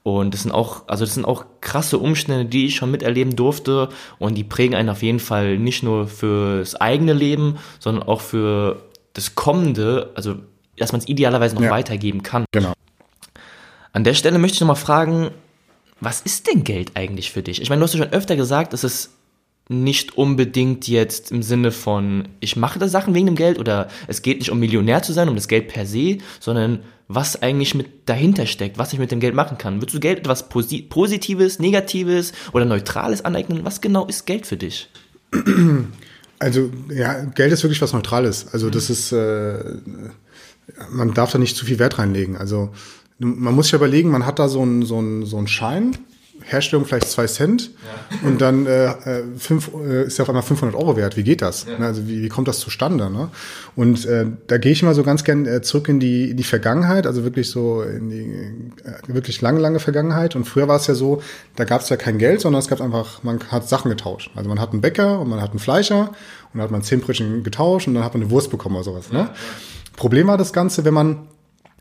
Und 0.03 0.33
das 0.33 0.43
sind 0.43 0.51
auch, 0.51 0.83
also 0.87 1.05
das 1.05 1.13
sind 1.13 1.25
auch 1.25 1.45
krasse 1.61 1.97
Umstände, 1.97 2.45
die 2.45 2.65
ich 2.65 2.75
schon 2.75 2.91
miterleben 2.91 3.35
durfte. 3.37 3.89
Und 4.19 4.35
die 4.35 4.43
prägen 4.43 4.75
einen 4.75 4.89
auf 4.89 5.01
jeden 5.01 5.19
Fall 5.19 5.57
nicht 5.57 5.81
nur 5.81 6.07
fürs 6.07 6.75
eigene 6.75 7.13
Leben, 7.13 7.57
sondern 7.79 8.03
auch 8.03 8.19
für 8.19 8.83
das 9.13 9.35
Kommende, 9.35 10.11
also 10.15 10.35
dass 10.77 10.91
man 10.91 10.99
es 10.99 11.07
idealerweise 11.07 11.55
noch 11.55 11.61
ja. 11.61 11.71
weitergeben 11.71 12.23
kann. 12.23 12.45
Genau. 12.51 12.73
An 13.93 14.03
der 14.03 14.13
Stelle 14.13 14.39
möchte 14.39 14.55
ich 14.55 14.61
nochmal 14.61 14.75
fragen, 14.75 15.31
was 16.01 16.19
ist 16.19 16.47
denn 16.47 16.63
Geld 16.63 16.91
eigentlich 16.95 17.31
für 17.31 17.43
dich? 17.43 17.61
Ich 17.61 17.69
meine, 17.69 17.79
du 17.79 17.83
hast 17.83 17.93
ja 17.93 18.03
schon 18.03 18.11
öfter 18.11 18.35
gesagt, 18.35 18.73
dass 18.73 18.83
es 18.83 19.11
nicht 19.69 20.17
unbedingt 20.17 20.87
jetzt 20.87 21.31
im 21.31 21.41
Sinne 21.41 21.71
von, 21.71 22.27
ich 22.41 22.57
mache 22.57 22.79
da 22.79 22.89
Sachen 22.89 23.13
wegen 23.13 23.27
dem 23.27 23.35
Geld 23.35 23.59
oder 23.59 23.87
es 24.07 24.21
geht 24.21 24.39
nicht 24.39 24.51
um 24.51 24.59
Millionär 24.59 25.03
zu 25.03 25.13
sein, 25.13 25.29
um 25.29 25.35
das 25.35 25.47
Geld 25.47 25.69
per 25.69 25.85
se, 25.85 26.17
sondern 26.41 26.79
was 27.07 27.41
eigentlich 27.41 27.75
mit 27.75 28.07
dahinter 28.07 28.45
steckt, 28.45 28.77
was 28.77 28.93
ich 28.93 28.99
mit 28.99 29.11
dem 29.11 29.19
Geld 29.19 29.35
machen 29.35 29.57
kann. 29.57 29.81
Würdest 29.81 29.95
du 29.95 29.99
Geld 29.99 30.19
etwas 30.19 30.49
Positives, 30.49 31.59
Negatives 31.59 32.31
oder 32.53 32.65
Neutrales 32.65 33.23
aneignen? 33.25 33.65
Was 33.65 33.81
genau 33.81 34.05
ist 34.07 34.25
Geld 34.25 34.45
für 34.45 34.57
dich? 34.57 34.89
Also 36.39 36.71
ja, 36.89 37.23
Geld 37.23 37.53
ist 37.53 37.63
wirklich 37.63 37.81
was 37.81 37.93
Neutrales. 37.93 38.47
Also 38.51 38.69
das 38.69 38.89
ist, 38.89 39.13
äh, 39.13 39.57
man 40.91 41.13
darf 41.13 41.31
da 41.31 41.37
nicht 41.37 41.55
zu 41.55 41.65
viel 41.65 41.79
Wert 41.79 41.99
reinlegen. 41.99 42.35
Also 42.35 42.71
man 43.17 43.53
muss 43.53 43.67
sich 43.67 43.73
überlegen, 43.73 44.09
man 44.09 44.25
hat 44.25 44.39
da 44.39 44.49
so 44.49 44.61
einen 44.61 44.83
so 44.83 45.25
so 45.25 45.37
einen 45.37 45.47
Schein 45.47 45.97
Herstellung 46.41 46.85
vielleicht 46.85 47.09
zwei 47.09 47.27
Cent 47.27 47.71
ja. 48.21 48.27
und 48.27 48.41
dann 48.41 48.65
äh, 48.65 48.85
äh, 48.85 49.23
fünf, 49.37 49.71
äh, 49.73 50.05
ist 50.05 50.17
ja 50.17 50.23
auf 50.23 50.29
einmal 50.29 50.43
500 50.43 50.75
Euro 50.75 50.97
wert. 50.97 51.15
Wie 51.15 51.23
geht 51.23 51.41
das? 51.41 51.65
Ja. 51.67 51.85
Also 51.85 52.07
wie, 52.07 52.23
wie 52.23 52.29
kommt 52.29 52.47
das 52.47 52.59
zustande? 52.59 53.09
Ne? 53.09 53.29
Und 53.75 54.05
äh, 54.05 54.25
da 54.47 54.57
gehe 54.57 54.71
ich 54.71 54.83
mal 54.83 54.95
so 54.95 55.03
ganz 55.03 55.23
gern 55.23 55.45
äh, 55.45 55.61
zurück 55.61 55.89
in 55.89 55.99
die, 55.99 56.31
in 56.31 56.37
die 56.37 56.43
Vergangenheit, 56.43 57.07
also 57.07 57.23
wirklich 57.23 57.49
so 57.49 57.83
in 57.83 58.09
die 58.09 58.83
äh, 58.83 59.13
wirklich 59.13 59.41
lange, 59.41 59.59
lange 59.59 59.79
Vergangenheit. 59.79 60.35
Und 60.35 60.45
früher 60.45 60.67
war 60.67 60.77
es 60.77 60.87
ja 60.87 60.95
so, 60.95 61.21
da 61.55 61.65
gab 61.65 61.81
es 61.81 61.89
ja 61.89 61.97
kein 61.97 62.17
Geld, 62.17 62.41
sondern 62.41 62.59
es 62.59 62.67
gab 62.67 62.81
einfach, 62.81 63.23
man 63.23 63.39
hat 63.49 63.69
Sachen 63.69 63.89
getauscht. 63.89 64.31
Also 64.35 64.49
man 64.49 64.59
hat 64.59 64.71
einen 64.71 64.81
Bäcker 64.81 65.19
und 65.19 65.29
man 65.29 65.41
hat 65.41 65.51
einen 65.51 65.59
Fleischer 65.59 66.09
und 66.09 66.55
dann 66.55 66.63
hat 66.63 66.71
man 66.71 66.81
zehn 66.81 66.99
Brötchen 66.99 67.43
getauscht 67.43 67.87
und 67.87 67.93
dann 67.93 68.03
hat 68.03 68.13
man 68.13 68.23
eine 68.23 68.31
Wurst 68.31 68.49
bekommen 68.49 68.75
oder 68.75 68.85
sowas. 68.85 69.11
Ne? 69.11 69.19
Ja. 69.19 69.35
Problem 69.95 70.27
war 70.27 70.37
das 70.37 70.51
Ganze, 70.51 70.83
wenn 70.83 70.93
man 70.93 71.27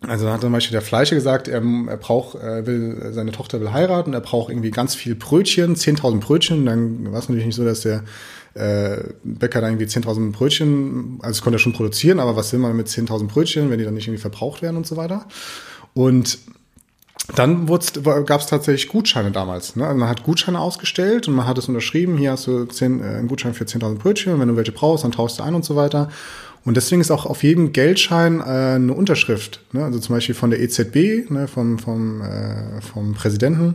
also 0.09 0.27
da 0.27 0.33
hat 0.33 0.41
zum 0.41 0.53
Beispiel 0.53 0.73
der 0.73 0.83
Fleischer 0.83 1.15
gesagt, 1.15 1.49
er, 1.49 1.63
er 1.63 1.97
braucht, 1.97 2.37
er 2.37 2.67
will, 2.67 3.11
seine 3.13 3.33
Tochter 3.33 3.61
will 3.61 3.73
heiraten, 3.73 4.13
er 4.15 4.21
braucht 4.21 4.51
irgendwie 4.51 4.71
ganz 4.71 4.95
viel 4.95 5.15
Brötchen, 5.15 5.77
10.000 5.77 6.21
Brötchen. 6.21 6.67
Dann 6.67 7.13
war 7.13 7.19
es 7.19 7.29
natürlich 7.29 7.47
nicht 7.47 7.55
so, 7.55 7.65
dass 7.65 7.83
der 7.83 8.03
äh, 8.55 9.05
Bäcker 9.23 9.61
da 9.61 9.69
irgendwie 9.69 9.87
10.000 9.87 10.33
Brötchen, 10.33 11.19
also 11.21 11.31
das 11.31 11.43
konnte 11.43 11.57
er 11.57 11.61
schon 11.61 11.73
produzieren, 11.73 12.21
aber 12.21 12.37
was 12.37 12.53
will 12.53 12.61
man 12.61 12.77
mit 12.77 12.89
10.000 12.89 13.29
Brötchen, 13.29 13.71
wenn 13.71 13.79
die 13.79 13.85
dann 13.85 13.95
nicht 13.95 14.07
irgendwie 14.07 14.21
verbraucht 14.21 14.63
werden 14.63 14.77
und 14.77 14.87
so 14.87 14.97
weiter. 14.97 15.27
Und 15.95 16.39
dann 17.37 17.67
gab 17.67 18.41
es 18.41 18.47
tatsächlich 18.47 18.89
Gutscheine 18.89 19.31
damals. 19.31 19.77
Ne? 19.77 19.87
Also 19.87 19.99
man 19.99 20.09
hat 20.09 20.25
Gutscheine 20.25 20.59
ausgestellt 20.59 21.29
und 21.29 21.35
man 21.35 21.47
hat 21.47 21.57
es 21.57 21.69
unterschrieben, 21.69 22.19
hier 22.19 22.33
hast 22.33 22.47
du 22.47 22.65
10, 22.65 23.01
äh, 23.01 23.05
einen 23.05 23.29
Gutschein 23.29 23.55
für 23.55 23.65
10.000 23.65 23.97
Brötchen 23.97 24.35
und 24.35 24.41
wenn 24.41 24.49
du 24.49 24.57
welche 24.57 24.73
brauchst, 24.73 25.05
dann 25.05 25.13
tauschst 25.13 25.39
du 25.39 25.45
ein 25.45 25.55
und 25.55 25.65
so 25.65 25.77
weiter. 25.77 26.11
Und 26.65 26.77
deswegen 26.77 27.01
ist 27.01 27.11
auch 27.11 27.27
auf 27.27 27.43
jedem 27.43 27.73
Geldschein 27.73 28.41
äh, 28.41 28.45
eine 28.45 28.95
Unterschrift, 28.95 29.61
ne? 29.73 29.85
also 29.85 29.99
zum 29.99 30.15
Beispiel 30.15 30.35
von 30.35 30.51
der 30.51 30.61
EZB, 30.61 31.29
ne? 31.31 31.49
vom, 31.49 31.79
vom, 31.79 32.21
äh, 32.21 32.81
vom 32.81 33.15
Präsidenten, 33.15 33.75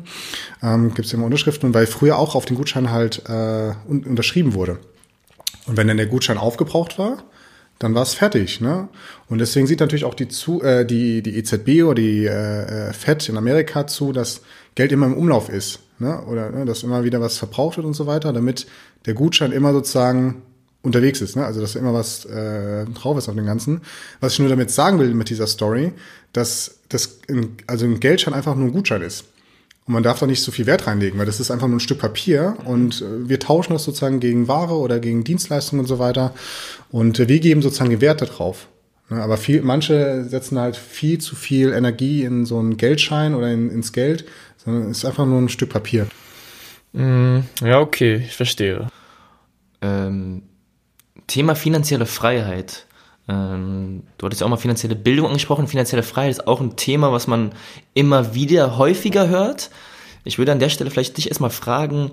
ähm, 0.64 0.94
gibt 0.94 1.06
es 1.08 1.14
immer 1.14 1.26
Unterschriften, 1.26 1.74
weil 1.74 1.86
früher 1.86 2.18
auch 2.18 2.36
auf 2.36 2.46
den 2.46 2.56
Gutschein 2.56 2.90
halt 2.92 3.24
äh, 3.28 3.74
un 3.90 4.04
unterschrieben 4.06 4.54
wurde. 4.54 4.80
Und 5.66 5.76
wenn 5.76 5.88
dann 5.88 5.98
der 5.98 6.06
Gutschein 6.06 6.38
aufgebraucht 6.38 6.98
war, 6.98 7.24
dann 7.80 7.94
war 7.94 8.04
es 8.04 8.14
fertig. 8.14 8.62
Ne? 8.62 8.88
Und 9.28 9.40
deswegen 9.40 9.68
sieht 9.68 9.80
natürlich 9.80 10.06
auch 10.06 10.14
die, 10.14 10.28
zu, 10.28 10.62
äh, 10.64 10.86
die, 10.86 11.22
die 11.22 11.38
EZB 11.38 11.84
oder 11.84 11.96
die 11.96 12.26
äh, 12.26 12.90
äh, 12.90 12.94
FED 12.94 13.30
in 13.30 13.38
Amerika 13.38 13.86
zu, 13.86 14.14
dass 14.14 14.42
Geld 14.76 14.92
immer 14.92 15.06
im 15.06 15.14
Umlauf 15.14 15.50
ist. 15.50 15.80
Ne? 16.00 16.22
Oder 16.24 16.52
ne, 16.52 16.66
dass 16.66 16.84
immer 16.84 17.04
wieder 17.04 17.22
was 17.22 17.38
verbraucht 17.38 17.78
wird 17.78 17.86
und 17.86 17.94
so 17.94 18.08
weiter, 18.08 18.34
damit 18.34 18.68
der 19.06 19.14
Gutschein 19.14 19.52
immer 19.52 19.74
sozusagen 19.74 20.42
unterwegs 20.82 21.22
ist. 21.22 21.36
Ne? 21.36 21.46
Also 21.46 21.62
dass 21.62 21.76
immer 21.76 21.94
was 21.94 22.26
äh, 22.26 22.86
drauf 22.86 23.18
ist 23.18 23.30
auf 23.30 23.36
dem 23.36 23.46
Ganzen. 23.46 23.82
Was 24.20 24.34
ich 24.34 24.40
nur 24.40 24.50
damit 24.50 24.72
sagen 24.72 25.00
will 25.00 25.14
mit 25.14 25.30
dieser 25.30 25.48
Story, 25.48 25.92
dass 26.34 26.80
das 26.90 27.20
in, 27.28 27.58
also 27.68 27.86
ein 27.86 28.00
Geldschein 28.00 28.34
einfach 28.34 28.56
nur 28.56 28.68
ein 28.68 28.74
Gutschein 28.74 29.02
ist. 29.02 29.26
Und 29.86 29.94
man 29.94 30.04
darf 30.04 30.20
da 30.20 30.28
nicht 30.28 30.42
so 30.42 30.52
viel 30.52 30.66
Wert 30.66 30.86
reinlegen, 30.86 31.18
weil 31.18 31.26
das 31.26 31.40
ist 31.40 31.50
einfach 31.50 31.68
nur 31.68 31.78
ein 31.78 31.82
Stück 31.82 32.00
Papier 32.00 32.58
und 32.66 33.02
äh, 33.02 33.30
wir 33.30 33.40
tauschen 33.40 33.74
das 33.74 33.86
sozusagen 33.86 34.20
gegen 34.20 34.48
Ware 34.48 34.76
oder 34.76 35.00
gegen 35.00 35.24
Dienstleistungen 35.24 35.82
und 35.82 35.88
so 35.88 35.98
weiter. 35.98 36.34
Und 36.92 37.20
äh, 37.20 37.28
wir 37.28 37.40
geben 37.40 37.62
sozusagen 37.62 38.02
Werte 38.02 38.26
drauf. 38.26 38.68
Ne? 39.10 39.22
Aber 39.22 39.38
viel, 39.38 39.62
manche 39.62 40.26
setzen 40.26 40.60
halt 40.60 40.76
viel 40.76 41.20
zu 41.20 41.36
viel 41.36 41.72
Energie 41.72 42.24
in 42.24 42.46
so 42.46 42.60
einen 42.60 42.78
Geldschein 42.78 43.34
oder 43.34 43.52
in, 43.52 43.70
ins 43.70 43.94
Geld, 43.94 44.26
sondern 44.58 44.92
es 44.92 45.00
ist 45.00 45.06
einfach 45.06 45.26
nur 45.26 45.40
ein 45.40 45.50
Stück 45.50 45.70
Papier. 45.70 46.08
Mm, 46.92 47.40
ja, 47.62 47.80
okay, 47.80 48.24
ich 48.26 48.36
verstehe. 48.36 48.88
Ähm, 49.82 50.44
Thema 51.26 51.56
finanzielle 51.56 52.06
Freiheit. 52.06 52.86
Ähm, 53.28 54.04
du 54.18 54.26
hattest 54.26 54.42
ja 54.42 54.46
auch 54.46 54.52
mal 54.52 54.58
finanzielle 54.58 54.96
Bildung 54.96 55.28
angesprochen. 55.28 55.68
Finanzielle 55.68 56.04
Freiheit 56.04 56.32
ist 56.32 56.48
auch 56.48 56.62
ein 56.62 56.76
Thema, 56.76 57.12
was 57.12 57.28
man 57.28 57.52
immer 57.94 58.36
wieder 58.36 58.78
häufiger 58.78 59.28
hört. 59.28 59.70
Ich 60.24 60.38
würde 60.38 60.52
an 60.52 60.60
der 60.60 60.70
Stelle 60.70 60.92
vielleicht 60.92 61.18
dich 61.18 61.28
erstmal 61.28 61.50
fragen, 61.50 62.12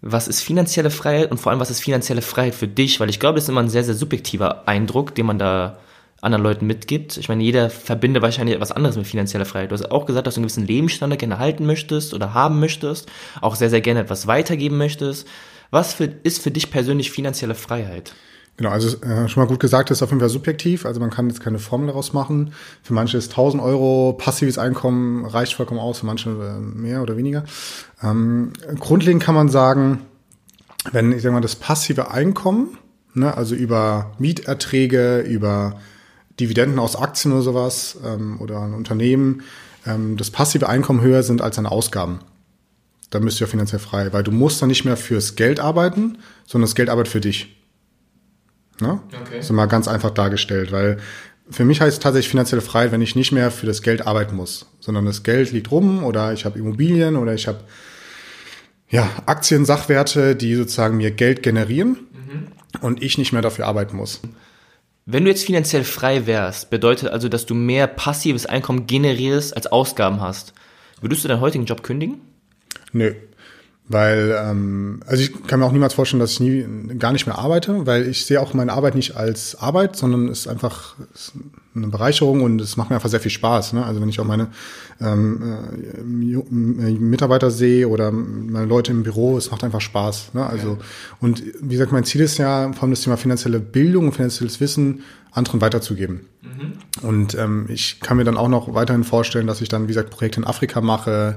was 0.00 0.26
ist 0.26 0.40
finanzielle 0.40 0.90
Freiheit 0.90 1.30
und 1.30 1.38
vor 1.38 1.52
allem, 1.52 1.60
was 1.60 1.70
ist 1.70 1.80
finanzielle 1.80 2.22
Freiheit 2.22 2.54
für 2.54 2.66
dich? 2.66 2.98
Weil 2.98 3.08
ich 3.08 3.20
glaube, 3.20 3.36
das 3.36 3.44
ist 3.44 3.50
immer 3.50 3.62
ein 3.62 3.68
sehr, 3.68 3.84
sehr 3.84 3.94
subjektiver 3.94 4.66
Eindruck, 4.66 5.14
den 5.14 5.26
man 5.26 5.38
da 5.38 5.78
anderen 6.20 6.42
Leuten 6.42 6.66
mitgibt. 6.66 7.16
Ich 7.16 7.28
meine, 7.28 7.42
jeder 7.42 7.70
verbindet 7.70 8.22
wahrscheinlich 8.22 8.54
etwas 8.54 8.72
anderes 8.72 8.96
mit 8.96 9.06
finanzieller 9.06 9.44
Freiheit. 9.44 9.70
Du 9.70 9.74
hast 9.74 9.90
auch 9.90 10.06
gesagt, 10.06 10.26
dass 10.26 10.34
du 10.34 10.38
einen 10.38 10.46
gewissen 10.46 10.66
Lebensstandard 10.66 11.20
gerne 11.20 11.38
halten 11.38 11.66
möchtest 11.66 12.14
oder 12.14 12.34
haben 12.34 12.60
möchtest, 12.60 13.10
auch 13.40 13.56
sehr, 13.56 13.70
sehr 13.70 13.80
gerne 13.80 14.00
etwas 14.00 14.26
weitergeben 14.26 14.78
möchtest. 14.78 15.26
Was 15.72 15.94
für, 15.94 16.04
ist 16.04 16.42
für 16.42 16.50
dich 16.50 16.70
persönlich 16.70 17.10
finanzielle 17.10 17.54
Freiheit? 17.54 18.12
Genau, 18.58 18.68
also 18.68 19.00
äh, 19.00 19.26
schon 19.26 19.42
mal 19.42 19.48
gut 19.48 19.58
gesagt, 19.58 19.88
das 19.88 19.98
ist 19.98 20.02
auf 20.02 20.10
jeden 20.10 20.20
Fall 20.20 20.28
subjektiv. 20.28 20.84
Also 20.84 21.00
man 21.00 21.08
kann 21.08 21.28
jetzt 21.28 21.40
keine 21.40 21.58
Formel 21.58 21.86
daraus 21.86 22.12
machen. 22.12 22.52
Für 22.82 22.92
manche 22.92 23.16
ist 23.16 23.30
1000 23.30 23.62
Euro 23.62 24.12
passives 24.12 24.58
Einkommen 24.58 25.24
reicht 25.24 25.54
vollkommen 25.54 25.80
aus, 25.80 26.00
für 26.00 26.06
manche 26.06 26.28
äh, 26.28 26.60
mehr 26.60 27.00
oder 27.00 27.16
weniger. 27.16 27.44
Ähm, 28.02 28.52
grundlegend 28.78 29.22
kann 29.22 29.34
man 29.34 29.48
sagen, 29.48 30.02
wenn 30.92 31.10
ich 31.10 31.22
sage 31.22 31.32
mal 31.32 31.40
das 31.40 31.56
passive 31.56 32.10
Einkommen, 32.10 32.76
ne, 33.14 33.34
also 33.34 33.54
über 33.54 34.12
Mieterträge, 34.18 35.20
über 35.20 35.80
Dividenden 36.38 36.80
aus 36.80 36.96
Aktien 36.96 37.32
oder 37.32 37.42
sowas 37.42 37.96
ähm, 38.04 38.38
oder 38.42 38.60
ein 38.60 38.74
Unternehmen, 38.74 39.40
ähm, 39.86 40.18
das 40.18 40.30
passive 40.30 40.68
Einkommen 40.68 41.00
höher 41.00 41.22
sind 41.22 41.40
als 41.40 41.56
deine 41.56 41.72
Ausgaben 41.72 42.20
dann 43.12 43.24
bist 43.24 43.38
du 43.38 43.44
ja 43.44 43.50
finanziell 43.50 43.78
frei, 43.78 44.12
weil 44.12 44.22
du 44.22 44.30
musst 44.30 44.60
dann 44.62 44.68
nicht 44.68 44.84
mehr 44.84 44.96
fürs 44.96 45.36
Geld 45.36 45.60
arbeiten, 45.60 46.18
sondern 46.46 46.66
das 46.66 46.74
Geld 46.74 46.88
arbeitet 46.88 47.12
für 47.12 47.20
dich. 47.20 47.56
Ne? 48.80 49.00
Okay. 49.08 49.36
Das 49.36 49.46
ist 49.46 49.52
mal 49.52 49.66
ganz 49.66 49.86
einfach 49.86 50.10
dargestellt, 50.10 50.72
weil 50.72 50.96
für 51.50 51.64
mich 51.64 51.80
heißt 51.80 52.02
tatsächlich 52.02 52.30
finanzielle 52.30 52.62
Freiheit, 52.62 52.90
wenn 52.90 53.02
ich 53.02 53.14
nicht 53.14 53.30
mehr 53.30 53.50
für 53.50 53.66
das 53.66 53.82
Geld 53.82 54.06
arbeiten 54.06 54.34
muss, 54.34 54.66
sondern 54.80 55.04
das 55.04 55.22
Geld 55.22 55.52
liegt 55.52 55.70
rum 55.70 56.04
oder 56.04 56.32
ich 56.32 56.44
habe 56.46 56.58
Immobilien 56.58 57.16
oder 57.16 57.34
ich 57.34 57.46
habe 57.46 57.60
ja, 58.88 59.08
Aktien, 59.26 59.64
Sachwerte, 59.64 60.36
die 60.36 60.54
sozusagen 60.54 60.96
mir 60.96 61.10
Geld 61.10 61.42
generieren 61.42 61.98
mhm. 62.12 62.48
und 62.80 63.02
ich 63.02 63.18
nicht 63.18 63.32
mehr 63.32 63.42
dafür 63.42 63.66
arbeiten 63.66 63.96
muss. 63.96 64.20
Wenn 65.04 65.24
du 65.24 65.30
jetzt 65.30 65.44
finanziell 65.44 65.84
frei 65.84 66.26
wärst, 66.26 66.70
bedeutet 66.70 67.10
also, 67.10 67.28
dass 67.28 67.44
du 67.44 67.54
mehr 67.54 67.86
passives 67.86 68.46
Einkommen 68.46 68.86
generierst 68.86 69.54
als 69.56 69.66
Ausgaben 69.66 70.20
hast. 70.20 70.54
Würdest 71.00 71.24
du 71.24 71.28
deinen 71.28 71.40
heutigen 71.40 71.64
Job 71.64 71.82
kündigen? 71.82 72.20
Nö. 72.92 73.12
Weil, 73.88 74.34
ähm, 74.40 75.00
also 75.06 75.22
ich 75.22 75.46
kann 75.46 75.60
mir 75.60 75.66
auch 75.66 75.72
niemals 75.72 75.92
vorstellen, 75.94 76.20
dass 76.20 76.32
ich 76.32 76.40
nie 76.40 76.64
gar 76.98 77.12
nicht 77.12 77.26
mehr 77.26 77.36
arbeite, 77.36 77.84
weil 77.84 78.08
ich 78.08 78.24
sehe 78.24 78.40
auch 78.40 78.54
meine 78.54 78.72
Arbeit 78.72 78.94
nicht 78.94 79.16
als 79.16 79.56
Arbeit, 79.56 79.96
sondern 79.96 80.28
es 80.28 80.40
ist 80.40 80.48
einfach 80.48 80.94
ist 81.12 81.32
eine 81.74 81.88
Bereicherung 81.88 82.42
und 82.42 82.60
es 82.60 82.76
macht 82.76 82.90
mir 82.90 82.96
einfach 82.96 83.08
sehr 83.08 83.20
viel 83.20 83.30
Spaß. 83.30 83.72
Ne? 83.72 83.84
Also 83.84 84.00
wenn 84.00 84.08
ich 84.08 84.20
auch 84.20 84.24
meine 84.24 84.48
ähm, 85.00 85.42
äh, 86.80 86.92
Mitarbeiter 86.92 87.50
sehe 87.50 87.88
oder 87.88 88.12
meine 88.12 88.66
Leute 88.66 88.92
im 88.92 89.02
Büro, 89.02 89.36
es 89.36 89.50
macht 89.50 89.64
einfach 89.64 89.80
Spaß. 89.80 90.34
Ne? 90.34 90.46
Also 90.46 90.68
ja. 90.68 90.78
und 91.20 91.42
wie 91.60 91.74
gesagt, 91.74 91.92
mein 91.92 92.04
Ziel 92.04 92.20
ist 92.20 92.38
ja, 92.38 92.72
vor 92.72 92.84
allem 92.84 92.92
das 92.92 93.00
Thema 93.00 93.16
finanzielle 93.16 93.58
Bildung 93.58 94.06
und 94.06 94.12
finanzielles 94.12 94.60
Wissen 94.60 95.02
anderen 95.32 95.60
weiterzugeben. 95.60 96.26
Mhm. 96.42 97.06
Und 97.06 97.34
ähm, 97.34 97.66
ich 97.68 98.00
kann 98.00 98.16
mir 98.16 98.24
dann 98.24 98.36
auch 98.36 98.48
noch 98.48 98.74
weiterhin 98.74 99.04
vorstellen, 99.04 99.46
dass 99.46 99.60
ich 99.60 99.68
dann, 99.68 99.84
wie 99.84 99.88
gesagt, 99.88 100.10
Projekte 100.10 100.40
in 100.40 100.46
Afrika 100.46 100.80
mache 100.80 101.36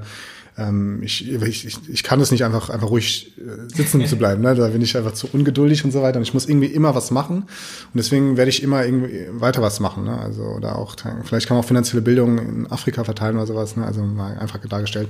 ähm, 0.58 1.02
ich, 1.02 1.30
ich, 1.30 1.78
ich 1.88 2.02
kann 2.02 2.20
es 2.20 2.30
nicht 2.30 2.44
einfach, 2.44 2.70
einfach 2.70 2.88
ruhig 2.88 3.34
äh, 3.38 3.74
sitzen 3.74 4.06
zu 4.06 4.16
bleiben. 4.16 4.42
Ne? 4.42 4.54
Da 4.54 4.68
bin 4.68 4.80
ich 4.80 4.96
einfach 4.96 5.12
zu 5.12 5.28
ungeduldig 5.32 5.84
und 5.84 5.92
so 5.92 6.00
weiter. 6.02 6.16
Und 6.18 6.22
ich 6.22 6.32
muss 6.32 6.48
irgendwie 6.48 6.66
immer 6.66 6.94
was 6.94 7.10
machen. 7.10 7.42
Und 7.42 7.94
deswegen 7.94 8.36
werde 8.36 8.48
ich 8.48 8.62
immer 8.62 8.84
irgendwie 8.84 9.26
weiter 9.32 9.60
was 9.60 9.80
machen. 9.80 10.04
Ne? 10.04 10.18
Also, 10.18 10.42
oder 10.42 10.76
auch, 10.78 10.96
vielleicht 11.24 11.46
kann 11.46 11.56
man 11.56 11.64
auch 11.64 11.68
finanzielle 11.68 12.02
Bildung 12.02 12.38
in 12.38 12.70
Afrika 12.70 13.04
verteilen 13.04 13.36
oder 13.36 13.46
sowas. 13.46 13.76
Ne? 13.76 13.84
Also 13.84 14.02
mal 14.02 14.38
einfach 14.38 14.58
dargestellt. 14.66 15.08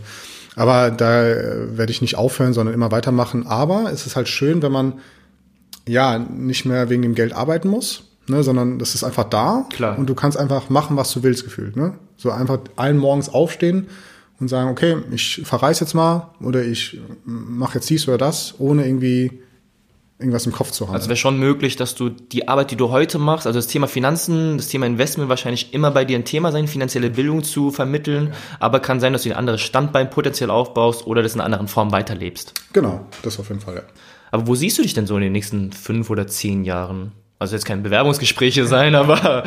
Aber 0.56 0.90
da 0.90 1.24
äh, 1.24 1.76
werde 1.76 1.92
ich 1.92 2.00
nicht 2.00 2.16
aufhören, 2.16 2.52
sondern 2.52 2.74
immer 2.74 2.90
weitermachen. 2.90 3.46
Aber 3.46 3.92
es 3.92 4.06
ist 4.06 4.16
halt 4.16 4.28
schön, 4.28 4.62
wenn 4.62 4.72
man 4.72 4.94
ja 5.86 6.18
nicht 6.18 6.64
mehr 6.64 6.90
wegen 6.90 7.02
dem 7.02 7.14
Geld 7.14 7.32
arbeiten 7.32 7.68
muss, 7.68 8.04
ne, 8.26 8.42
sondern 8.42 8.80
das 8.80 8.96
ist 8.96 9.04
einfach 9.04 9.24
da 9.24 9.66
Klar. 9.70 9.96
und 9.96 10.08
du 10.08 10.16
kannst 10.16 10.36
einfach 10.36 10.68
machen, 10.70 10.96
was 10.96 11.12
du 11.12 11.22
willst, 11.22 11.44
gefühlt. 11.44 11.76
Ne? 11.76 11.94
So 12.16 12.32
einfach 12.32 12.58
allen 12.74 12.98
morgens 12.98 13.28
aufstehen 13.28 13.86
und 14.38 14.48
sagen, 14.48 14.70
okay, 14.70 14.96
ich 15.12 15.42
verreise 15.44 15.84
jetzt 15.84 15.94
mal 15.94 16.30
oder 16.40 16.62
ich 16.62 16.98
mache 17.24 17.76
jetzt 17.76 17.88
dies 17.88 18.06
oder 18.06 18.18
das, 18.18 18.54
ohne 18.58 18.86
irgendwie 18.86 19.40
irgendwas 20.18 20.46
im 20.46 20.52
Kopf 20.52 20.70
zu 20.70 20.86
haben. 20.86 20.94
Also 20.94 21.08
wäre 21.08 21.16
schon 21.16 21.38
möglich, 21.38 21.76
dass 21.76 21.94
du 21.94 22.08
die 22.08 22.48
Arbeit, 22.48 22.70
die 22.70 22.76
du 22.76 22.90
heute 22.90 23.18
machst, 23.18 23.46
also 23.46 23.58
das 23.58 23.66
Thema 23.66 23.86
Finanzen, 23.86 24.56
das 24.56 24.68
Thema 24.68 24.86
Investment 24.86 25.28
wahrscheinlich 25.28 25.74
immer 25.74 25.90
bei 25.90 26.04
dir 26.04 26.18
ein 26.18 26.24
Thema 26.24 26.52
sein, 26.52 26.68
finanzielle 26.68 27.10
Bildung 27.10 27.44
zu 27.44 27.70
vermitteln, 27.70 28.32
aber 28.58 28.80
kann 28.80 28.98
sein, 28.98 29.12
dass 29.12 29.24
du 29.24 29.30
ein 29.30 29.36
anderes 29.36 29.60
Standbein 29.60 30.08
potenziell 30.08 30.50
aufbaust 30.50 31.06
oder 31.06 31.22
das 31.22 31.34
in 31.34 31.40
einer 31.40 31.46
anderen 31.46 31.68
Form 31.68 31.92
weiterlebst. 31.92 32.54
Genau, 32.72 33.06
das 33.22 33.38
auf 33.38 33.48
jeden 33.48 33.60
Fall, 33.60 33.76
ja. 33.76 33.82
Aber 34.30 34.46
wo 34.46 34.54
siehst 34.54 34.78
du 34.78 34.82
dich 34.82 34.94
denn 34.94 35.06
so 35.06 35.16
in 35.16 35.22
den 35.22 35.32
nächsten 35.32 35.72
fünf 35.72 36.10
oder 36.10 36.26
zehn 36.26 36.64
Jahren? 36.64 37.12
Also 37.38 37.54
jetzt 37.54 37.66
keine 37.66 37.82
Bewerbungsgespräche 37.82 38.66
sein, 38.66 38.94
aber 38.94 39.44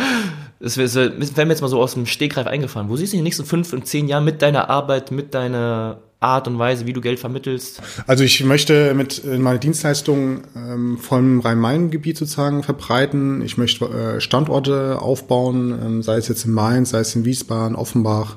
es 0.60 0.78
wäre 0.78 1.12
mir 1.46 1.52
jetzt 1.52 1.62
mal 1.62 1.70
so 1.70 1.82
aus 1.82 1.94
dem 1.94 2.06
Stegreif 2.06 2.48
eingefallen. 2.48 2.90
Wo 2.90 2.96
siehst 2.96 3.14
du 3.14 3.18
in 3.18 3.22
den 3.22 3.26
nächsten 3.26 3.46
fünf 3.46 3.72
und 3.74 3.88
zehn 3.88 4.08
Jahren 4.08 4.26
mit 4.26 4.42
deiner 4.42 4.70
Arbeit, 4.70 5.12
mit 5.12 5.34
deiner 5.34 6.02
Art 6.20 6.50
und 6.50 6.60
Weise, 6.60 6.86
wie 6.86 6.92
du 6.92 7.00
Geld 7.00 7.20
vermittelst? 7.20 7.82
Also 8.06 8.26
ich 8.26 8.44
möchte 8.44 8.94
mit 8.94 9.24
meine 9.26 9.60
Dienstleistungen 9.60 10.42
ähm, 10.56 10.98
vom 10.98 11.40
Rhein-Main-Gebiet 11.40 12.18
sozusagen 12.18 12.64
verbreiten. 12.64 13.42
Ich 13.42 13.58
möchte 13.58 13.86
äh, 13.86 14.22
Standorte 14.22 15.02
aufbauen, 15.02 15.72
ähm, 15.82 16.04
sei 16.04 16.18
es 16.18 16.28
jetzt 16.28 16.44
in 16.46 16.52
Mainz, 16.52 16.90
sei 16.90 17.00
es 17.00 17.16
in 17.16 17.24
Wiesbaden, 17.24 17.78
Offenbach, 17.78 18.36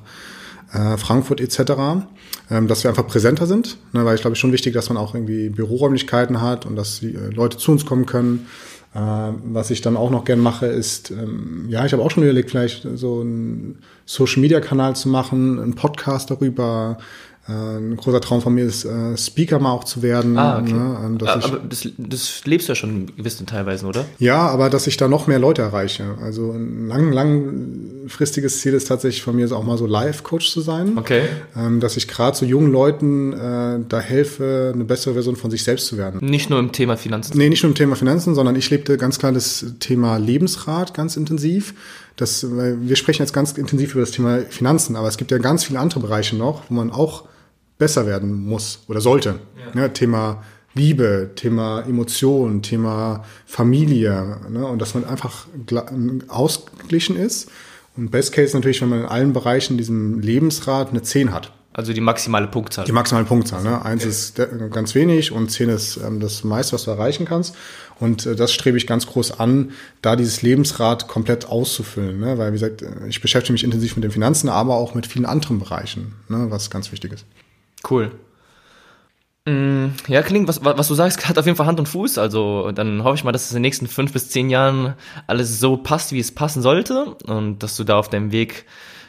äh, 0.72 0.96
Frankfurt 0.96 1.40
etc., 1.40 1.72
ähm, 2.50 2.68
dass 2.68 2.85
wir 2.85 2.90
einfach 2.90 3.06
präsenter 3.06 3.46
sind, 3.46 3.78
ne, 3.92 4.04
weil 4.04 4.14
ich 4.14 4.20
glaube, 4.20 4.35
es 4.35 4.38
schon 4.38 4.52
wichtig, 4.52 4.74
dass 4.74 4.88
man 4.88 4.96
auch 4.96 5.14
irgendwie 5.14 5.48
Büroräumlichkeiten 5.48 6.40
hat 6.40 6.66
und 6.66 6.76
dass 6.76 7.00
die 7.00 7.14
äh, 7.14 7.30
Leute 7.30 7.56
zu 7.58 7.72
uns 7.72 7.85
kommen 7.85 8.06
können. 8.06 8.46
Äh, 8.94 8.98
was 8.98 9.70
ich 9.70 9.81
dann 9.81 9.96
auch 9.96 10.11
noch 10.11 10.24
gern 10.24 10.38
mache, 10.38 10.66
ist, 10.66 11.11
ähm, 11.11 11.66
ja, 11.68 11.85
ich 11.87 11.92
habe 11.92 12.02
auch 12.02 12.11
schon 12.11 12.24
überlegt, 12.24 12.50
vielleicht 12.50 12.87
so 12.94 13.20
einen 13.20 13.78
Social-Media-Kanal 14.05 14.96
zu 14.96 15.09
machen, 15.09 15.59
einen 15.59 15.74
Podcast 15.74 16.31
darüber, 16.31 16.98
ein 17.48 17.96
großer 17.96 18.20
Traum 18.20 18.40
von 18.40 18.55
mir 18.55 18.64
ist, 18.64 18.85
äh, 18.85 19.16
Speaker 19.16 19.59
mal 19.59 19.72
auch 19.72 19.83
zu 19.83 20.00
werden. 20.00 20.38
Ah, 20.38 20.61
okay. 20.61 20.72
Ne? 20.72 21.18
Ah, 21.26 21.40
aber 21.42 21.59
das, 21.68 21.88
das 21.98 22.44
lebst 22.44 22.68
du 22.68 22.72
ja 22.72 22.76
schon 22.76 22.90
in 22.90 23.16
gewissen 23.16 23.46
Teilweisen, 23.46 23.88
oder? 23.88 24.05
Ja, 24.20 24.46
aber 24.46 24.70
dass 24.70 24.87
ich 24.87 24.96
da 24.96 25.09
noch 25.09 25.26
mehr 25.26 25.40
Leute 25.40 25.61
erreiche. 25.61 26.16
Also 26.22 26.52
ein 26.52 26.87
lang, 26.87 27.11
langfristiges 27.12 28.61
Ziel 28.61 28.74
ist 28.74 28.87
tatsächlich 28.87 29.22
von 29.22 29.35
mir, 29.35 29.50
auch 29.50 29.64
mal 29.64 29.76
so 29.76 29.87
Live-Coach 29.87 30.52
zu 30.52 30.61
sein. 30.61 30.96
Okay. 30.96 31.22
Ähm, 31.57 31.81
dass 31.81 31.96
ich 31.96 32.07
gerade 32.07 32.37
so 32.37 32.46
jungen 32.46 32.70
Leuten 32.70 33.33
äh, 33.33 33.81
da 33.88 33.98
helfe, 33.98 34.70
eine 34.72 34.85
bessere 34.85 35.14
Version 35.14 35.35
von 35.35 35.50
sich 35.50 35.64
selbst 35.64 35.88
zu 35.88 35.98
werden. 35.98 36.24
Nicht 36.24 36.48
nur 36.48 36.61
im 36.61 36.70
Thema 36.70 36.96
Finanzen? 36.96 37.37
Nee, 37.37 37.48
nicht 37.48 37.64
nur 37.64 37.70
im 37.70 37.76
Thema 37.76 37.96
Finanzen, 37.96 38.37
sondern 38.37 38.55
ich 38.55 38.70
lebte 38.70 38.96
ganz 38.98 39.18
klar 39.18 39.33
das 39.33 39.66
Thema 39.81 40.16
Lebensrat 40.18 40.94
ganz 40.94 41.16
intensiv. 41.16 41.74
Das, 42.14 42.46
wir 42.48 42.94
sprechen 42.94 43.22
jetzt 43.22 43.33
ganz 43.33 43.52
intensiv 43.52 43.92
über 43.92 44.02
das 44.02 44.12
Thema 44.12 44.42
Finanzen, 44.48 44.94
aber 44.94 45.09
es 45.09 45.16
gibt 45.16 45.33
ja 45.33 45.38
ganz 45.38 45.64
viele 45.64 45.81
andere 45.81 45.98
Bereiche 45.98 46.37
noch, 46.37 46.62
wo 46.68 46.74
man 46.74 46.92
auch 46.92 47.24
besser 47.78 48.06
werden 48.06 48.32
muss 48.32 48.85
oder 48.88 49.00
sollte. 49.00 49.40
Ja. 49.56 49.80
Ne, 49.82 49.92
Thema 49.92 50.42
Liebe, 50.74 51.30
Thema 51.35 51.80
Emotion, 51.82 52.62
Thema 52.62 53.24
Familie. 53.46 54.40
Ne, 54.50 54.66
und 54.66 54.80
dass 54.80 54.94
man 54.94 55.04
einfach 55.04 55.46
ausgeglichen 56.28 57.16
ist. 57.16 57.50
Und 57.96 58.11
Best 58.11 58.32
Case 58.32 58.56
natürlich, 58.56 58.80
wenn 58.80 58.88
man 58.88 59.00
in 59.00 59.06
allen 59.06 59.32
Bereichen 59.32 59.76
diesem 59.76 60.20
Lebensrat 60.20 60.90
eine 60.90 61.02
10 61.02 61.32
hat. 61.32 61.52
Also 61.74 61.94
die 61.94 62.02
maximale 62.02 62.48
Punktzahl. 62.48 62.85
Die 62.85 62.92
maximale 62.92 63.24
Punktzahl. 63.24 63.62
Ne? 63.62 63.82
Eins 63.82 64.02
okay. 64.02 64.11
ist 64.11 64.72
ganz 64.72 64.94
wenig 64.94 65.32
und 65.32 65.50
zehn 65.50 65.70
ist 65.70 65.96
ähm, 65.96 66.20
das 66.20 66.44
meiste, 66.44 66.74
was 66.74 66.85
du 66.85 66.90
erreichen 66.90 67.24
kannst. 67.24 67.54
Und 67.98 68.26
äh, 68.26 68.37
das 68.37 68.52
strebe 68.52 68.76
ich 68.76 68.87
ganz 68.87 69.06
groß 69.06 69.40
an, 69.40 69.70
da 70.02 70.14
dieses 70.14 70.42
Lebensrad 70.42 71.09
komplett 71.09 71.47
auszufüllen. 71.47 72.20
Ne? 72.20 72.36
Weil, 72.36 72.49
wie 72.49 72.59
gesagt, 72.59 72.82
äh, 72.82 73.09
ich 73.09 73.22
beschäftige 73.22 73.55
mich 73.55 73.64
intensiv 73.64 73.97
mit 73.97 74.05
den 74.05 74.11
Finanzen, 74.11 74.51
aber 74.51 74.74
auch 74.74 74.94
mit 74.94 75.07
vielen 75.07 75.24
anderen 75.24 75.59
Bereichen, 75.59 76.12
ne? 76.28 76.47
was 76.51 76.68
ganz 76.68 76.92
wichtig 76.92 77.12
ist. 77.12 77.24
Cool. 77.89 78.12
Mm, 79.45 79.89
ja, 80.07 80.22
klingt, 80.22 80.47
was, 80.47 80.64
was 80.64 80.89
du 80.89 80.95
sagst, 80.95 81.28
hat 81.28 81.39
auf 81.39 81.47
jeden 81.47 81.57
Fall 81.57 81.66
Hand 81.66 81.80
und 81.80 81.89
Fuß. 81.89 82.18
Also 82.18 82.70
dann 82.72 83.03
hoffe 83.05 83.16
ich 83.16 83.24
mal, 83.24 83.33
dass 83.33 83.45
es 83.45 83.51
in 83.51 83.57
den 83.57 83.62
nächsten 83.62 83.87
fünf 83.87 84.12
bis 84.12 84.30
zehn 84.30 84.51
Jahren 84.51 84.95
alles 85.26 85.59
so 85.61 85.76
passt, 85.76 86.12
wie 86.12 86.20
es 86.20 86.33
passen 86.33 86.62
sollte 86.62 87.16
und 87.26 87.62
dass 87.62 87.76
du 87.76 87.85
da 87.85 87.99
auf 87.99 88.09
deinem 88.09 88.33
Weg, 88.33 88.66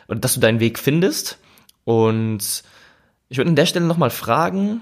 oder 0.08 0.20
dass 0.20 0.34
du 0.34 0.40
deinen 0.40 0.60
Weg 0.60 0.80
findest. 0.80 1.38
Und 1.86 2.64
ich 3.30 3.38
würde 3.38 3.50
an 3.50 3.56
der 3.56 3.66
Stelle 3.66 3.86
nochmal 3.86 4.10
fragen, 4.10 4.82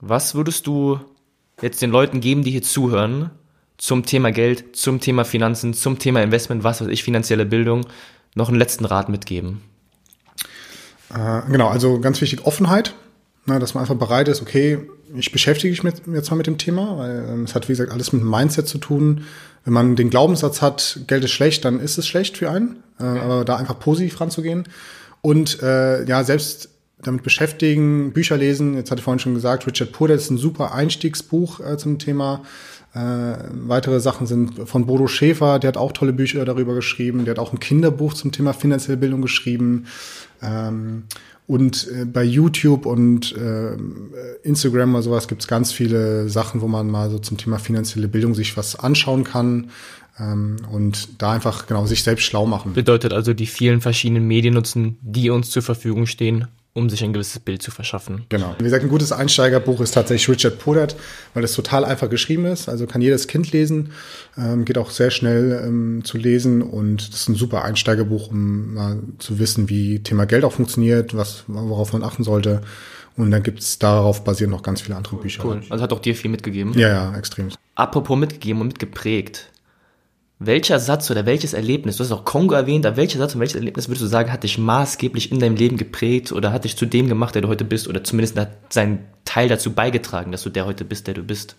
was 0.00 0.34
würdest 0.34 0.66
du 0.66 1.00
jetzt 1.62 1.80
den 1.80 1.90
Leuten 1.90 2.20
geben, 2.20 2.42
die 2.42 2.50
hier 2.50 2.62
zuhören, 2.62 3.30
zum 3.78 4.04
Thema 4.04 4.32
Geld, 4.32 4.76
zum 4.76 5.00
Thema 5.00 5.24
Finanzen, 5.24 5.74
zum 5.74 5.98
Thema 5.98 6.22
Investment, 6.22 6.64
was 6.64 6.80
weiß 6.80 6.88
ich, 6.88 7.02
finanzielle 7.02 7.46
Bildung, 7.46 7.86
noch 8.34 8.48
einen 8.48 8.58
letzten 8.58 8.84
Rat 8.84 9.08
mitgeben? 9.08 9.62
Äh, 11.12 11.42
genau, 11.50 11.68
also 11.68 12.00
ganz 12.00 12.20
wichtig 12.20 12.44
Offenheit, 12.46 12.94
ne, 13.46 13.58
dass 13.58 13.74
man 13.74 13.82
einfach 13.82 13.96
bereit 13.96 14.28
ist, 14.28 14.42
okay, 14.42 14.78
ich 15.16 15.32
beschäftige 15.32 15.70
mich 15.70 15.82
mit, 15.82 16.02
jetzt 16.12 16.30
mal 16.30 16.36
mit 16.36 16.46
dem 16.46 16.58
Thema, 16.58 16.98
weil 16.98 17.28
ähm, 17.28 17.44
es 17.44 17.54
hat, 17.54 17.68
wie 17.68 17.72
gesagt, 17.72 17.92
alles 17.92 18.12
mit 18.12 18.22
dem 18.22 18.30
Mindset 18.30 18.66
zu 18.66 18.78
tun. 18.78 19.24
Wenn 19.64 19.72
man 19.72 19.96
den 19.96 20.10
Glaubenssatz 20.10 20.60
hat, 20.60 21.00
Geld 21.06 21.24
ist 21.24 21.30
schlecht, 21.30 21.64
dann 21.64 21.80
ist 21.80 21.98
es 21.98 22.06
schlecht 22.06 22.36
für 22.36 22.50
einen, 22.50 22.82
äh, 22.98 23.04
aber 23.04 23.44
da 23.44 23.56
einfach 23.56 23.78
positiv 23.78 24.20
ranzugehen. 24.20 24.64
Und 25.20 25.62
äh, 25.62 26.04
ja, 26.04 26.24
selbst 26.24 26.68
damit 27.02 27.22
beschäftigen, 27.22 28.12
Bücher 28.12 28.36
lesen. 28.36 28.74
Jetzt 28.74 28.90
hatte 28.90 29.00
ich 29.00 29.04
vorhin 29.04 29.18
schon 29.18 29.34
gesagt, 29.34 29.66
Richard 29.66 29.92
Puder 29.92 30.14
ist 30.14 30.30
ein 30.30 30.38
super 30.38 30.74
Einstiegsbuch 30.74 31.60
äh, 31.60 31.76
zum 31.76 31.98
Thema. 31.98 32.42
Äh, 32.94 33.36
weitere 33.66 34.00
Sachen 34.00 34.26
sind 34.26 34.68
von 34.68 34.86
Bodo 34.86 35.06
Schäfer, 35.06 35.58
der 35.58 35.68
hat 35.68 35.76
auch 35.76 35.92
tolle 35.92 36.12
Bücher 36.12 36.44
darüber 36.44 36.74
geschrieben. 36.74 37.24
Der 37.24 37.32
hat 37.32 37.38
auch 37.38 37.52
ein 37.52 37.60
Kinderbuch 37.60 38.14
zum 38.14 38.32
Thema 38.32 38.52
finanzielle 38.52 38.96
Bildung 38.96 39.20
geschrieben. 39.22 39.86
Ähm, 40.42 41.04
und 41.46 41.88
äh, 41.88 42.04
bei 42.06 42.24
YouTube 42.24 42.86
und 42.86 43.36
äh, 43.36 43.76
Instagram 44.42 44.94
oder 44.94 45.02
sowas 45.02 45.28
gibt 45.28 45.42
es 45.42 45.48
ganz 45.48 45.72
viele 45.72 46.28
Sachen, 46.28 46.60
wo 46.60 46.68
man 46.68 46.90
mal 46.90 47.10
so 47.10 47.18
zum 47.18 47.36
Thema 47.36 47.58
finanzielle 47.58 48.08
Bildung 48.08 48.34
sich 48.34 48.56
was 48.56 48.76
anschauen 48.76 49.24
kann 49.24 49.70
ähm, 50.18 50.56
und 50.70 51.20
da 51.20 51.32
einfach 51.32 51.66
genau 51.66 51.84
sich 51.84 52.02
selbst 52.02 52.24
schlau 52.24 52.46
machen. 52.46 52.72
Bedeutet 52.72 53.12
also 53.12 53.34
die 53.34 53.46
vielen 53.46 53.82
verschiedenen 53.82 54.26
Medien 54.26 54.54
nutzen, 54.54 54.96
die 55.02 55.28
uns 55.28 55.50
zur 55.50 55.62
Verfügung 55.62 56.06
stehen, 56.06 56.48
um 56.74 56.90
sich 56.90 57.04
ein 57.04 57.12
gewisses 57.12 57.38
Bild 57.38 57.62
zu 57.62 57.70
verschaffen. 57.70 58.26
Genau. 58.28 58.56
Wie 58.58 58.64
gesagt, 58.64 58.82
ein 58.82 58.90
gutes 58.90 59.12
Einsteigerbuch 59.12 59.80
ist 59.80 59.92
tatsächlich 59.92 60.28
Richard 60.28 60.58
Podert, 60.58 60.96
weil 61.32 61.44
es 61.44 61.54
total 61.54 61.84
einfach 61.84 62.10
geschrieben 62.10 62.46
ist. 62.46 62.68
Also 62.68 62.86
kann 62.88 63.00
jedes 63.00 63.28
Kind 63.28 63.52
lesen, 63.52 63.92
ähm, 64.36 64.64
geht 64.64 64.76
auch 64.76 64.90
sehr 64.90 65.12
schnell 65.12 65.62
ähm, 65.64 66.02
zu 66.04 66.18
lesen 66.18 66.62
und 66.62 67.08
das 67.08 67.20
ist 67.20 67.28
ein 67.28 67.36
super 67.36 67.62
Einsteigerbuch, 67.62 68.28
um 68.30 68.74
mal 68.74 68.98
zu 69.20 69.38
wissen, 69.38 69.68
wie 69.68 70.00
Thema 70.00 70.26
Geld 70.26 70.44
auch 70.44 70.52
funktioniert, 70.52 71.16
was, 71.16 71.44
worauf 71.46 71.92
man 71.92 72.02
achten 72.02 72.24
sollte. 72.24 72.62
Und 73.16 73.30
dann 73.30 73.44
gibt's 73.44 73.78
darauf 73.78 74.24
basierend 74.24 74.52
noch 74.52 74.64
ganz 74.64 74.80
viele 74.80 74.96
andere 74.96 75.14
Bücher. 75.16 75.44
Cool. 75.44 75.62
Also 75.70 75.84
hat 75.84 75.92
auch 75.92 76.00
dir 76.00 76.16
viel 76.16 76.32
mitgegeben. 76.32 76.76
Ja, 76.76 76.88
ja, 76.88 77.16
extrem. 77.16 77.50
Apropos 77.76 78.18
mitgegeben 78.18 78.60
und 78.60 78.66
mitgeprägt. 78.66 79.52
Welcher 80.40 80.80
Satz 80.80 81.10
oder 81.10 81.26
welches 81.26 81.54
Erlebnis, 81.54 81.96
du 81.96 82.04
hast 82.04 82.10
auch 82.10 82.24
Kongo 82.24 82.54
erwähnt, 82.54 82.84
aber 82.86 82.96
welcher 82.96 83.18
Satz 83.18 83.34
und 83.34 83.40
welches 83.40 83.56
Erlebnis 83.56 83.88
würdest 83.88 84.02
du 84.02 84.08
sagen, 84.08 84.32
hat 84.32 84.42
dich 84.42 84.58
maßgeblich 84.58 85.30
in 85.30 85.38
deinem 85.38 85.54
Leben 85.54 85.76
geprägt 85.76 86.32
oder 86.32 86.52
hat 86.52 86.64
dich 86.64 86.76
zu 86.76 86.86
dem 86.86 87.08
gemacht, 87.08 87.34
der 87.34 87.42
du 87.42 87.48
heute 87.48 87.64
bist 87.64 87.86
oder 87.86 88.02
zumindest 88.02 88.36
hat 88.36 88.50
seinen 88.68 89.04
Teil 89.24 89.48
dazu 89.48 89.72
beigetragen, 89.72 90.32
dass 90.32 90.42
du 90.42 90.50
der 90.50 90.66
heute 90.66 90.84
bist, 90.84 91.06
der 91.06 91.14
du 91.14 91.22
bist? 91.22 91.56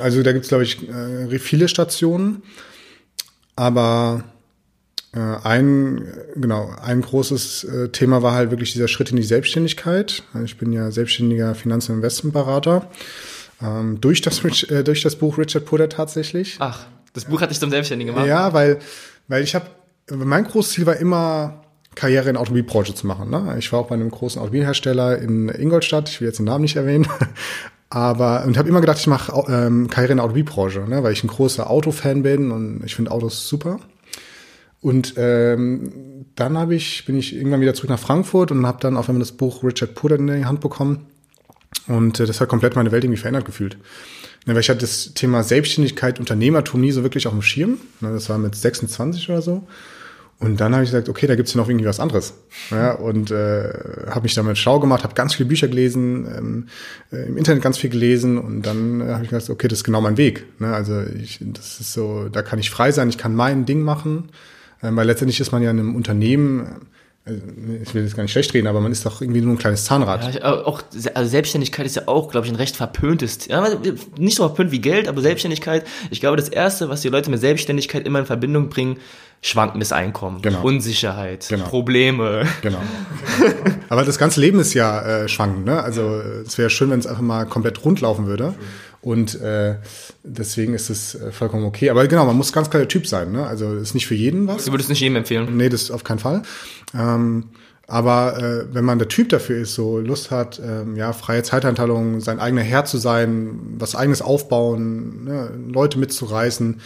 Also 0.00 0.22
da 0.22 0.32
gibt's 0.32 0.48
glaube 0.48 0.64
ich, 0.64 0.88
äh, 0.88 1.38
viele 1.38 1.68
Stationen, 1.68 2.42
aber 3.56 4.24
äh, 5.14 5.18
ein, 5.18 6.08
genau, 6.34 6.74
ein 6.82 7.02
großes 7.02 7.64
äh, 7.64 7.88
Thema 7.90 8.22
war 8.22 8.32
halt 8.32 8.50
wirklich 8.50 8.72
dieser 8.72 8.88
Schritt 8.88 9.10
in 9.10 9.16
die 9.16 9.22
Selbstständigkeit. 9.22 10.22
Ich 10.44 10.56
bin 10.56 10.72
ja 10.72 10.90
selbstständiger 10.90 11.54
Finanz- 11.54 11.88
und 11.88 11.96
Investmentberater. 11.96 12.90
Ähm, 13.64 14.00
durch, 14.00 14.20
das, 14.20 14.44
äh, 14.44 14.84
durch 14.84 15.02
das 15.02 15.16
Buch 15.16 15.38
Richard 15.38 15.64
Puder 15.64 15.88
tatsächlich. 15.88 16.56
Ach, 16.58 16.86
das 17.12 17.24
Buch 17.24 17.40
hat 17.40 17.50
dich 17.50 17.60
zum 17.60 17.70
Selbstständigen 17.70 18.14
gemacht? 18.14 18.28
Ja, 18.28 18.52
weil, 18.52 18.78
weil 19.28 19.42
ich 19.42 19.54
habe, 19.54 19.66
mein 20.10 20.44
großes 20.44 20.72
Ziel 20.72 20.86
war 20.86 20.96
immer, 20.96 21.64
Karriere 21.94 22.28
in 22.28 22.34
der 22.34 22.42
Automobilbranche 22.42 22.94
zu 22.94 23.06
machen. 23.06 23.30
Ne? 23.30 23.56
Ich 23.58 23.72
war 23.72 23.80
auch 23.80 23.88
bei 23.88 23.94
einem 23.94 24.10
großen 24.10 24.40
Automobilhersteller 24.40 25.18
in 25.18 25.48
Ingolstadt, 25.48 26.08
ich 26.08 26.20
will 26.20 26.28
jetzt 26.28 26.38
den 26.38 26.46
Namen 26.46 26.62
nicht 26.62 26.76
erwähnen, 26.76 27.06
aber 27.90 28.44
und 28.44 28.58
habe 28.58 28.68
immer 28.68 28.80
gedacht, 28.80 28.98
ich 28.98 29.06
mache 29.06 29.32
ähm, 29.48 29.88
Karriere 29.88 30.12
in 30.12 30.18
der 30.18 30.24
Automobilbranche, 30.24 30.80
ne? 30.80 31.02
weil 31.02 31.12
ich 31.12 31.22
ein 31.24 31.28
großer 31.28 31.70
Autofan 31.70 32.22
bin 32.22 32.50
und 32.50 32.82
ich 32.84 32.94
finde 32.94 33.10
Autos 33.10 33.48
super. 33.48 33.78
Und 34.80 35.14
ähm, 35.16 36.26
dann 36.34 36.58
habe 36.58 36.74
ich, 36.74 37.06
bin 37.06 37.16
ich 37.16 37.34
irgendwann 37.34 37.62
wieder 37.62 37.72
zurück 37.72 37.88
nach 37.88 37.98
Frankfurt 37.98 38.50
und 38.50 38.66
habe 38.66 38.78
dann 38.80 38.98
auf 38.98 39.08
einmal 39.08 39.20
das 39.20 39.32
Buch 39.32 39.62
Richard 39.62 39.94
Puder 39.94 40.16
in 40.16 40.26
die 40.26 40.44
Hand 40.44 40.60
bekommen. 40.60 41.06
Und 41.86 42.20
äh, 42.20 42.26
das 42.26 42.40
hat 42.40 42.48
komplett 42.48 42.76
meine 42.76 42.92
Welt 42.92 43.04
irgendwie 43.04 43.20
verändert 43.20 43.44
gefühlt. 43.44 43.76
Ja, 44.46 44.54
weil 44.54 44.60
ich 44.60 44.68
hatte 44.68 44.80
das 44.80 45.14
Thema 45.14 45.42
Selbstständigkeit, 45.42 46.18
Unternehmertum 46.18 46.80
nie 46.80 46.92
so 46.92 47.02
wirklich 47.02 47.26
auf 47.26 47.32
dem 47.32 47.42
Schirm. 47.42 47.78
Das 48.00 48.28
war 48.28 48.38
mit 48.38 48.54
26 48.54 49.28
oder 49.30 49.42
so. 49.42 49.66
Und 50.40 50.60
dann 50.60 50.74
habe 50.74 50.84
ich 50.84 50.90
gesagt, 50.90 51.08
okay, 51.08 51.26
da 51.26 51.36
gibt's 51.36 51.54
ja 51.54 51.60
noch 51.60 51.68
irgendwie 51.68 51.86
was 51.86 52.00
anderes. 52.00 52.34
Ja, 52.70 52.92
und 52.92 53.30
äh, 53.30 53.72
habe 54.10 54.24
mich 54.24 54.34
damit 54.34 54.58
schlau 54.58 54.80
gemacht, 54.80 55.04
habe 55.04 55.14
ganz 55.14 55.34
viele 55.34 55.48
Bücher 55.48 55.68
gelesen, 55.68 56.26
ähm, 56.26 56.68
äh, 57.12 57.26
im 57.28 57.36
Internet 57.38 57.62
ganz 57.62 57.78
viel 57.78 57.88
gelesen 57.88 58.36
und 58.36 58.62
dann 58.62 59.00
äh, 59.00 59.12
habe 59.12 59.24
ich 59.24 59.30
gesagt, 59.30 59.48
okay, 59.48 59.68
das 59.68 59.78
ist 59.78 59.84
genau 59.84 60.00
mein 60.00 60.16
Weg. 60.16 60.44
Ne? 60.60 60.74
Also 60.74 61.02
ich, 61.02 61.38
das 61.40 61.80
ist 61.80 61.92
so, 61.92 62.28
da 62.28 62.42
kann 62.42 62.58
ich 62.58 62.70
frei 62.70 62.90
sein, 62.90 63.08
ich 63.08 63.16
kann 63.16 63.34
mein 63.34 63.64
Ding 63.64 63.82
machen, 63.82 64.30
äh, 64.82 64.90
weil 64.90 65.06
letztendlich 65.06 65.40
ist 65.40 65.52
man 65.52 65.62
ja 65.62 65.70
in 65.70 65.78
einem 65.78 65.94
Unternehmen, 65.94 66.66
also, 67.26 67.40
ich 67.82 67.94
will 67.94 68.02
jetzt 68.02 68.16
gar 68.16 68.22
nicht 68.22 68.32
schlecht 68.32 68.52
reden, 68.52 68.66
aber 68.66 68.80
man 68.80 68.92
ist 68.92 69.06
doch 69.06 69.22
irgendwie 69.22 69.40
nur 69.40 69.54
ein 69.54 69.58
kleines 69.58 69.86
Zahnrad. 69.86 70.34
Ja, 70.34 70.64
auch, 70.66 70.82
also 71.14 71.30
Selbstständigkeit 71.30 71.86
ist 71.86 71.96
ja 71.96 72.02
auch, 72.06 72.30
glaube 72.30 72.46
ich, 72.46 72.52
ein 72.52 72.56
recht 72.56 72.76
verpöntes, 72.76 73.46
ja, 73.48 73.66
nicht 74.18 74.36
so 74.36 74.46
verpönt 74.46 74.72
wie 74.72 74.80
Geld, 74.80 75.08
aber 75.08 75.22
Selbstständigkeit, 75.22 75.86
ich 76.10 76.20
glaube, 76.20 76.36
das 76.36 76.50
Erste, 76.50 76.90
was 76.90 77.00
die 77.00 77.08
Leute 77.08 77.30
mit 77.30 77.40
Selbstständigkeit 77.40 78.06
immer 78.06 78.18
in 78.18 78.26
Verbindung 78.26 78.68
bringen, 78.68 78.98
schwankendes 79.40 79.90
Einkommen, 79.92 80.42
genau. 80.42 80.62
Unsicherheit, 80.62 81.46
genau. 81.48 81.64
Probleme. 81.64 82.46
Genau. 82.60 82.82
aber 83.88 84.04
das 84.04 84.18
ganze 84.18 84.40
Leben 84.40 84.60
ist 84.60 84.74
ja 84.74 85.00
äh, 85.22 85.28
schwankend, 85.28 85.64
ne? 85.64 85.82
Also 85.82 86.20
es 86.46 86.58
wäre 86.58 86.68
schön, 86.68 86.90
wenn 86.90 86.98
es 86.98 87.06
einfach 87.06 87.22
mal 87.22 87.46
komplett 87.46 87.84
rund 87.86 88.02
laufen 88.02 88.26
würde. 88.26 88.54
Und 89.04 89.38
äh, 89.42 89.76
deswegen 90.22 90.72
ist 90.72 90.88
es 90.88 91.14
äh, 91.14 91.30
vollkommen 91.30 91.64
okay. 91.64 91.90
Aber 91.90 92.06
genau, 92.06 92.24
man 92.24 92.36
muss 92.36 92.54
ganz 92.54 92.70
klar 92.70 92.80
der 92.80 92.88
Typ 92.88 93.06
sein. 93.06 93.32
Ne? 93.32 93.46
Also 93.46 93.74
ist 93.74 93.92
nicht 93.92 94.06
für 94.06 94.14
jeden 94.14 94.48
was. 94.48 94.64
Du 94.64 94.72
würdest 94.72 94.88
nicht 94.88 95.00
jedem 95.00 95.16
empfehlen? 95.16 95.58
Nee, 95.58 95.68
das 95.68 95.90
auf 95.90 96.04
keinen 96.04 96.20
Fall. 96.20 96.40
Ähm, 96.94 97.50
aber 97.86 98.38
äh, 98.38 98.74
wenn 98.74 98.86
man 98.86 98.98
der 98.98 99.08
Typ 99.08 99.28
dafür 99.28 99.58
ist, 99.58 99.74
so 99.74 99.98
Lust 99.98 100.30
hat, 100.30 100.58
ähm, 100.64 100.96
ja, 100.96 101.12
freie 101.12 101.42
Zeiteinteilung, 101.42 102.20
sein 102.20 102.40
eigener 102.40 102.62
Herr 102.62 102.86
zu 102.86 102.96
sein, 102.96 103.58
was 103.76 103.94
eigenes 103.94 104.22
aufbauen, 104.22 105.24
ne, 105.24 105.50
Leute 105.70 105.98
mitzureißen, 105.98 106.80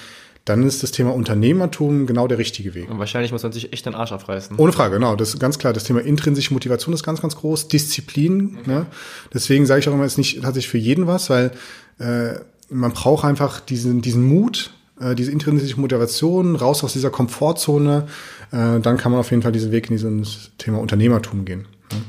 dann 0.44 0.64
ist 0.64 0.82
das 0.82 0.90
Thema 0.90 1.14
Unternehmertum 1.14 2.06
genau 2.06 2.26
der 2.26 2.38
richtige 2.38 2.74
Weg. 2.74 2.90
Und 2.90 2.98
wahrscheinlich 2.98 3.30
muss 3.30 3.44
man 3.44 3.52
sich 3.52 3.72
echt 3.72 3.86
den 3.86 3.94
Arsch 3.94 4.10
aufreißen. 4.10 4.56
Ohne 4.58 4.72
Frage, 4.72 4.94
genau. 4.94 5.14
Das 5.14 5.34
ist 5.34 5.38
ganz 5.38 5.58
klar. 5.58 5.72
Das 5.72 5.84
Thema 5.84 6.00
intrinsische 6.00 6.52
Motivation 6.52 6.94
ist 6.94 7.04
ganz, 7.04 7.20
ganz 7.20 7.36
groß. 7.36 7.68
Disziplin. 7.68 8.56
Okay. 8.60 8.70
Ne? 8.70 8.86
Deswegen 9.32 9.66
sage 9.66 9.80
ich 9.80 9.88
auch 9.88 9.92
immer, 9.92 10.04
es 10.04 10.12
ist 10.12 10.18
nicht 10.18 10.42
tatsächlich 10.42 10.68
für 10.68 10.78
jeden 10.78 11.06
was, 11.06 11.28
weil 11.30 11.52
äh, 11.98 12.34
man 12.70 12.92
braucht 12.92 13.24
einfach 13.24 13.60
diesen, 13.60 14.02
diesen 14.02 14.24
Mut, 14.24 14.72
äh, 15.00 15.14
diese 15.14 15.32
intrinsische 15.32 15.80
Motivation, 15.80 16.56
raus 16.56 16.84
aus 16.84 16.92
dieser 16.92 17.10
Komfortzone. 17.10 18.06
Äh, 18.52 18.80
dann 18.80 18.96
kann 18.96 19.12
man 19.12 19.20
auf 19.20 19.30
jeden 19.30 19.42
Fall 19.42 19.52
diesen 19.52 19.72
Weg 19.72 19.90
in 19.90 19.96
dieses 19.96 20.50
Thema 20.58 20.78
Unternehmertum 20.78 21.44
gehen. 21.44 21.66
Ne? 21.92 22.02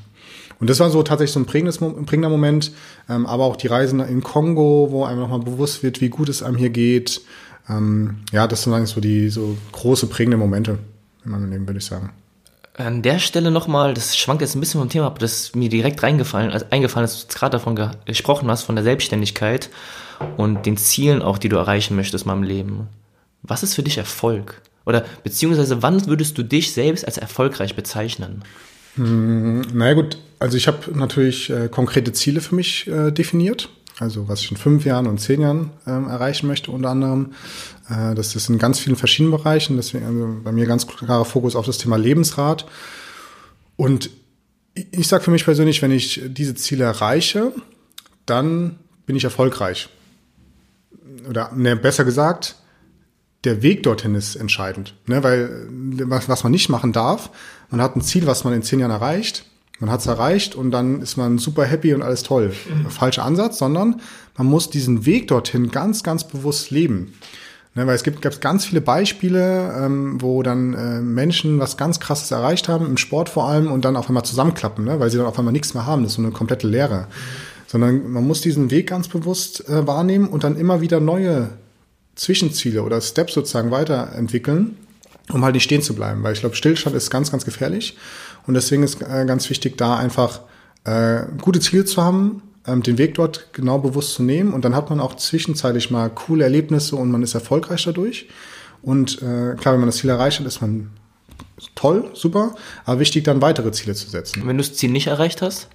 Und 0.59 0.69
das 0.69 0.79
war 0.79 0.89
so 0.89 1.01
tatsächlich 1.03 1.31
so 1.31 1.39
ein 1.39 1.45
prägendes, 1.45 1.77
prägender 1.77 2.29
Moment, 2.29 2.71
ähm, 3.07 3.25
aber 3.25 3.45
auch 3.45 3.55
die 3.55 3.67
Reisen 3.67 4.01
in 4.01 4.21
Kongo, 4.21 4.89
wo 4.91 5.05
einem 5.05 5.19
nochmal 5.19 5.39
bewusst 5.39 5.83
wird, 5.83 6.01
wie 6.01 6.09
gut 6.09 6.29
es 6.29 6.43
einem 6.43 6.57
hier 6.57 6.69
geht. 6.69 7.21
Ähm, 7.69 8.17
ja, 8.31 8.47
das 8.47 8.63
sind 8.63 8.73
eigentlich 8.73 8.89
so 8.89 8.99
die 8.99 9.29
so 9.29 9.57
große 9.71 10.07
prägende 10.07 10.37
Momente 10.37 10.79
in 11.23 11.31
meinem 11.31 11.49
Leben, 11.49 11.67
würde 11.67 11.79
ich 11.79 11.85
sagen. 11.85 12.11
An 12.79 13.01
der 13.01 13.19
Stelle 13.19 13.51
nochmal, 13.51 13.93
das 13.93 14.15
schwankt 14.15 14.41
jetzt 14.41 14.55
ein 14.55 14.61
bisschen 14.61 14.79
vom 14.79 14.89
Thema 14.89 15.07
ab, 15.07 15.19
das 15.19 15.53
mir 15.53 15.67
direkt 15.67 16.01
reingefallen, 16.01 16.51
also 16.51 16.65
eingefallen 16.69 17.03
ist, 17.03 17.33
du 17.33 17.37
gerade 17.37 17.57
davon 17.57 17.77
gesprochen 18.05 18.49
hast, 18.49 18.63
von 18.63 18.75
der 18.75 18.85
Selbstständigkeit 18.85 19.69
und 20.37 20.65
den 20.65 20.77
Zielen 20.77 21.21
auch, 21.21 21.37
die 21.37 21.49
du 21.49 21.57
erreichen 21.57 21.97
möchtest 21.97 22.23
in 22.23 22.29
meinem 22.29 22.43
Leben. 22.43 22.87
Was 23.41 23.63
ist 23.63 23.73
für 23.73 23.83
dich 23.83 23.97
Erfolg? 23.97 24.61
Oder 24.85 25.03
beziehungsweise 25.25 25.81
wann 25.81 26.07
würdest 26.07 26.37
du 26.37 26.43
dich 26.43 26.71
selbst 26.71 27.03
als 27.05 27.17
erfolgreich 27.17 27.75
bezeichnen? 27.75 28.43
Hm, 28.95 29.59
naja 29.73 29.93
gut, 29.93 30.17
also 30.39 30.55
ich 30.55 30.67
habe 30.67 30.97
natürlich 30.97 31.49
äh, 31.49 31.67
konkrete 31.67 32.13
Ziele 32.13 32.39
für 32.39 32.55
mich 32.55 32.87
äh, 32.87 33.11
definiert. 33.11 33.67
Also 33.99 34.29
was 34.29 34.41
ich 34.41 34.51
in 34.51 34.57
fünf 34.57 34.85
Jahren 34.85 35.07
und 35.07 35.19
zehn 35.19 35.41
Jahren 35.41 35.71
ähm, 35.85 36.07
erreichen 36.07 36.47
möchte, 36.47 36.71
unter 36.71 36.89
anderem. 36.89 37.33
Äh, 37.89 38.15
das 38.15 38.35
ist 38.35 38.49
in 38.49 38.57
ganz 38.57 38.79
vielen 38.79 38.95
verschiedenen 38.95 39.31
Bereichen. 39.31 39.75
Deswegen 39.75 40.05
also 40.05 40.41
bei 40.43 40.51
mir 40.51 40.65
ganz 40.65 40.87
klarer 40.87 41.25
Fokus 41.25 41.55
auf 41.55 41.65
das 41.65 41.77
Thema 41.77 41.97
Lebensrat. 41.97 42.65
Und 43.75 44.09
ich 44.73 45.07
sage 45.07 45.23
für 45.23 45.31
mich 45.31 45.43
persönlich, 45.43 45.81
wenn 45.81 45.91
ich 45.91 46.21
diese 46.27 46.55
Ziele 46.55 46.85
erreiche, 46.85 47.51
dann 48.25 48.79
bin 49.05 49.15
ich 49.15 49.25
erfolgreich. 49.25 49.89
Oder 51.27 51.51
ne, 51.53 51.75
besser 51.75 52.05
gesagt, 52.05 52.55
der 53.43 53.61
Weg 53.61 53.83
dorthin 53.83 54.15
ist 54.15 54.35
entscheidend. 54.35 54.95
Ne? 55.07 55.23
Weil 55.23 55.67
was, 55.69 56.29
was 56.29 56.43
man 56.43 56.51
nicht 56.51 56.69
machen 56.69 56.93
darf, 56.93 57.31
man 57.69 57.81
hat 57.81 57.95
ein 57.95 58.01
Ziel, 58.01 58.27
was 58.27 58.43
man 58.43 58.53
in 58.53 58.63
zehn 58.63 58.79
Jahren 58.79 58.91
erreicht, 58.91 59.45
Man 59.79 59.89
hat 59.89 60.01
es 60.01 60.07
erreicht 60.07 60.55
und 60.55 60.71
dann 60.71 61.01
ist 61.01 61.17
man 61.17 61.37
super 61.37 61.65
happy 61.65 61.93
und 61.93 62.01
alles 62.01 62.23
toll. 62.23 62.51
Mhm. 62.51 62.89
Falscher 62.89 63.23
Ansatz, 63.23 63.57
sondern 63.57 64.01
man 64.37 64.47
muss 64.47 64.69
diesen 64.69 65.05
Weg 65.05 65.27
dorthin 65.27 65.71
ganz, 65.71 66.03
ganz 66.03 66.27
bewusst 66.27 66.71
leben. 66.71 67.13
Ne, 67.75 67.85
weil 67.85 67.95
es 67.95 68.03
gibt 68.03 68.21
gab 68.23 68.41
ganz 68.41 68.65
viele 68.65 68.81
Beispiele, 68.81 69.73
ähm, 69.79 70.19
wo 70.21 70.41
dann 70.41 70.73
äh, 70.73 71.01
Menschen 71.01 71.59
was 71.59 71.77
ganz 71.77 71.99
Krasses 71.99 72.31
erreicht 72.31 72.67
haben, 72.67 72.87
im 72.87 72.97
Sport 72.97 73.29
vor 73.29 73.47
allem, 73.47 73.71
und 73.71 73.85
dann 73.85 73.95
auf 73.95 74.09
einmal 74.09 74.25
zusammenklappen, 74.25 74.83
ne, 74.85 74.99
weil 74.99 75.11
sie 75.11 75.17
dann 75.17 75.27
auf 75.27 75.37
einmal 75.37 75.51
nichts 75.51 75.75
mehr 75.75 75.85
haben. 75.85 76.01
Das 76.01 76.13
ist 76.13 76.15
so 76.15 76.23
eine 76.23 76.31
komplette 76.31 76.67
Leere. 76.67 77.07
Sondern 77.67 78.11
man 78.11 78.25
muss 78.25 78.41
diesen 78.41 78.71
Weg 78.71 78.87
ganz 78.87 79.07
bewusst 79.07 79.69
äh, 79.69 79.85
wahrnehmen 79.85 80.27
und 80.27 80.43
dann 80.43 80.57
immer 80.57 80.81
wieder 80.81 80.99
neue 80.99 81.51
Zwischenziele 82.15 82.81
oder 82.81 82.99
Steps 83.01 83.33
sozusagen 83.33 83.69
weiterentwickeln, 83.69 84.75
um 85.31 85.43
halt 85.43 85.53
nicht 85.53 85.63
stehen 85.63 85.81
zu 85.81 85.95
bleiben. 85.95 86.23
Weil 86.23 86.33
ich 86.33 86.39
glaube, 86.39 86.55
Stillstand 86.55 86.95
ist 86.95 87.09
ganz, 87.09 87.31
ganz 87.31 87.45
gefährlich. 87.45 87.97
Und 88.47 88.53
deswegen 88.53 88.83
ist 88.83 89.01
äh, 89.01 89.25
ganz 89.25 89.49
wichtig, 89.49 89.77
da 89.77 89.97
einfach 89.97 90.41
äh, 90.83 91.21
gute 91.41 91.59
Ziele 91.59 91.85
zu 91.85 92.01
haben, 92.01 92.41
ähm, 92.65 92.83
den 92.83 92.97
Weg 92.97 93.15
dort 93.15 93.53
genau 93.53 93.79
bewusst 93.79 94.13
zu 94.13 94.23
nehmen. 94.23 94.53
Und 94.53 94.65
dann 94.65 94.75
hat 94.75 94.89
man 94.89 94.99
auch 94.99 95.15
zwischenzeitlich 95.15 95.91
mal 95.91 96.09
coole 96.09 96.43
Erlebnisse 96.43 96.95
und 96.95 97.11
man 97.11 97.23
ist 97.23 97.33
erfolgreich 97.33 97.83
dadurch. 97.83 98.27
Und 98.81 99.21
äh, 99.21 99.55
klar, 99.55 99.73
wenn 99.73 99.79
man 99.79 99.89
das 99.89 99.97
Ziel 99.97 100.09
erreicht 100.09 100.39
hat, 100.39 100.47
ist 100.47 100.61
man 100.61 100.91
toll, 101.75 102.09
super. 102.13 102.55
Aber 102.85 102.99
wichtig, 102.99 103.23
dann 103.25 103.41
weitere 103.41 103.71
Ziele 103.71 103.93
zu 103.93 104.09
setzen. 104.09 104.41
Wenn 104.45 104.57
du 104.57 104.63
das 104.63 104.75
Ziel 104.75 104.91
nicht 104.91 105.07
erreicht 105.07 105.41
hast? 105.41 105.67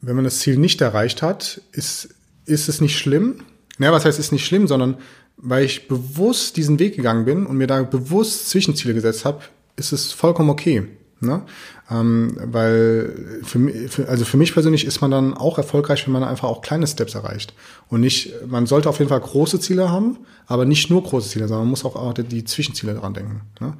Wenn 0.00 0.16
man 0.16 0.24
das 0.24 0.38
Ziel 0.38 0.56
nicht 0.56 0.80
erreicht 0.80 1.22
hat, 1.22 1.60
ist, 1.72 2.14
ist 2.46 2.68
es 2.68 2.80
nicht 2.80 2.98
schlimm. 2.98 3.44
Naja, 3.78 3.92
was 3.92 4.04
heißt, 4.04 4.18
ist 4.18 4.32
nicht 4.32 4.46
schlimm, 4.46 4.66
sondern 4.66 4.96
weil 5.42 5.64
ich 5.64 5.88
bewusst 5.88 6.56
diesen 6.56 6.78
Weg 6.78 6.96
gegangen 6.96 7.24
bin 7.24 7.46
und 7.46 7.56
mir 7.56 7.66
da 7.66 7.82
bewusst 7.82 8.50
Zwischenziele 8.50 8.94
gesetzt 8.94 9.24
habe, 9.24 9.40
ist 9.76 9.92
es 9.92 10.12
vollkommen 10.12 10.50
okay. 10.50 10.86
Ne? 11.20 11.42
Ähm, 11.90 12.36
weil 12.44 13.40
für, 13.42 13.58
für, 13.88 14.08
also 14.08 14.24
für 14.24 14.38
mich 14.38 14.54
persönlich 14.54 14.86
ist 14.86 15.02
man 15.02 15.10
dann 15.10 15.34
auch 15.34 15.58
erfolgreich, 15.58 16.06
wenn 16.06 16.14
man 16.14 16.24
einfach 16.24 16.48
auch 16.48 16.62
kleine 16.62 16.86
Steps 16.86 17.14
erreicht. 17.14 17.52
Und 17.88 18.00
nicht, 18.00 18.32
man 18.46 18.66
sollte 18.66 18.88
auf 18.88 18.98
jeden 18.98 19.10
Fall 19.10 19.20
große 19.20 19.60
Ziele 19.60 19.90
haben, 19.90 20.18
aber 20.46 20.64
nicht 20.64 20.88
nur 20.88 21.02
große 21.02 21.28
Ziele, 21.28 21.46
sondern 21.46 21.66
man 21.66 21.70
muss 21.70 21.84
auch, 21.84 21.96
auch 21.96 22.14
die 22.14 22.44
Zwischenziele 22.44 22.94
dran 22.94 23.12
denken. 23.12 23.42
Ne? 23.60 23.74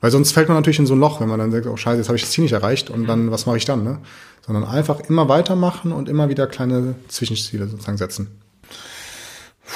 Weil 0.00 0.10
sonst 0.10 0.32
fällt 0.32 0.48
man 0.48 0.56
natürlich 0.56 0.78
in 0.78 0.86
so 0.86 0.94
ein 0.94 1.00
Loch, 1.00 1.20
wenn 1.20 1.28
man 1.28 1.40
dann 1.40 1.50
sagt, 1.50 1.66
oh 1.66 1.76
scheiße, 1.76 1.98
jetzt 1.98 2.08
habe 2.08 2.16
ich 2.16 2.22
das 2.22 2.30
Ziel 2.30 2.42
nicht 2.42 2.52
erreicht 2.52 2.90
und 2.90 3.06
dann, 3.06 3.30
was 3.30 3.46
mache 3.46 3.56
ich 3.56 3.64
dann? 3.64 3.82
Ne? 3.82 3.98
Sondern 4.46 4.64
einfach 4.64 5.00
immer 5.00 5.28
weitermachen 5.28 5.92
und 5.92 6.08
immer 6.08 6.28
wieder 6.28 6.46
kleine 6.46 6.94
Zwischenziele 7.08 7.66
sozusagen 7.66 7.96
setzen. 7.98 8.28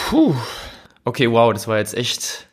Puh. 0.08 0.34
Okay, 1.08 1.30
wow, 1.30 1.54
das 1.54 1.66
war 1.66 1.78
jetzt 1.78 1.96
echt 1.96 2.50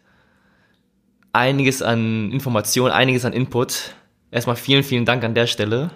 einiges 1.34 1.82
an 1.82 2.32
Information, 2.32 2.90
einiges 2.90 3.26
an 3.26 3.34
Input. 3.34 3.94
Erstmal 4.32 4.56
vielen, 4.56 4.84
vielen 4.84 5.04
Dank 5.04 5.26
an 5.26 5.36
der 5.36 5.46
Stelle. 5.46 5.92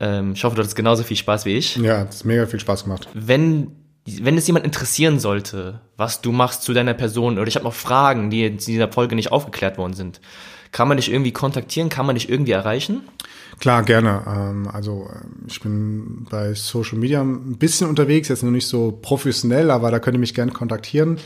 Ähm, 0.00 0.32
ich 0.32 0.42
hoffe, 0.42 0.56
du 0.56 0.62
hattest 0.62 0.74
genauso 0.74 1.04
viel 1.04 1.16
Spaß 1.16 1.44
wie 1.44 1.54
ich. 1.56 1.76
Ja, 1.76 2.02
es 2.02 2.18
hat 2.18 2.24
mega 2.24 2.44
viel 2.46 2.58
Spaß 2.58 2.82
gemacht. 2.82 3.08
Wenn, 3.14 3.70
wenn 4.04 4.36
es 4.36 4.48
jemand 4.48 4.64
interessieren 4.64 5.20
sollte, 5.20 5.80
was 5.96 6.22
du 6.22 6.32
machst 6.32 6.64
zu 6.64 6.72
deiner 6.72 6.92
Person, 6.92 7.38
oder 7.38 7.46
ich 7.46 7.54
habe 7.54 7.64
noch 7.64 7.72
Fragen, 7.72 8.30
die 8.30 8.46
in 8.46 8.56
dieser 8.56 8.90
Folge 8.90 9.14
nicht 9.14 9.30
aufgeklärt 9.30 9.78
worden 9.78 9.94
sind, 9.94 10.20
kann 10.72 10.88
man 10.88 10.96
dich 10.96 11.12
irgendwie 11.12 11.32
kontaktieren? 11.32 11.88
Kann 11.88 12.04
man 12.04 12.16
dich 12.16 12.28
irgendwie 12.28 12.50
erreichen? 12.50 13.02
Klar, 13.60 13.84
gerne. 13.84 14.24
Ähm, 14.26 14.68
also 14.72 15.08
äh, 15.08 15.24
ich 15.46 15.60
bin 15.60 16.26
bei 16.28 16.52
Social 16.54 16.98
Media 16.98 17.22
ein 17.22 17.58
bisschen 17.58 17.88
unterwegs, 17.88 18.26
jetzt 18.26 18.42
noch 18.42 18.50
nicht 18.50 18.66
so 18.66 18.90
professionell, 18.90 19.70
aber 19.70 19.92
da 19.92 20.00
könnt 20.00 20.16
ihr 20.16 20.20
mich 20.20 20.34
gerne 20.34 20.50
kontaktieren. 20.50 21.18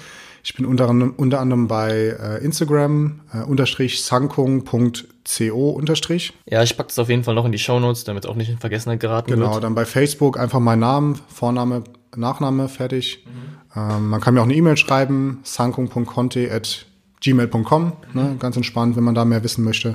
Ich 0.42 0.54
bin 0.54 0.64
unter, 0.66 0.88
unter 0.88 1.40
anderem 1.40 1.68
bei 1.68 2.16
äh, 2.20 2.44
Instagram, 2.44 3.20
äh, 3.32 3.42
unterstrich 3.42 4.02
sankung.co 4.02 5.70
unterstrich. 5.70 6.32
Ja, 6.46 6.62
ich 6.62 6.76
packe 6.76 6.88
das 6.88 6.98
auf 6.98 7.08
jeden 7.08 7.24
Fall 7.24 7.34
noch 7.34 7.44
in 7.44 7.52
die 7.52 7.58
Show 7.58 7.78
Notes, 7.78 8.04
damit 8.04 8.24
es 8.24 8.30
auch 8.30 8.36
nicht 8.36 8.50
in 8.50 8.58
Vergessenheit 8.58 9.00
geraten 9.00 9.30
genau, 9.30 9.42
wird. 9.42 9.50
Genau, 9.50 9.60
dann 9.60 9.74
bei 9.74 9.84
Facebook 9.84 10.38
einfach 10.38 10.60
mein 10.60 10.80
Name, 10.80 11.14
Vorname, 11.28 11.84
Nachname, 12.16 12.68
fertig. 12.68 13.24
Mhm. 13.26 13.80
Ähm, 13.80 14.08
man 14.08 14.20
kann 14.20 14.34
mir 14.34 14.40
auch 14.40 14.44
eine 14.44 14.54
E-Mail 14.54 14.76
schreiben, 14.76 15.40
sankung.conte 15.42 16.50
at 16.50 16.86
gmail.com, 17.20 17.84
mhm. 17.84 17.92
ne, 18.20 18.36
ganz 18.38 18.56
entspannt, 18.56 18.96
wenn 18.96 19.04
man 19.04 19.14
da 19.14 19.24
mehr 19.24 19.44
wissen 19.44 19.64
möchte. 19.64 19.92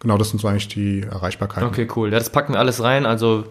Genau, 0.00 0.18
das 0.18 0.30
sind 0.30 0.40
so 0.40 0.48
eigentlich 0.48 0.68
die 0.68 1.02
Erreichbarkeiten. 1.02 1.68
Okay, 1.68 1.86
cool. 1.94 2.10
Ja, 2.10 2.18
das 2.18 2.30
packen 2.30 2.54
wir 2.54 2.58
alles 2.58 2.82
rein, 2.82 3.06
also 3.06 3.44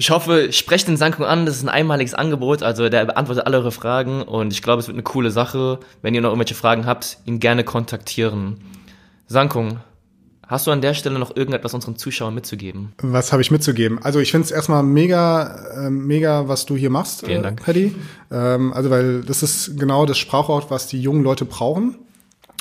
ich 0.00 0.10
hoffe, 0.10 0.50
sprecht 0.50 0.88
den 0.88 0.96
Sankung 0.96 1.26
an, 1.26 1.44
das 1.44 1.56
ist 1.56 1.62
ein 1.62 1.68
einmaliges 1.68 2.14
Angebot, 2.14 2.62
also 2.62 2.88
der 2.88 3.04
beantwortet 3.04 3.44
alle 3.44 3.58
eure 3.58 3.70
Fragen 3.70 4.22
und 4.22 4.50
ich 4.50 4.62
glaube, 4.62 4.80
es 4.80 4.88
wird 4.88 4.94
eine 4.94 5.02
coole 5.02 5.30
Sache. 5.30 5.78
Wenn 6.00 6.14
ihr 6.14 6.22
noch 6.22 6.30
irgendwelche 6.30 6.54
Fragen 6.54 6.86
habt, 6.86 7.18
ihn 7.26 7.38
gerne 7.38 7.64
kontaktieren. 7.64 8.62
Sankung, 9.26 9.80
hast 10.46 10.66
du 10.66 10.70
an 10.70 10.80
der 10.80 10.94
Stelle 10.94 11.18
noch 11.18 11.36
irgendetwas 11.36 11.74
unseren 11.74 11.96
Zuschauern 11.96 12.34
mitzugeben? 12.34 12.94
Was 13.02 13.30
habe 13.30 13.42
ich 13.42 13.50
mitzugeben? 13.50 14.02
Also 14.02 14.20
ich 14.20 14.30
finde 14.30 14.46
es 14.46 14.50
erstmal 14.50 14.82
mega, 14.82 15.86
äh, 15.86 15.90
mega, 15.90 16.48
was 16.48 16.64
du 16.64 16.76
hier 16.76 16.88
machst, 16.88 17.26
Vielen 17.26 17.42
Dank. 17.42 17.60
Äh, 17.60 17.64
Paddy. 17.64 17.94
Ähm, 18.30 18.72
also 18.72 18.88
weil 18.88 19.20
das 19.20 19.42
ist 19.42 19.78
genau 19.78 20.06
das 20.06 20.16
Sprachwort, 20.16 20.70
was 20.70 20.86
die 20.86 21.02
jungen 21.02 21.22
Leute 21.22 21.44
brauchen. 21.44 21.98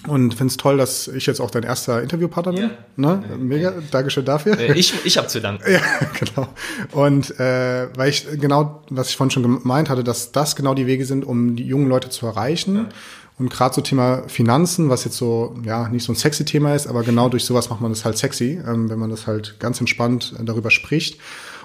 Und 0.08 0.34
finde 0.34 0.52
es 0.52 0.58
toll, 0.58 0.78
dass 0.78 1.10
ich 1.10 1.26
jetzt 1.26 1.42
auch 1.42 1.52
dein 1.52 1.64
erster 1.64 2.02
Interviewpartner 2.02 2.54
bin. 2.54 2.62
Ja. 2.62 2.70
Ne? 2.96 3.24
Mega, 3.38 3.74
Dankeschön 3.92 4.24
dafür. 4.24 4.58
Äh, 4.58 4.74
ich, 4.74 4.94
ich 5.06 5.18
habe 5.18 5.28
zu 5.28 5.42
danken. 5.42 5.64
ja, 5.72 5.82
genau. 6.18 6.48
Und 6.92 7.38
äh, 7.38 7.90
weil 7.96 8.10
ich 8.10 8.26
genau, 8.40 8.84
was 8.90 9.10
ich 9.10 9.18
vorhin 9.18 9.32
schon 9.32 9.44
gemeint 9.44 9.90
hatte, 9.90 10.06
dass 10.06 10.32
das 10.32 10.56
genau 10.56 10.74
die 10.74 10.88
Wege 10.88 11.06
sind, 11.06 11.26
um 11.26 11.58
die 11.58 11.66
jungen 11.66 11.90
Leute 11.90 12.10
zu 12.10 12.26
erreichen. 12.26 12.76
Ja. 12.76 12.86
Und 13.40 13.50
gerade 13.50 13.74
so 13.74 13.82
Thema 13.82 14.24
Finanzen, 14.28 14.90
was 14.90 15.06
jetzt 15.06 15.16
so, 15.16 15.56
ja, 15.64 15.88
nicht 15.88 16.04
so 16.04 16.12
ein 16.12 16.16
sexy 16.16 16.44
Thema 16.44 16.76
ist, 16.76 16.88
aber 16.88 17.04
genau 17.04 17.30
durch 17.30 17.46
sowas 17.46 17.70
macht 17.70 17.80
man 17.80 17.92
das 17.92 18.04
halt 18.04 18.18
sexy, 18.18 18.60
ähm, 18.66 18.90
wenn 18.90 19.00
man 19.00 19.10
das 19.10 19.28
halt 19.28 19.60
ganz 19.60 19.80
entspannt 19.80 20.34
äh, 20.38 20.44
darüber 20.44 20.72
spricht. 20.72 21.20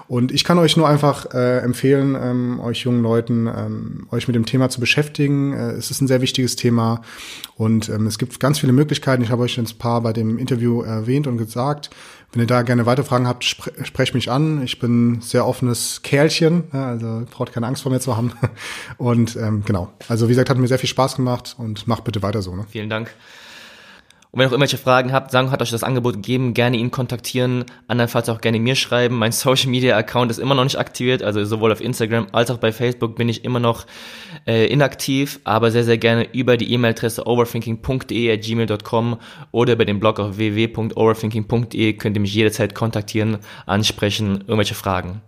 Und 0.07 0.31
ich 0.31 0.43
kann 0.43 0.59
euch 0.59 0.77
nur 0.77 0.87
einfach 0.87 1.33
äh, 1.33 1.59
empfehlen, 1.59 2.15
ähm, 2.19 2.59
euch 2.59 2.81
jungen 2.81 3.01
Leuten, 3.01 3.47
ähm, 3.47 4.07
euch 4.11 4.27
mit 4.27 4.35
dem 4.35 4.45
Thema 4.45 4.69
zu 4.69 4.79
beschäftigen. 4.79 5.53
Äh, 5.53 5.71
es 5.71 5.89
ist 5.89 6.01
ein 6.01 6.07
sehr 6.07 6.21
wichtiges 6.21 6.55
Thema 6.55 7.01
und 7.55 7.89
ähm, 7.89 8.05
es 8.05 8.19
gibt 8.19 8.39
ganz 8.39 8.59
viele 8.59 8.73
Möglichkeiten. 8.73 9.23
Ich 9.23 9.31
habe 9.31 9.43
euch 9.43 9.57
ein 9.57 9.67
paar 9.79 10.01
bei 10.01 10.13
dem 10.13 10.37
Interview 10.37 10.81
erwähnt 10.81 11.25
und 11.25 11.37
gesagt. 11.37 11.89
Wenn 12.31 12.41
ihr 12.41 12.47
da 12.47 12.63
gerne 12.63 12.85
weitere 12.85 13.05
Fragen 13.05 13.27
habt, 13.27 13.45
spre 13.45 13.71
sprecht 13.83 14.13
mich 14.13 14.29
an. 14.29 14.61
Ich 14.61 14.77
bin 14.79 15.21
sehr 15.21 15.47
offenes 15.47 16.01
Kerlchen, 16.03 16.65
ja, 16.73 16.89
also 16.89 17.23
braucht 17.31 17.53
keine 17.53 17.65
Angst 17.65 17.83
vor 17.83 17.91
mir 17.91 18.01
zu 18.01 18.17
haben. 18.17 18.33
Und 18.97 19.37
ähm, 19.37 19.63
genau, 19.65 19.93
also 20.09 20.27
wie 20.27 20.33
gesagt, 20.33 20.49
hat 20.49 20.57
mir 20.57 20.67
sehr 20.67 20.79
viel 20.79 20.89
Spaß 20.89 21.15
gemacht 21.15 21.55
und 21.57 21.87
macht 21.87 22.03
bitte 22.03 22.21
weiter 22.21 22.41
so. 22.41 22.55
Ne? 22.55 22.65
Vielen 22.69 22.89
Dank. 22.89 23.13
Und 24.35 24.39
wenn 24.39 24.47
ihr 24.47 24.49
auch 24.49 24.51
irgendwelche 24.51 24.77
Fragen 24.77 25.13
habt, 25.13 25.31
sagen, 25.31 25.49
hat 25.49 25.61
euch 25.61 25.71
das 25.71 25.81
Angebot 25.81 26.15
gegeben, 26.15 26.53
gerne 26.53 26.75
ihn 26.75 26.91
kontaktieren. 26.91 27.63
Andernfalls 27.87 28.27
auch 28.27 28.41
gerne 28.41 28.59
mir 28.59 28.75
schreiben. 28.75 29.17
Mein 29.17 29.31
Social 29.31 29.69
Media 29.69 29.95
Account 29.95 30.29
ist 30.29 30.39
immer 30.39 30.55
noch 30.55 30.65
nicht 30.65 30.77
aktiviert, 30.77 31.23
also 31.23 31.45
sowohl 31.45 31.71
auf 31.71 31.79
Instagram 31.79 32.27
als 32.33 32.51
auch 32.51 32.57
bei 32.57 32.73
Facebook 32.73 33.15
bin 33.15 33.29
ich 33.29 33.45
immer 33.45 33.61
noch 33.61 33.85
äh, 34.45 34.65
inaktiv, 34.65 35.39
aber 35.45 35.71
sehr, 35.71 35.85
sehr 35.85 35.97
gerne 35.97 36.27
über 36.33 36.57
die 36.57 36.69
E-Mail-Adresse 36.73 37.25
overthinking.de 37.25 38.33
at 38.33 38.41
gmail.com 38.41 39.19
oder 39.53 39.71
über 39.71 39.85
den 39.85 40.01
Blog 40.01 40.19
auf 40.19 40.35
www.overthinking.de 40.35 41.93
könnt 41.93 42.17
ihr 42.17 42.21
mich 42.21 42.35
jederzeit 42.35 42.75
kontaktieren, 42.75 43.37
ansprechen, 43.65 44.41
irgendwelche 44.41 44.75
Fragen. 44.75 45.21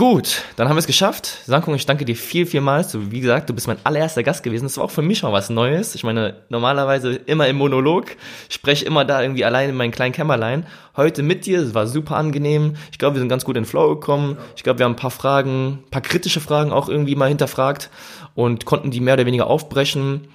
Gut, 0.00 0.44
dann 0.56 0.66
haben 0.66 0.76
wir 0.76 0.80
es 0.80 0.86
geschafft. 0.86 1.26
Sankung, 1.44 1.74
ich 1.74 1.84
danke 1.84 2.06
dir 2.06 2.16
viel, 2.16 2.46
vielmals. 2.46 2.96
Wie 3.10 3.20
gesagt, 3.20 3.50
du 3.50 3.52
bist 3.52 3.66
mein 3.66 3.76
allererster 3.84 4.22
Gast 4.22 4.42
gewesen. 4.42 4.64
Das 4.64 4.78
war 4.78 4.84
auch 4.84 4.90
für 4.90 5.02
mich 5.02 5.22
mal 5.22 5.30
was 5.34 5.50
Neues. 5.50 5.94
Ich 5.94 6.04
meine, 6.04 6.36
normalerweise 6.48 7.16
immer 7.16 7.46
im 7.48 7.56
Monolog. 7.56 8.16
Spreche 8.48 8.86
immer 8.86 9.04
da 9.04 9.20
irgendwie 9.20 9.44
allein 9.44 9.68
in 9.68 9.76
meinem 9.76 9.90
kleinen 9.90 10.14
Kämmerlein. 10.14 10.64
Heute 10.96 11.22
mit 11.22 11.44
dir, 11.44 11.60
es 11.60 11.74
war 11.74 11.86
super 11.86 12.16
angenehm. 12.16 12.76
Ich 12.90 12.96
glaube, 12.96 13.16
wir 13.16 13.20
sind 13.20 13.28
ganz 13.28 13.44
gut 13.44 13.58
in 13.58 13.64
den 13.64 13.68
Flow 13.68 13.90
gekommen. 13.90 14.38
Ich 14.56 14.62
glaube, 14.62 14.78
wir 14.78 14.86
haben 14.86 14.94
ein 14.94 14.96
paar 14.96 15.10
Fragen, 15.10 15.80
ein 15.84 15.90
paar 15.90 16.00
kritische 16.00 16.40
Fragen 16.40 16.72
auch 16.72 16.88
irgendwie 16.88 17.14
mal 17.14 17.28
hinterfragt 17.28 17.90
und 18.34 18.64
konnten 18.64 18.90
die 18.90 19.00
mehr 19.00 19.12
oder 19.12 19.26
weniger 19.26 19.48
aufbrechen. 19.48 20.28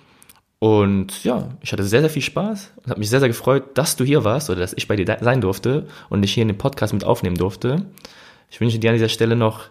Und 0.60 1.24
ja, 1.24 1.50
ich 1.62 1.74
hatte 1.74 1.86
sehr, 1.86 2.02
sehr 2.02 2.12
viel 2.12 2.22
Spaß 2.22 2.72
und 2.84 2.92
habe 2.92 3.00
mich 3.00 3.10
sehr, 3.10 3.20
sehr 3.20 3.30
gefreut, 3.30 3.64
dass 3.74 3.96
du 3.96 4.04
hier 4.04 4.24
warst 4.24 4.52
oder 4.52 4.60
dass 4.60 4.74
ich 4.74 4.88
bei 4.88 4.96
dir 4.96 5.18
sein 5.22 5.42
durfte 5.42 5.88
und 6.10 6.22
dich 6.22 6.36
hier 6.36 6.44
in 6.44 6.50
den 6.50 6.60
Podcast 6.60 6.94
mit 6.94 7.04
aufnehmen 7.04 7.36
durfte. 7.36 7.88
Ich 8.50 8.62
wünsche 8.62 8.80
dir 8.80 8.90
an 8.90 8.96
dieser 8.96 9.10
Stelle 9.10 9.36
noch 9.36 9.70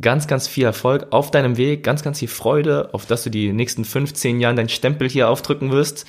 ganz, 0.00 0.26
ganz 0.26 0.48
viel 0.48 0.64
Erfolg 0.64 1.06
auf 1.10 1.30
deinem 1.30 1.56
Weg, 1.56 1.84
ganz, 1.84 2.02
ganz 2.02 2.18
viel 2.18 2.28
Freude, 2.28 2.90
auf 2.92 3.06
dass 3.06 3.22
du 3.22 3.30
die 3.30 3.52
nächsten 3.52 3.84
15 3.84 4.40
Jahren 4.40 4.56
deinen 4.56 4.68
Stempel 4.68 5.08
hier 5.08 5.28
aufdrücken 5.28 5.70
wirst 5.70 6.06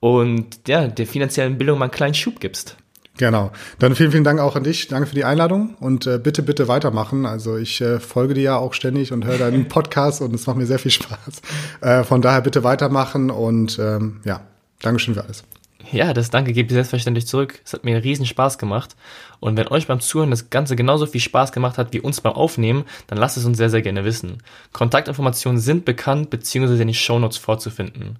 und 0.00 0.68
ja, 0.68 0.86
der 0.86 1.06
finanziellen 1.06 1.58
Bildung 1.58 1.78
mal 1.78 1.86
einen 1.86 1.92
kleinen 1.92 2.14
Schub 2.14 2.40
gibst. 2.40 2.76
Genau. 3.16 3.50
Dann 3.80 3.96
vielen, 3.96 4.12
vielen 4.12 4.22
Dank 4.22 4.38
auch 4.38 4.54
an 4.54 4.62
dich. 4.62 4.86
Danke 4.86 5.08
für 5.08 5.14
die 5.16 5.24
Einladung 5.24 5.74
und 5.80 6.06
äh, 6.06 6.18
bitte, 6.22 6.42
bitte 6.44 6.68
weitermachen. 6.68 7.26
Also 7.26 7.56
ich 7.56 7.80
äh, 7.80 7.98
folge 7.98 8.34
dir 8.34 8.42
ja 8.42 8.56
auch 8.56 8.74
ständig 8.74 9.12
und 9.12 9.24
höre 9.24 9.38
deinen 9.38 9.66
Podcast 9.68 10.22
und 10.22 10.32
es 10.34 10.46
macht 10.46 10.56
mir 10.56 10.66
sehr 10.66 10.78
viel 10.78 10.92
Spaß. 10.92 11.42
Äh, 11.80 12.04
von 12.04 12.22
daher 12.22 12.42
bitte 12.42 12.62
weitermachen 12.62 13.30
und 13.30 13.78
ähm, 13.80 14.20
ja, 14.24 14.40
Dankeschön 14.80 15.14
für 15.14 15.24
alles. 15.24 15.42
Ja, 15.90 16.12
das 16.12 16.28
Danke 16.28 16.52
gebe 16.52 16.66
ich 16.66 16.74
selbstverständlich 16.74 17.26
zurück. 17.26 17.60
Es 17.64 17.72
hat 17.72 17.84
mir 17.84 17.92
einen 17.92 18.02
riesen 18.02 18.26
Spaß 18.26 18.58
gemacht. 18.58 18.94
Und 19.40 19.56
wenn 19.56 19.68
euch 19.68 19.86
beim 19.86 20.00
Zuhören 20.00 20.30
das 20.30 20.50
Ganze 20.50 20.76
genauso 20.76 21.06
viel 21.06 21.20
Spaß 21.20 21.50
gemacht 21.52 21.78
hat 21.78 21.92
wie 21.92 22.00
uns 22.00 22.20
beim 22.20 22.34
Aufnehmen, 22.34 22.84
dann 23.06 23.18
lasst 23.18 23.38
es 23.38 23.46
uns 23.46 23.56
sehr, 23.56 23.70
sehr 23.70 23.80
gerne 23.80 24.04
wissen. 24.04 24.42
Kontaktinformationen 24.72 25.60
sind 25.60 25.84
bekannt 25.86 26.28
bzw. 26.28 26.72
in 26.72 26.88
den 26.88 26.94
Shownotes 26.94 27.38
vorzufinden. 27.38 28.18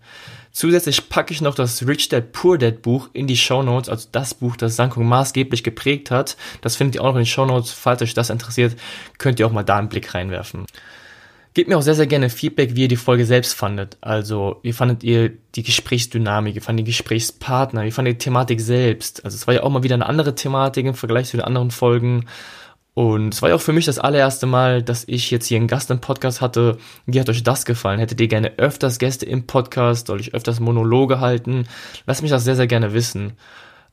Zusätzlich 0.51 1.11
packe 1.11 1.35
ich 1.35 1.43
noch 1.43 1.55
das 1.55 1.87
Rich 1.87 2.09
Dad 2.09 2.33
Poor 2.33 2.57
Dad 2.57 2.81
Buch 2.81 3.11
in 3.13 3.27
die 3.27 3.37
Shownotes, 3.37 3.91
also 3.91 4.09
das 4.13 4.33
Buch, 4.33 4.57
das 4.57 4.77
Sankung 4.77 5.07
maßgeblich 5.07 5.63
geprägt 5.63 6.11
hat. 6.11 6.37
Das 6.63 6.77
findet 6.77 6.97
ihr 6.97 7.03
auch 7.03 7.09
noch 7.09 7.17
in 7.17 7.21
den 7.21 7.27
Shownotes. 7.27 7.73
Falls 7.73 8.01
euch 8.01 8.15
das 8.15 8.31
interessiert, 8.31 8.77
könnt 9.19 9.39
ihr 9.39 9.47
auch 9.47 9.53
mal 9.53 9.63
da 9.63 9.77
einen 9.77 9.91
Blick 9.91 10.15
reinwerfen. 10.15 10.65
Gebt 11.59 11.69
mir 11.69 11.77
auch 11.77 11.83
sehr, 11.83 11.97
sehr 11.97 12.07
gerne 12.07 12.31
Feedback, 12.31 12.77
wie 12.77 12.83
ihr 12.83 12.89
die 12.89 12.95
Folge 12.95 13.27
selbst 13.27 13.53
fandet. 13.55 13.97
Also, 14.01 14.61
wie 14.63 14.73
fandet 14.73 15.03
ihr 15.03 15.33
die 15.57 15.65
Gesprächsdynamik, 15.65 16.55
wie 16.55 16.61
fandet 16.61 16.83
ihr 16.83 16.85
die 16.85 16.91
Gesprächspartner, 16.93 17.83
wie 17.83 17.91
fandet 17.91 18.13
ihr 18.13 18.19
die 18.19 18.23
Thematik 18.23 18.61
selbst? 18.61 19.25
Also, 19.25 19.35
es 19.35 19.49
war 19.49 19.55
ja 19.55 19.65
auch 19.65 19.71
mal 19.71 19.83
wieder 19.83 19.97
eine 19.97 20.07
andere 20.07 20.37
Thematik 20.37 20.87
im 20.87 20.95
Vergleich 20.95 21.27
zu 21.27 21.37
den 21.37 21.45
anderen 21.45 21.73
Folgen. 21.73 22.27
Und 22.95 23.35
es 23.35 23.43
war 23.43 23.49
ja 23.49 23.57
auch 23.57 23.61
für 23.61 23.73
mich 23.73 23.87
das 23.87 23.99
allererste 23.99 24.47
Mal, 24.47 24.85
dass 24.85 25.03
ich 25.09 25.33
jetzt 25.33 25.47
hier 25.47 25.57
einen 25.57 25.67
Gast 25.67 25.91
im 25.91 26.01
Podcast 26.01 26.41
hatte. 26.41 26.79
Wie 27.07 27.19
hat 27.19 27.29
euch 27.29 27.43
das 27.43 27.65
gefallen? 27.65 27.99
Hättet 27.99 28.21
ihr 28.21 28.29
gerne 28.29 28.53
öfters 28.59 29.01
Gäste 29.01 29.27
im 29.27 29.49
Podcast? 29.49 30.07
Soll 30.07 30.21
ich 30.21 30.35
öfters 30.35 30.61
Monologe 30.61 31.19
halten? 31.19 31.67
Lasst 32.07 32.23
mich 32.23 32.31
das 32.31 32.45
sehr, 32.45 32.55
sehr 32.55 32.69
gerne 32.69 32.93
wissen. 32.95 33.33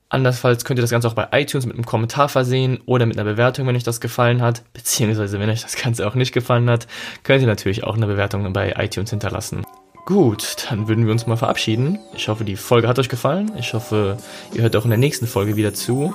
Andernfalls 0.09 0.65
könnt 0.65 0.79
ihr 0.79 0.83
das 0.83 0.91
Ganze 0.91 1.07
auch 1.07 1.13
bei 1.13 1.27
iTunes 1.31 1.65
mit 1.65 1.75
einem 1.75 1.85
Kommentar 1.85 2.29
versehen 2.29 2.79
oder 2.85 3.05
mit 3.05 3.17
einer 3.17 3.29
Bewertung, 3.29 3.65
wenn 3.65 3.75
euch 3.75 3.83
das 3.83 3.99
gefallen 3.99 4.41
hat. 4.41 4.61
Beziehungsweise, 4.73 5.39
wenn 5.39 5.49
euch 5.49 5.63
das 5.63 5.75
Ganze 5.75 6.07
auch 6.07 6.15
nicht 6.15 6.31
gefallen 6.31 6.69
hat, 6.69 6.87
könnt 7.23 7.41
ihr 7.41 7.47
natürlich 7.47 7.83
auch 7.83 7.95
eine 7.95 8.05
Bewertung 8.05 8.51
bei 8.53 8.73
iTunes 8.77 9.09
hinterlassen. 9.09 9.65
Gut, 10.05 10.67
dann 10.69 10.87
würden 10.87 11.05
wir 11.05 11.11
uns 11.11 11.25
mal 11.25 11.35
verabschieden. 11.35 11.97
Ich 12.15 12.27
hoffe, 12.27 12.45
die 12.45 12.55
Folge 12.55 12.87
hat 12.87 12.99
euch 12.99 13.09
gefallen. 13.09 13.51
Ich 13.57 13.73
hoffe, 13.73 14.17
ihr 14.53 14.61
hört 14.61 14.75
auch 14.75 14.83
in 14.83 14.91
der 14.91 14.99
nächsten 14.99 15.25
Folge 15.25 15.55
wieder 15.55 15.73
zu. 15.73 16.13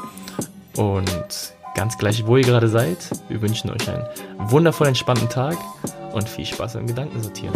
Und 0.76 1.53
ganz 1.74 1.99
gleich, 1.99 2.24
wo 2.24 2.36
ihr 2.36 2.45
gerade 2.45 2.68
seid, 2.68 2.99
wir 3.28 3.43
wünschen 3.43 3.70
euch 3.70 3.88
einen 3.88 4.05
wundervoll 4.38 4.86
entspannten 4.86 5.28
Tag 5.28 5.57
und 6.12 6.28
viel 6.28 6.47
Spaß 6.47 6.74
beim 6.74 6.86
Gedankensortieren. 6.86 7.55